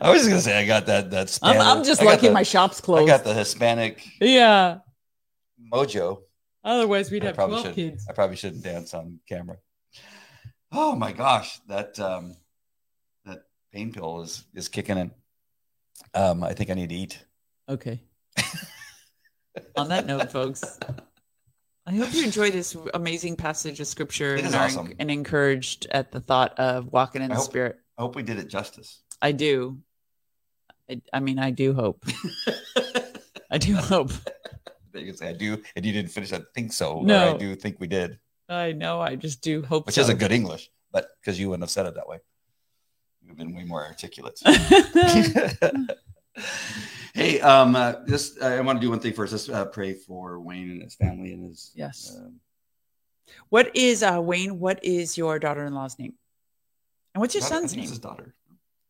I 0.03 0.09
was 0.11 0.27
gonna 0.27 0.41
say 0.41 0.57
I 0.57 0.65
got 0.65 0.85
that 0.87 1.11
that. 1.11 1.39
I'm, 1.41 1.59
I'm 1.59 1.83
just 1.83 2.01
I 2.01 2.05
lucky 2.05 2.27
the- 2.27 2.33
my 2.33 2.43
shop's 2.43 2.81
closed. 2.81 3.03
I 3.03 3.17
got 3.17 3.23
the 3.23 3.33
Hispanic 3.33 4.05
yeah. 4.19 4.79
mojo. 5.71 6.21
Otherwise, 6.63 7.09
we'd 7.09 7.23
I 7.23 7.27
have 7.27 7.35
12 7.35 7.61
should. 7.65 7.75
kids. 7.75 8.05
I 8.07 8.13
probably 8.13 8.35
shouldn't 8.35 8.63
dance 8.63 8.93
on 8.93 9.19
camera. 9.27 9.57
Oh 10.71 10.95
my 10.95 11.11
gosh, 11.11 11.59
that 11.67 11.99
um, 11.99 12.35
that 13.25 13.43
pain 13.73 13.91
pill 13.91 14.21
is 14.21 14.43
is 14.53 14.67
kicking 14.69 14.97
in. 14.97 15.11
Um, 16.13 16.43
I 16.43 16.53
think 16.53 16.69
I 16.69 16.73
need 16.75 16.89
to 16.89 16.95
eat. 16.95 17.25
Okay. 17.67 18.01
On 19.75 19.89
that 19.89 20.05
note, 20.05 20.31
folks, 20.31 20.79
I 21.85 21.95
hope 21.95 22.13
you 22.13 22.23
enjoy 22.23 22.51
this 22.51 22.75
amazing 22.93 23.35
passage 23.35 23.79
of 23.79 23.87
scripture 23.87 24.35
is 24.35 24.45
and 24.45 24.55
are 24.55 24.65
awesome. 24.65 24.93
and 24.99 25.09
encouraged 25.09 25.87
at 25.91 26.11
the 26.11 26.19
thought 26.19 26.57
of 26.59 26.91
walking 26.91 27.21
in 27.21 27.31
I 27.31 27.35
the 27.35 27.39
hope- 27.39 27.49
spirit. 27.49 27.79
I 27.97 28.01
hope 28.03 28.15
we 28.15 28.23
did 28.23 28.37
it 28.39 28.47
justice. 28.47 29.01
I 29.21 29.31
do. 29.31 29.79
I, 30.89 31.01
I 31.13 31.19
mean, 31.19 31.39
I 31.39 31.51
do 31.51 31.73
hope. 31.73 32.05
I 33.51 33.57
do 33.57 33.75
hope. 33.75 34.11
you 34.93 35.05
can 35.05 35.17
say 35.17 35.29
I 35.29 35.33
do, 35.33 35.61
and 35.75 35.85
you 35.85 35.91
didn't 35.91 36.11
finish. 36.11 36.31
I 36.33 36.41
think 36.55 36.73
so. 36.73 37.01
No. 37.01 37.35
I 37.35 37.37
do 37.37 37.55
think 37.55 37.79
we 37.79 37.87
did, 37.87 38.19
I 38.49 38.71
know. 38.73 38.99
I 38.99 39.15
just 39.15 39.41
do 39.41 39.61
hope. 39.63 39.85
which 39.85 39.95
so. 39.95 40.01
isn't 40.01 40.19
good 40.19 40.31
English, 40.31 40.69
but 40.91 41.07
because 41.19 41.39
you 41.39 41.49
wouldn't 41.49 41.63
have 41.63 41.69
said 41.69 41.85
it 41.85 41.95
that 41.95 42.07
way, 42.07 42.19
you've 43.21 43.37
been 43.37 43.55
way 43.55 43.63
more 43.63 43.85
articulate. 43.85 44.39
hey, 47.13 47.39
um, 47.41 47.75
uh, 47.75 47.93
just 48.07 48.41
I 48.41 48.59
want 48.61 48.79
to 48.79 48.85
do 48.85 48.89
one 48.89 48.99
thing 48.99 49.13
first. 49.13 49.31
Let's 49.33 49.49
uh, 49.49 49.65
pray 49.65 49.93
for 49.93 50.39
Wayne 50.39 50.69
and 50.71 50.81
his 50.81 50.95
family 50.95 51.33
and 51.33 51.45
his 51.45 51.71
Yes. 51.75 52.15
um, 52.17 52.39
what 53.49 53.75
is 53.75 54.03
uh 54.03 54.19
Wayne? 54.21 54.59
What 54.59 54.83
is 54.83 55.17
your 55.17 55.39
daughter-in-law's 55.39 55.97
name? 55.99 56.13
And 57.13 57.21
what's 57.21 57.33
your 57.33 57.41
daughter- 57.41 57.55
son's 57.55 57.75
name? 57.75 57.87
his 57.87 57.99
daughter. 57.99 58.33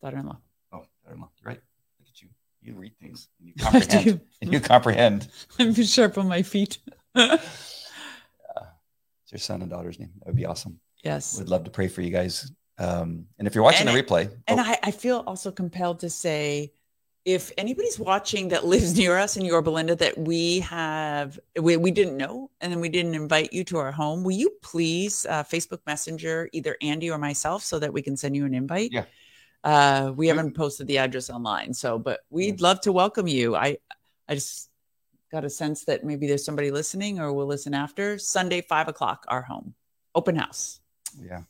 Daughter-in-law. 0.02 0.38
Oh, 0.74 0.86
daughter-in-law. 1.04 1.30
You're 1.42 1.48
right. 1.50 1.62
Look 2.00 2.08
at 2.10 2.22
you. 2.22 2.30
You 2.62 2.74
read 2.76 2.94
things. 3.00 3.28
And 3.40 3.48
you 3.50 3.54
comprehend. 3.60 4.22
and 4.42 4.54
you 4.54 4.60
comprehend. 4.60 5.28
I'm 5.60 5.74
sharp 5.76 6.18
on 6.18 6.28
my 6.28 6.42
feet. 6.44 6.78
It's 9.24 9.32
your 9.32 9.40
son 9.40 9.62
and 9.62 9.72
daughter's 9.72 9.98
name. 10.00 10.12
That 10.20 10.28
would 10.28 10.36
be 10.36 10.46
awesome. 10.46 10.80
yes. 11.04 11.38
We'd 11.40 11.48
love 11.48 11.64
to 11.64 11.70
pray 11.72 11.88
for 11.88 12.02
you 12.02 12.10
guys. 12.10 12.52
Um, 12.78 13.28
and 13.38 13.48
if 13.48 13.56
you're 13.56 13.64
watching 13.64 13.88
And 13.88 13.96
the 13.96 14.04
replay, 14.04 14.30
And 14.48 14.60
oh, 14.60 14.64
I, 14.64 14.78
I 14.84 14.92
feel 14.92 15.24
also 15.26 15.52
compelled 15.52 16.00
to 16.02 16.10
say 16.10 16.74
if 17.26 17.52
anybody's 17.58 18.00
watching 18.00 18.50
that 18.50 18.66
lives 18.74 18.98
near 18.98 19.18
us 19.18 19.38
in 19.38 19.46
Yorba 19.46 19.70
Linda 19.70 19.96
that 19.96 20.18
we 20.18 20.60
have 20.62 21.40
we, 21.60 21.78
we 21.78 21.92
didn't 21.92 22.18
know 22.18 22.50
and 22.62 22.72
then 22.72 22.80
we 22.80 22.90
didn't 22.90 23.16
invite 23.16 23.54
you 23.54 23.64
to 23.66 23.78
our 23.78 23.92
home, 23.92 24.24
will 24.24 24.32
you 24.32 24.52
please 24.62 25.26
uh, 25.30 25.44
Facebook 25.44 25.80
Messenger 25.86 26.50
either 26.54 26.76
Andy 26.82 27.10
or 27.10 27.18
myself 27.18 27.64
so 27.64 27.80
that 27.80 27.94
we 27.94 28.02
can 28.02 28.18
send 28.18 28.36
you 28.36 28.46
an 28.46 28.54
invite? 28.54 28.92
Yeah. 28.92 29.06
Uh, 29.64 30.12
we 30.16 30.28
haven't 30.28 30.56
posted 30.56 30.88
the 30.88 30.98
address 30.98 31.30
online, 31.30 31.72
so 31.74 32.00
but 32.00 32.22
we'd 32.32 32.62
love 32.62 32.82
to 32.82 32.92
welcome 32.92 33.28
you. 33.28 33.56
I 33.56 33.78
I 34.28 34.34
just 34.34 34.70
got 35.32 35.46
a 35.46 35.50
sense 35.50 35.86
that 35.86 36.04
maybe 36.04 36.28
there's 36.28 36.44
somebody 36.44 36.72
listening 36.72 37.20
or 37.20 37.32
we'll 37.32 37.46
listen 37.46 37.74
after 37.74 38.18
Sunday 38.18 38.62
five 38.62 38.88
o'clock 38.88 39.24
our 39.28 39.44
home. 39.44 39.76
open 40.16 40.36
house. 40.36 40.82
Yeah. 41.22 41.44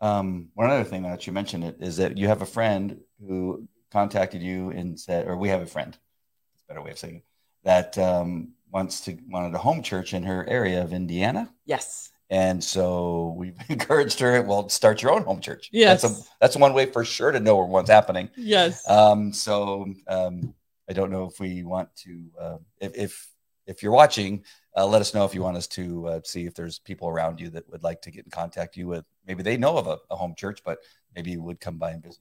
Um, 0.00 0.48
one 0.54 0.70
other 0.70 0.84
thing 0.84 1.02
that 1.02 1.26
you 1.26 1.32
mentioned 1.32 1.64
it 1.64 1.76
is 1.80 1.96
that 1.96 2.16
you 2.16 2.28
have 2.28 2.40
a 2.40 2.46
friend 2.46 3.00
who 3.26 3.66
contacted 3.90 4.42
you 4.42 4.70
and 4.70 4.98
said, 4.98 5.26
or 5.26 5.36
we 5.36 5.48
have 5.48 5.62
a 5.62 5.66
friend, 5.66 5.92
that's 5.92 6.62
a 6.62 6.68
better 6.68 6.82
way 6.82 6.90
of 6.90 6.98
saying 6.98 7.16
it, 7.16 7.24
that 7.64 7.98
um, 7.98 8.52
wants 8.70 9.00
to 9.02 9.16
wanted 9.28 9.54
a 9.54 9.58
home 9.58 9.82
church 9.82 10.14
in 10.14 10.22
her 10.24 10.48
area 10.48 10.82
of 10.82 10.92
Indiana. 10.92 11.52
Yes. 11.64 12.10
And 12.30 12.62
so 12.62 13.34
we've 13.36 13.56
encouraged 13.68 14.20
her, 14.20 14.42
well, 14.42 14.68
start 14.68 15.02
your 15.02 15.12
own 15.12 15.22
home 15.22 15.40
church. 15.40 15.70
Yes. 15.72 16.02
That's, 16.02 16.20
a, 16.20 16.24
that's 16.40 16.56
one 16.56 16.74
way 16.74 16.86
for 16.86 17.04
sure 17.04 17.32
to 17.32 17.40
know 17.40 17.56
where 17.56 17.66
one's 17.66 17.88
happening. 17.88 18.30
Yes. 18.36 18.88
Um, 18.88 19.32
so 19.32 19.86
um, 20.06 20.54
I 20.88 20.92
don't 20.92 21.10
know 21.10 21.24
if 21.24 21.40
we 21.40 21.62
want 21.64 21.94
to, 21.96 22.24
uh, 22.38 22.58
if, 22.80 22.96
if, 22.96 23.28
if 23.66 23.82
you're 23.82 23.92
watching, 23.92 24.44
uh, 24.76 24.86
let 24.86 25.00
us 25.00 25.12
know 25.12 25.24
if 25.24 25.34
you 25.34 25.42
want 25.42 25.56
us 25.56 25.66
to 25.66 26.06
uh, 26.06 26.20
see 26.24 26.46
if 26.46 26.54
there's 26.54 26.78
people 26.78 27.08
around 27.08 27.40
you 27.40 27.50
that 27.50 27.68
would 27.70 27.82
like 27.82 28.00
to 28.02 28.10
get 28.10 28.24
in 28.24 28.30
contact 28.30 28.76
you 28.76 28.88
with. 28.88 29.04
Maybe 29.26 29.42
they 29.42 29.56
know 29.56 29.76
of 29.76 29.86
a, 29.86 29.98
a 30.10 30.16
home 30.16 30.34
church, 30.36 30.60
but 30.64 30.78
maybe 31.14 31.32
you 31.32 31.42
would 31.42 31.60
come 31.60 31.76
by 31.76 31.90
and 31.90 32.02
visit. 32.02 32.20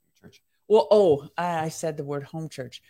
Well, 0.67 0.87
oh, 0.91 1.29
I 1.37 1.69
said 1.69 1.97
the 1.97 2.03
word 2.03 2.23
home 2.23 2.49
church. 2.49 2.81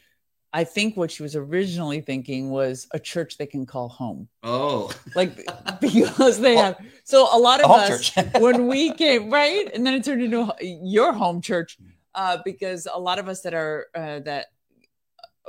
I 0.53 0.63
think 0.63 0.95
what 0.97 1.11
she 1.11 1.23
was 1.23 1.35
originally 1.35 2.01
thinking 2.01 2.49
was 2.49 2.87
a 2.91 2.99
church 2.99 3.37
they 3.37 3.45
can 3.45 3.65
call 3.65 3.89
home. 3.89 4.29
Oh, 4.43 4.91
Like 5.13 5.45
because 5.81 6.39
they 6.39 6.55
Well, 6.55 6.63
have 6.73 6.77
so 7.03 7.27
a 7.31 7.37
lot 7.37 7.63
of 7.63 7.69
us 7.69 8.11
when 8.39 8.67
we 8.67 8.91
came 8.93 9.29
right 9.29 9.69
and 9.73 9.85
then 9.85 9.93
it 9.93 10.03
turned 10.03 10.21
into 10.23 10.53
your 10.61 11.13
home 11.13 11.41
church 11.41 11.77
uh, 12.15 12.37
because 12.43 12.87
a 12.91 12.99
lot 12.99 13.19
of 13.19 13.27
us 13.27 13.41
that 13.41 13.53
are 13.53 13.87
uh, 13.93 14.19
that 14.21 14.47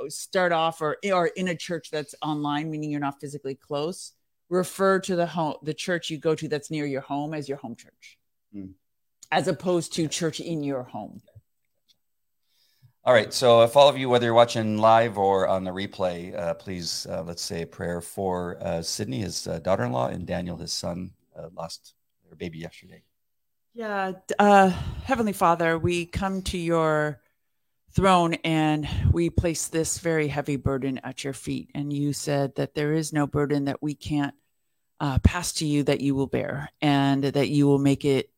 start 0.07 0.51
off 0.51 0.81
or 0.81 0.97
are 1.13 1.27
in 1.27 1.47
a 1.49 1.55
church 1.55 1.89
that's 1.91 2.15
online 2.21 2.69
meaning 2.71 2.89
you're 2.91 2.99
not 3.01 3.19
physically 3.19 3.55
close 3.55 4.13
refer 4.49 4.99
to 4.99 5.15
the 5.15 5.25
home 5.25 5.55
the 5.63 5.73
church 5.73 6.09
you 6.09 6.17
go 6.17 6.35
to 6.35 6.47
that's 6.47 6.71
near 6.71 6.85
your 6.85 7.01
home 7.01 7.33
as 7.33 7.49
your 7.49 7.57
home 7.57 7.75
church 7.75 8.17
Hmm. 8.53 8.67
as 9.31 9.47
opposed 9.47 9.93
to 9.93 10.07
church 10.07 10.39
in 10.39 10.63
your 10.63 10.83
home 10.83 11.21
All 13.05 13.13
right. 13.13 13.33
So, 13.33 13.61
if 13.61 13.77
all 13.77 13.87
of 13.87 13.97
you, 13.97 14.09
whether 14.09 14.25
you're 14.25 14.33
watching 14.33 14.77
live 14.77 15.17
or 15.17 15.47
on 15.47 15.63
the 15.63 15.71
replay, 15.71 16.37
uh, 16.37 16.53
please 16.53 17.07
uh, 17.09 17.23
let's 17.23 17.41
say 17.41 17.61
a 17.61 17.65
prayer 17.65 18.01
for 18.01 18.57
uh, 18.61 18.81
Sydney, 18.81 19.19
his 19.19 19.47
uh, 19.47 19.59
daughter-in-law, 19.59 20.07
and 20.07 20.27
Daniel, 20.27 20.57
his 20.57 20.73
son, 20.73 21.11
uh, 21.33 21.47
lost 21.55 21.93
their 22.27 22.35
baby 22.35 22.57
yesterday. 22.57 23.01
Yeah, 23.73 24.11
uh, 24.37 24.69
Heavenly 25.05 25.31
Father, 25.31 25.79
we 25.79 26.07
come 26.07 26.41
to 26.43 26.57
your 26.57 27.21
throne 27.93 28.33
and 28.43 28.87
we 29.13 29.29
place 29.29 29.67
this 29.67 29.99
very 29.99 30.27
heavy 30.27 30.57
burden 30.57 30.99
at 31.01 31.23
your 31.23 31.33
feet. 31.33 31.71
And 31.73 31.93
you 31.93 32.11
said 32.11 32.55
that 32.55 32.75
there 32.75 32.91
is 32.91 33.13
no 33.13 33.25
burden 33.25 33.65
that 33.65 33.81
we 33.81 33.95
can't 33.95 34.35
pass 35.23 35.53
to 35.53 35.65
you 35.65 35.83
that 35.83 36.01
you 36.01 36.15
will 36.15 36.27
bear 36.27 36.69
and 36.81 37.23
that 37.23 37.47
you 37.47 37.65
will 37.65 37.79
make 37.79 38.03
it 38.03 38.29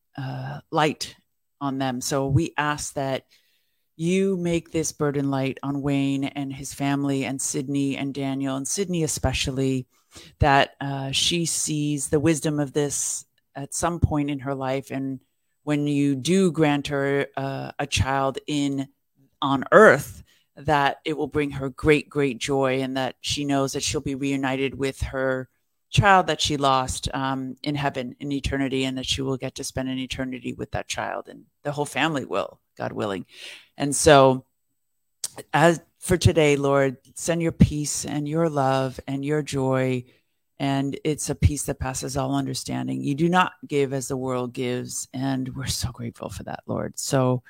light 0.70 1.16
on 1.60 1.78
them. 1.78 2.00
So 2.00 2.28
we 2.28 2.54
ask 2.56 2.94
that 2.94 3.24
you 4.02 4.36
make 4.36 4.72
this 4.72 4.90
burden 4.90 5.30
light 5.30 5.58
on 5.62 5.80
Wayne 5.80 6.24
and 6.24 6.52
his 6.52 6.74
family 6.74 7.24
and 7.24 7.40
Sydney 7.40 7.96
and 7.96 8.12
Daniel 8.12 8.56
and 8.56 8.66
Sydney 8.66 9.04
especially 9.04 9.86
that 10.40 10.74
uh, 10.80 11.12
she 11.12 11.46
sees 11.46 12.08
the 12.08 12.18
wisdom 12.18 12.58
of 12.58 12.72
this 12.72 13.24
at 13.54 13.72
some 13.72 14.00
point 14.00 14.28
in 14.28 14.40
her 14.40 14.56
life. 14.56 14.90
And 14.90 15.20
when 15.62 15.86
you 15.86 16.16
do 16.16 16.50
grant 16.50 16.88
her 16.88 17.28
uh, 17.36 17.70
a 17.78 17.86
child 17.86 18.38
in 18.48 18.88
on 19.40 19.64
earth 19.70 20.24
that 20.56 20.98
it 21.04 21.16
will 21.16 21.28
bring 21.28 21.52
her 21.52 21.68
great 21.68 22.10
great 22.10 22.38
joy 22.38 22.80
and 22.80 22.96
that 22.96 23.14
she 23.20 23.44
knows 23.44 23.72
that 23.72 23.84
she'll 23.84 24.00
be 24.00 24.16
reunited 24.16 24.74
with 24.74 25.00
her 25.00 25.48
child 25.90 26.26
that 26.26 26.40
she 26.40 26.56
lost 26.56 27.08
um, 27.14 27.56
in 27.62 27.74
heaven 27.76 28.16
in 28.18 28.32
eternity 28.32 28.84
and 28.84 28.98
that 28.98 29.06
she 29.06 29.22
will 29.22 29.36
get 29.36 29.54
to 29.54 29.64
spend 29.64 29.88
an 29.88 29.98
eternity 29.98 30.52
with 30.52 30.72
that 30.72 30.88
child. 30.88 31.28
And 31.28 31.44
the 31.62 31.70
whole 31.72 31.84
family 31.84 32.24
will 32.24 32.58
god 32.76 32.92
willing 32.92 33.26
and 33.76 33.94
so 33.94 34.44
as 35.52 35.80
for 35.98 36.16
today 36.16 36.56
lord 36.56 36.96
send 37.14 37.42
your 37.42 37.52
peace 37.52 38.04
and 38.04 38.28
your 38.28 38.48
love 38.48 38.98
and 39.06 39.24
your 39.24 39.42
joy 39.42 40.04
and 40.62 40.96
it's 41.02 41.28
a 41.28 41.34
peace 41.34 41.64
that 41.64 41.80
passes 41.80 42.16
all 42.16 42.36
understanding. 42.36 43.02
You 43.02 43.16
do 43.16 43.28
not 43.28 43.50
give 43.66 43.92
as 43.92 44.06
the 44.06 44.16
world 44.16 44.52
gives, 44.52 45.08
and 45.12 45.48
we're 45.56 45.66
so 45.66 45.90
grateful 45.90 46.28
for 46.28 46.44
that, 46.44 46.60
Lord. 46.68 46.96
So 47.00 47.42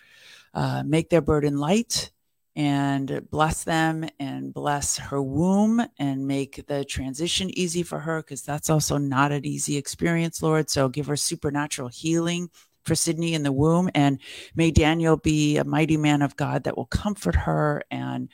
uh, 0.55 0.83
make 0.87 1.11
their 1.11 1.21
burden 1.21 1.59
light 1.59 2.11
and 2.57 3.27
bless 3.31 3.65
them 3.65 4.09
and 4.19 4.55
bless 4.55 4.97
her 4.97 5.21
womb 5.21 5.83
and 5.99 6.27
make 6.27 6.67
the 6.67 6.87
transition 6.87 7.51
easy 7.51 7.83
for 7.83 7.99
her 7.99 8.23
because 8.23 8.43
that's 8.43 8.71
also 8.71 8.97
not 8.97 9.31
an 9.31 9.45
easy 9.45 9.77
experience, 9.77 10.43
Lord. 10.43 10.71
So 10.71 10.89
give 10.89 11.07
her 11.07 11.17
supernatural 11.17 11.89
healing 11.89 12.49
Sydney 12.91 13.35
in 13.35 13.43
the 13.43 13.53
womb, 13.53 13.91
and 13.95 14.19
may 14.55 14.71
Daniel 14.71 15.17
be 15.17 15.57
a 15.57 15.65
mighty 15.65 15.97
man 15.97 16.23
of 16.23 16.37
God 16.37 16.65
that 16.65 16.77
will 16.77 16.87
comfort 16.87 17.35
her 17.35 17.83
and 17.91 18.29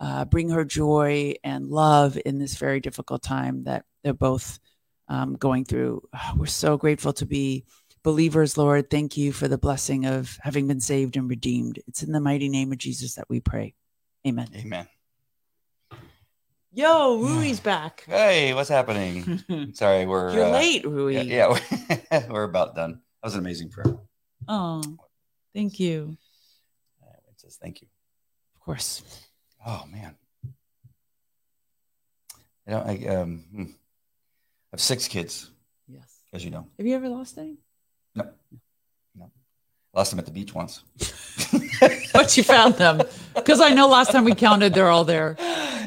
uh, 0.00 0.24
bring 0.24 0.50
her 0.50 0.64
joy 0.64 1.34
and 1.42 1.68
love 1.68 2.18
in 2.24 2.38
this 2.38 2.56
very 2.56 2.80
difficult 2.80 3.22
time 3.22 3.64
that 3.64 3.84
they're 4.02 4.12
both 4.12 4.58
um, 5.08 5.34
going 5.34 5.64
through. 5.64 6.02
We're 6.36 6.46
so 6.46 6.76
grateful 6.76 7.12
to 7.14 7.26
be 7.26 7.64
believers, 8.02 8.56
Lord. 8.56 8.90
Thank 8.90 9.16
you 9.16 9.32
for 9.32 9.48
the 9.48 9.58
blessing 9.58 10.06
of 10.06 10.38
having 10.42 10.68
been 10.68 10.80
saved 10.80 11.16
and 11.16 11.28
redeemed. 11.28 11.80
It's 11.86 12.02
in 12.02 12.12
the 12.12 12.20
mighty 12.20 12.48
name 12.48 12.72
of 12.72 12.78
Jesus 12.78 13.14
that 13.14 13.28
we 13.28 13.40
pray. 13.40 13.74
Amen. 14.26 14.48
Amen. 14.54 14.88
Yo, 16.72 17.18
Rui's 17.18 17.60
back. 17.60 18.04
Hey, 18.06 18.52
what's 18.52 18.68
happening? 18.68 19.72
Sorry, 19.74 20.06
we're 20.06 20.34
You're 20.34 20.46
uh, 20.46 20.50
late, 20.50 20.84
Rui. 20.84 21.14
Yeah, 21.14 21.56
yeah 22.10 22.26
we're 22.30 22.44
about 22.44 22.74
done. 22.74 23.00
That 23.24 23.28
was 23.28 23.34
an 23.36 23.40
amazing 23.40 23.70
prayer. 23.70 23.96
Oh, 24.48 24.82
thank 25.54 25.80
you. 25.80 26.14
Uh, 27.02 27.06
It 27.30 27.40
says 27.40 27.56
thank 27.56 27.80
you. 27.80 27.88
Of 28.54 28.60
course. 28.60 29.00
Oh 29.66 29.84
man. 29.90 30.14
I 32.66 32.70
don't. 32.70 32.86
I 32.86 33.06
um. 33.16 33.44
hmm. 33.50 33.62
I 33.62 34.72
have 34.72 34.80
six 34.80 35.08
kids, 35.08 35.50
Yes. 35.88 36.18
as 36.34 36.44
you 36.44 36.50
know. 36.50 36.66
Have 36.76 36.86
you 36.86 36.94
ever 36.96 37.08
lost 37.08 37.38
any? 37.38 37.56
No, 38.14 38.28
no. 39.16 39.30
Lost 39.94 40.10
them 40.10 40.18
at 40.18 40.26
the 40.26 40.30
beach 40.32 40.52
once. 40.54 40.82
But 42.12 42.36
you 42.36 42.42
found 42.44 42.74
them 42.74 43.00
because 43.34 43.60
I 43.62 43.70
know 43.70 43.88
last 43.88 44.12
time 44.12 44.24
we 44.24 44.34
counted, 44.34 44.74
they're 44.74 44.90
all 44.90 45.04
there. 45.04 45.36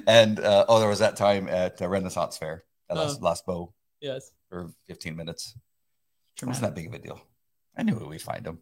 and 0.07 0.39
uh, 0.39 0.65
oh, 0.67 0.79
there 0.79 0.89
was 0.89 0.99
that 0.99 1.15
time 1.17 1.47
at 1.47 1.79
uh, 1.83 1.87
Renaissance 1.87 2.35
Fair 2.39 2.63
at 2.89 2.97
Oh. 2.97 3.01
Las, 3.03 3.21
Las 3.21 3.41
Bow 3.43 3.71
Yes. 4.01 4.31
for 4.49 4.71
15 4.87 5.15
minutes. 5.15 5.53
It 5.55 6.39
Traumatic. 6.39 6.61
wasn't 6.63 6.75
that 6.75 6.81
big 6.81 6.87
of 6.87 6.93
a 6.99 7.03
deal. 7.03 7.21
I 7.77 7.83
knew 7.83 7.95
we'd 7.95 8.21
find 8.21 8.43
them. 8.43 8.59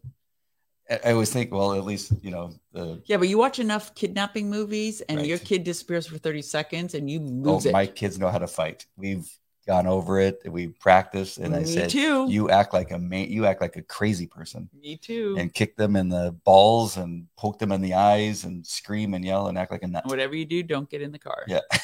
I, 0.88 1.12
always 1.12 1.32
think, 1.32 1.52
well, 1.52 1.72
at 1.74 1.84
least 1.84 2.12
you 2.22 2.30
know 2.30 2.52
the 2.72 3.02
Yeah, 3.06 3.16
but 3.16 3.28
you 3.28 3.38
watch 3.38 3.58
enough 3.58 3.94
kidnapping 3.96 4.48
movies 4.48 5.00
and 5.00 5.18
Right. 5.18 5.26
your 5.26 5.38
kid 5.38 5.64
disappears 5.64 6.06
for 6.06 6.16
30 6.16 6.42
seconds 6.42 6.94
and 6.94 7.10
you 7.10 7.18
oh, 7.20 7.52
lose 7.54 7.66
it. 7.66 7.72
my 7.72 7.86
kids 7.86 8.18
know 8.20 8.28
how 8.28 8.38
to 8.38 8.46
fight. 8.46 8.86
We've 8.96 9.28
gone 9.66 9.88
over 9.88 10.20
it. 10.20 10.40
We 10.46 10.68
practiced, 10.68 11.38
and 11.38 11.52
I 11.56 11.64
said, 11.64 11.90
too. 11.90 12.30
"You 12.30 12.50
act 12.50 12.72
like 12.72 12.92
a 12.92 12.98
man. 13.00 13.28
you 13.32 13.46
act 13.46 13.60
like 13.60 13.74
a 13.74 13.82
crazy 13.82 14.28
person." 14.28 14.70
Me 14.80 14.96
too. 14.96 15.34
and 15.36 15.52
kick 15.52 15.76
them 15.76 15.96
in 15.96 16.08
the 16.08 16.36
balls 16.44 16.96
and 16.96 17.26
poke 17.36 17.58
them 17.58 17.72
in 17.72 17.82
the 17.82 17.94
eyes 17.94 18.44
and 18.44 18.64
scream 18.64 19.12
and 19.14 19.24
yell 19.24 19.48
and 19.48 19.58
act 19.58 19.72
like 19.72 19.82
a 19.82 19.88
nut. 19.88 20.06
Whatever 20.06 20.36
you 20.36 20.44
do, 20.44 20.62
don't 20.62 20.88
get 20.88 21.02
in 21.02 21.10
the 21.10 21.18
car. 21.18 21.42
Yeah. 21.48 21.60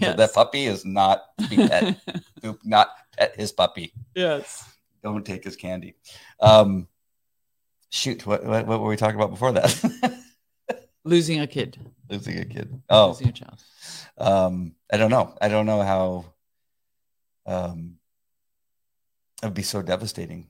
Yes. 0.00 0.16
That 0.16 0.32
puppy 0.32 0.66
is 0.66 0.84
not 0.84 1.24
to 1.40 1.48
be 1.48 1.56
pet. 1.56 1.98
Do 2.40 2.56
not 2.62 2.90
pet 3.18 3.34
his 3.34 3.50
puppy. 3.50 3.92
yes. 4.14 4.64
Don't 5.02 5.24
take 5.24 5.44
his 5.44 5.56
candy. 5.56 5.94
Um, 6.40 6.86
shoot, 7.90 8.24
what, 8.26 8.44
what 8.44 8.66
what 8.66 8.80
were 8.80 8.88
we 8.88 8.96
talking 8.96 9.16
about 9.16 9.30
before 9.30 9.52
that? 9.52 10.14
Losing 11.04 11.40
a 11.40 11.46
kid. 11.46 11.78
Losing 12.08 12.38
a 12.38 12.44
kid. 12.44 12.80
Oh, 12.88 13.08
Losing 13.08 13.28
a 13.28 13.32
child. 13.32 13.58
um, 14.18 14.74
I 14.92 14.96
don't 14.96 15.10
know. 15.10 15.34
I 15.40 15.48
don't 15.48 15.66
know 15.66 15.82
how. 15.82 16.24
Um, 17.44 17.96
it 19.42 19.46
would 19.46 19.54
be 19.54 19.62
so 19.62 19.82
devastating 19.82 20.46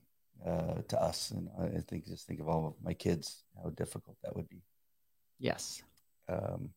uh, 0.46 0.82
to 0.88 1.00
us, 1.00 1.30
and 1.30 1.48
I 1.58 1.80
think 1.80 2.04
just 2.06 2.26
think 2.26 2.40
of 2.40 2.48
all 2.48 2.66
of 2.66 2.74
my 2.84 2.92
kids, 2.92 3.42
how 3.62 3.70
difficult 3.70 4.18
that 4.22 4.36
would 4.36 4.48
be. 4.50 4.60
Yes. 5.38 5.82
um, 6.28 6.70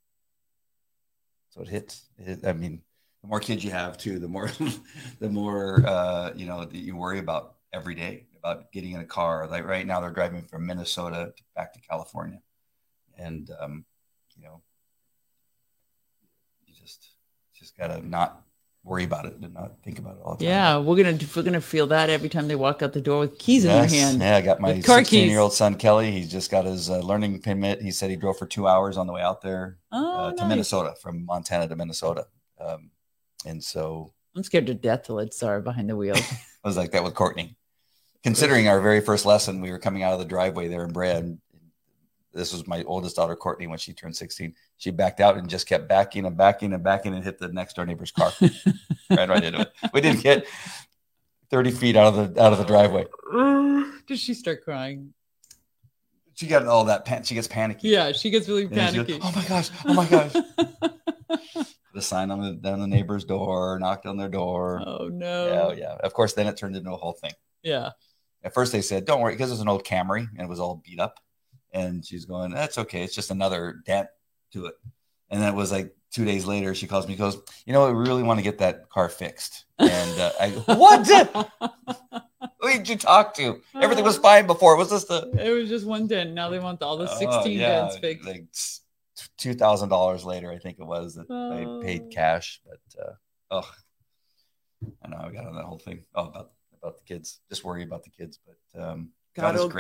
so 1.50 1.62
it 1.62 1.68
hits. 1.68 2.06
It, 2.18 2.46
I 2.46 2.54
mean, 2.54 2.82
the 3.22 3.28
more 3.28 3.42
kids 3.42 3.64
you 3.66 3.72
have, 3.72 3.98
too, 3.98 4.20
the 4.20 4.28
more, 4.30 4.50
the 5.20 5.30
more 5.30 5.86
uh, 5.86 6.32
you 6.36 6.46
know 6.46 6.64
that 6.64 6.74
you 6.78 6.96
worry 6.96 7.20
about 7.20 7.55
every 7.76 7.94
day 7.96 8.26
about 8.40 8.72
getting 8.72 8.92
in 8.94 9.02
a 9.02 9.06
car. 9.06 9.48
Like 9.48 9.66
right 9.66 9.86
now, 9.86 10.00
they're 10.00 10.10
driving 10.12 10.44
from 10.44 10.66
Minnesota 10.66 11.34
to, 11.36 11.44
back 11.56 11.74
to 11.74 11.82
California, 11.82 12.40
and 13.18 13.50
um, 13.60 13.86
you 14.38 14.44
know, 14.44 14.62
you 16.66 16.74
just 16.74 17.10
just 17.54 17.78
gotta 17.78 18.06
not 18.08 18.42
worry 18.84 19.04
about 19.04 19.26
it 19.26 19.34
and 19.42 19.52
not 19.54 19.74
think 19.84 19.98
about 19.98 20.16
it 20.16 20.22
all 20.24 20.36
the 20.36 20.46
time. 20.46 20.52
Yeah, 20.52 20.78
we're 20.78 20.96
gonna 21.04 21.18
we're 21.36 21.42
gonna 21.44 21.62
feel 21.62 21.88
that 21.88 22.10
every 22.10 22.30
time 22.30 22.48
they 22.48 22.56
walk 22.56 22.82
out 22.82 22.94
the 22.94 23.02
door 23.02 23.20
with 23.22 23.38
keys 23.40 23.66
Yes. 23.66 23.92
in 23.92 23.98
their 23.98 24.06
hand. 24.06 24.22
Yeah, 24.22 24.36
I 24.38 24.42
got 24.42 24.62
my 24.62 24.80
16 24.80 25.30
year 25.30 25.40
old 25.40 25.54
son 25.54 25.76
Kelly. 25.76 26.12
He's 26.12 26.32
just 26.32 26.52
got 26.52 26.66
his 26.66 26.90
uh, 26.90 27.00
learning 27.00 27.42
permit. 27.42 27.82
He 27.82 27.92
said 27.92 28.10
he 28.10 28.16
drove 28.16 28.38
for 28.38 28.46
two 28.46 28.68
hours 28.68 28.98
on 28.98 29.08
the 29.08 29.14
way 29.14 29.22
out 29.22 29.42
there 29.42 29.78
Oh, 29.92 30.28
uh, 30.28 30.34
to. 30.34 30.46
Minnesota 30.48 30.94
from 31.02 31.26
Montana 31.26 31.68
to 31.68 31.76
Minnesota. 31.76 32.28
Um, 32.60 32.92
and 33.46 33.64
so 33.64 34.14
I'm 34.36 34.44
scared 34.44 34.68
to 34.68 34.74
death 34.74 35.04
to 35.04 35.14
let 35.14 35.34
Sarah 35.34 35.62
behind 35.62 35.90
the 35.90 35.96
wheel. 35.96 36.16
I 36.64 36.68
was 36.68 36.78
like 36.78 36.92
that 36.92 37.04
with 37.04 37.14
Courtney. 37.16 37.58
Considering 38.26 38.68
our 38.68 38.82
very 38.82 39.02
first 39.02 39.24
lesson, 39.24 39.62
we 39.62 39.70
were 39.72 39.78
coming 39.78 40.02
out 40.02 40.14
of 40.14 40.18
the 40.20 40.26
driveway 40.26 40.68
there 40.68 40.84
in 40.84 40.92
Brad. 40.92 41.38
This 42.34 42.52
was 42.52 42.66
my 42.68 42.84
oldest 42.86 43.16
daughter, 43.16 43.36
Courtney, 43.36 43.68
when 43.68 43.78
she 43.78 43.94
turned 43.94 44.16
16. 44.16 44.56
She 44.78 44.90
backed 44.90 45.20
out 45.22 45.38
and 45.38 45.48
just 45.48 45.68
kept 45.68 45.88
backing 45.88 46.26
and 46.26 46.36
backing 46.36 46.74
and 46.74 46.84
backing 46.84 47.14
and 47.14 47.24
hit 47.24 47.38
the 47.38 47.50
next 47.50 47.76
door 47.76 47.86
neighbor's 47.86 48.10
car. 48.12 48.32
right, 49.12 49.30
right 49.30 49.44
into 49.44 49.62
it. 49.62 49.72
We 49.94 50.02
didn't 50.02 50.24
get 50.24 50.48
30 51.52 51.70
feet 51.70 51.96
out 51.96 52.16
of 52.16 52.34
the 52.34 52.42
out 52.44 52.52
of 52.52 52.58
the 52.58 52.66
driveway. 52.66 53.06
Did 54.08 54.18
she 54.18 54.34
start 54.34 54.64
crying? 54.64 55.14
She 56.34 56.48
got 56.48 56.66
all 56.66 56.86
that 56.86 57.06
pan- 57.06 57.24
she 57.24 57.36
gets 57.36 57.48
panicky. 57.48 57.90
Yeah, 57.90 58.12
she 58.12 58.32
gets 58.32 58.50
really 58.50 58.64
And 58.64 58.72
then 58.74 58.94
she 58.94 59.04
panicky. 59.04 59.20
goes, 59.20 59.32
oh 59.32 59.36
my 59.36 59.46
gosh, 59.48 59.70
oh 59.86 59.94
my 59.94 60.06
gosh. 60.08 61.68
the 61.94 62.02
sign 62.02 62.32
on 62.32 62.42
the 62.42 62.54
down 62.54 62.80
the 62.82 62.88
neighbor's 62.88 63.24
door, 63.24 63.78
knocked 63.80 64.08
on 64.08 64.18
their 64.18 64.30
door. 64.30 64.82
oh 64.86 65.04
Yeah, 65.04 65.10
no. 65.18 65.74
yeah. 65.78 65.96
Of 66.04 66.14
course, 66.14 66.34
then 66.34 66.48
it 66.48 66.58
turned 66.58 66.76
into 66.76 66.92
a 66.92 66.98
whole 66.98 67.14
thing. 67.14 67.32
Yeah. 67.64 67.92
At 68.46 68.54
first, 68.54 68.72
they 68.72 68.82
said, 68.82 69.06
"Don't 69.06 69.20
worry," 69.22 69.34
because 69.34 69.50
it 69.50 69.54
was 69.54 69.60
an 69.62 69.68
old 69.68 69.84
Camry 69.84 70.28
and 70.32 70.40
it 70.42 70.48
was 70.48 70.60
all 70.60 70.82
beat 70.86 71.00
up. 71.00 71.20
And 71.74 72.06
she's 72.06 72.26
going, 72.26 72.52
"That's 72.52 72.78
okay. 72.78 73.02
It's 73.04 73.16
just 73.16 73.32
another 73.32 73.82
dent 73.86 74.08
to 74.54 74.68
it." 74.68 74.76
And 75.30 75.42
then 75.42 75.52
it 75.52 75.56
was 75.58 75.72
like 75.72 75.96
two 76.12 76.24
days 76.24 76.46
later, 76.46 76.76
she 76.76 76.86
calls 76.88 77.08
me, 77.08 77.16
goes, 77.16 77.38
"You 77.66 77.74
know, 77.74 77.92
we 77.92 78.00
really 78.08 78.22
want 78.24 78.38
to 78.38 78.44
get 78.44 78.60
that 78.60 78.88
car 78.90 79.10
fixed." 79.10 79.66
And 79.80 80.20
uh, 80.20 80.32
I, 80.40 80.50
what? 80.76 81.52
Who 82.62 82.72
did 82.72 82.88
you 82.88 82.96
talk 82.98 83.34
to? 83.36 83.62
Everything 83.82 84.06
was 84.06 84.18
fine 84.18 84.46
before. 84.48 84.76
It 84.76 84.78
was 84.78 84.90
just 84.90 85.08
the 85.08 85.32
It 85.44 85.52
was 85.52 85.68
just 85.68 85.86
one 85.86 86.08
dent. 86.08 86.32
Now 86.34 86.50
they 86.50 86.60
want 86.60 86.82
all 86.84 86.98
the 86.98 87.10
Oh, 87.10 87.20
16 87.20 87.52
yeah, 87.60 87.68
dents 87.82 87.98
fixed. 87.98 88.28
Like 88.28 88.46
two 89.38 89.54
thousand 89.56 89.90
dollars 89.90 90.24
later, 90.24 90.52
I 90.52 90.60
think 90.60 90.78
it 90.80 90.86
was 90.86 91.16
that 91.16 91.26
Oh. 91.30 91.80
I 91.82 91.84
paid 91.84 92.12
cash. 92.12 92.62
But 92.66 93.02
uh, 93.04 93.12
oh, 93.52 93.72
I 95.04 95.08
know 95.10 95.18
I 95.18 95.32
got 95.32 95.48
on 95.48 95.56
that 95.56 95.66
whole 95.66 95.80
thing. 95.80 96.06
Oh, 96.14 96.28
about 96.28 96.52
about 96.86 96.98
the 96.98 97.04
kids. 97.04 97.40
Just 97.50 97.64
worry 97.64 97.84
about 97.84 98.04
the 98.04 98.10
kids. 98.12 98.40
But 98.46 98.82
um, 98.82 99.10
God, 99.36 99.56
God, 99.56 99.72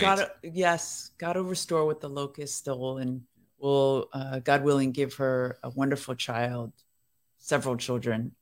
great. 0.41 0.53
Yes, 0.53 1.12
God 1.18 1.36
will 1.38 1.43
restore 1.43 1.86
what 1.86 2.01
the 2.01 2.10
locust 2.10 2.56
stole, 2.58 2.97
and 2.97 3.22
will, 3.58 4.10
uh, 4.14 4.39
God 4.39 4.64
willing, 4.64 4.91
give 4.91 5.14
her 5.16 5.58
a 5.64 5.70
wonderful 5.70 6.16
child, 6.16 6.74
several 7.38 7.78
children, 7.78 8.34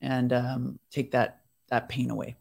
and 0.00 0.32
um, 0.32 0.78
take 0.90 1.12
that 1.12 1.40
that 1.68 1.88
pain 1.88 2.10
away. 2.10 2.36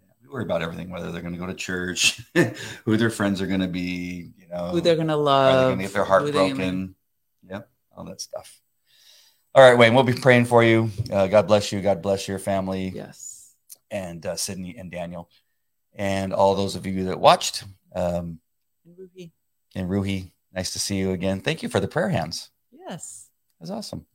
Yeah, 0.00 0.08
we 0.22 0.28
worry 0.32 0.44
about 0.44 0.62
everything, 0.62 0.90
whether 0.90 1.12
they're 1.12 1.22
going 1.22 1.34
to 1.34 1.38
go 1.40 1.46
to 1.46 1.54
church, 1.54 2.20
who 2.84 2.96
their 2.96 3.10
friends 3.10 3.40
are 3.42 3.46
going 3.46 3.60
to 3.60 3.68
be, 3.68 4.30
you 4.38 4.48
know, 4.48 4.68
Who 4.68 4.80
they're 4.80 4.96
gonna 4.96 5.14
are 5.14 5.16
they 5.18 5.22
love? 5.22 5.66
going 5.68 5.78
to 5.78 5.84
get 5.84 5.92
their 5.92 6.04
heart 6.04 6.22
who 6.22 6.30
they're 6.32 6.42
gonna- 6.48 6.54
broken? 6.54 6.94
Yep, 7.48 7.68
all 7.96 8.04
that 8.04 8.20
stuff. 8.20 8.60
All 9.52 9.68
right, 9.68 9.76
Wayne, 9.76 9.94
we'll 9.94 10.04
be 10.04 10.12
praying 10.14 10.44
for 10.44 10.62
you. 10.62 10.90
Uh, 11.10 11.26
God 11.26 11.48
bless 11.48 11.72
you. 11.72 11.80
God 11.80 12.00
bless 12.02 12.28
your 12.28 12.38
family. 12.38 12.92
Yes. 12.94 13.29
And 13.90 14.24
uh, 14.26 14.36
Sydney 14.36 14.76
and 14.78 14.90
Daniel, 14.90 15.28
and 15.94 16.32
all 16.32 16.54
those 16.54 16.76
of 16.76 16.86
you 16.86 17.04
that 17.04 17.20
watched. 17.20 17.64
Um, 17.94 18.40
And 18.84 18.96
Ruby. 18.98 19.32
and 19.74 19.88
Ruhi, 19.88 20.30
nice 20.52 20.72
to 20.72 20.78
see 20.78 20.96
you 20.96 21.12
again. 21.12 21.40
Thank 21.40 21.62
you 21.62 21.68
for 21.68 21.80
the 21.80 21.88
prayer 21.88 22.08
hands. 22.08 22.50
Yes. 22.70 23.28
That's 23.58 23.70
awesome. 23.70 24.06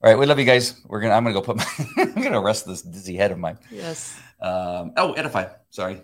All 0.00 0.10
right, 0.10 0.18
we 0.18 0.26
love 0.26 0.38
you 0.38 0.44
guys. 0.44 0.80
We're 0.86 1.00
gonna. 1.00 1.14
I'm 1.14 1.24
gonna 1.24 1.34
go 1.34 1.42
put 1.42 1.56
my. 1.56 1.66
I'm 1.98 2.22
gonna 2.22 2.40
rest 2.40 2.66
this 2.66 2.82
dizzy 2.82 3.16
head 3.16 3.32
of 3.32 3.38
mine. 3.38 3.58
Yes. 3.70 4.16
Um, 4.40 4.92
oh, 4.96 5.12
edify. 5.14 5.46
Sorry. 5.70 6.00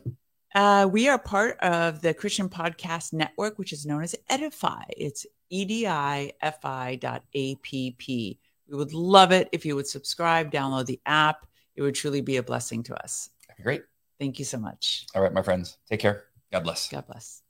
Uh, 0.52 0.88
we 0.90 1.08
are 1.08 1.18
part 1.18 1.58
of 1.60 2.00
the 2.00 2.12
Christian 2.14 2.48
Podcast 2.48 3.12
Network, 3.12 3.58
which 3.58 3.72
is 3.72 3.86
known 3.86 4.02
as 4.02 4.16
Edify. 4.28 4.82
It's 4.96 5.26
E 5.50 5.86
edify 5.86 6.96
dot 6.96 7.22
app. 7.34 7.68
We 8.08 8.36
would 8.68 8.92
love 8.92 9.30
it 9.30 9.48
if 9.52 9.64
you 9.64 9.76
would 9.76 9.86
subscribe, 9.86 10.50
download 10.50 10.86
the 10.86 11.00
app. 11.06 11.46
It 11.76 11.82
would 11.82 11.94
truly 11.94 12.20
be 12.20 12.36
a 12.36 12.42
blessing 12.42 12.82
to 12.84 12.94
us. 13.02 13.30
Great. 13.62 13.82
Thank 14.18 14.38
you 14.38 14.44
so 14.44 14.58
much. 14.58 15.06
All 15.14 15.22
right, 15.22 15.32
my 15.32 15.42
friends. 15.42 15.78
Take 15.88 16.00
care. 16.00 16.24
God 16.52 16.64
bless. 16.64 16.88
God 16.88 17.06
bless. 17.06 17.43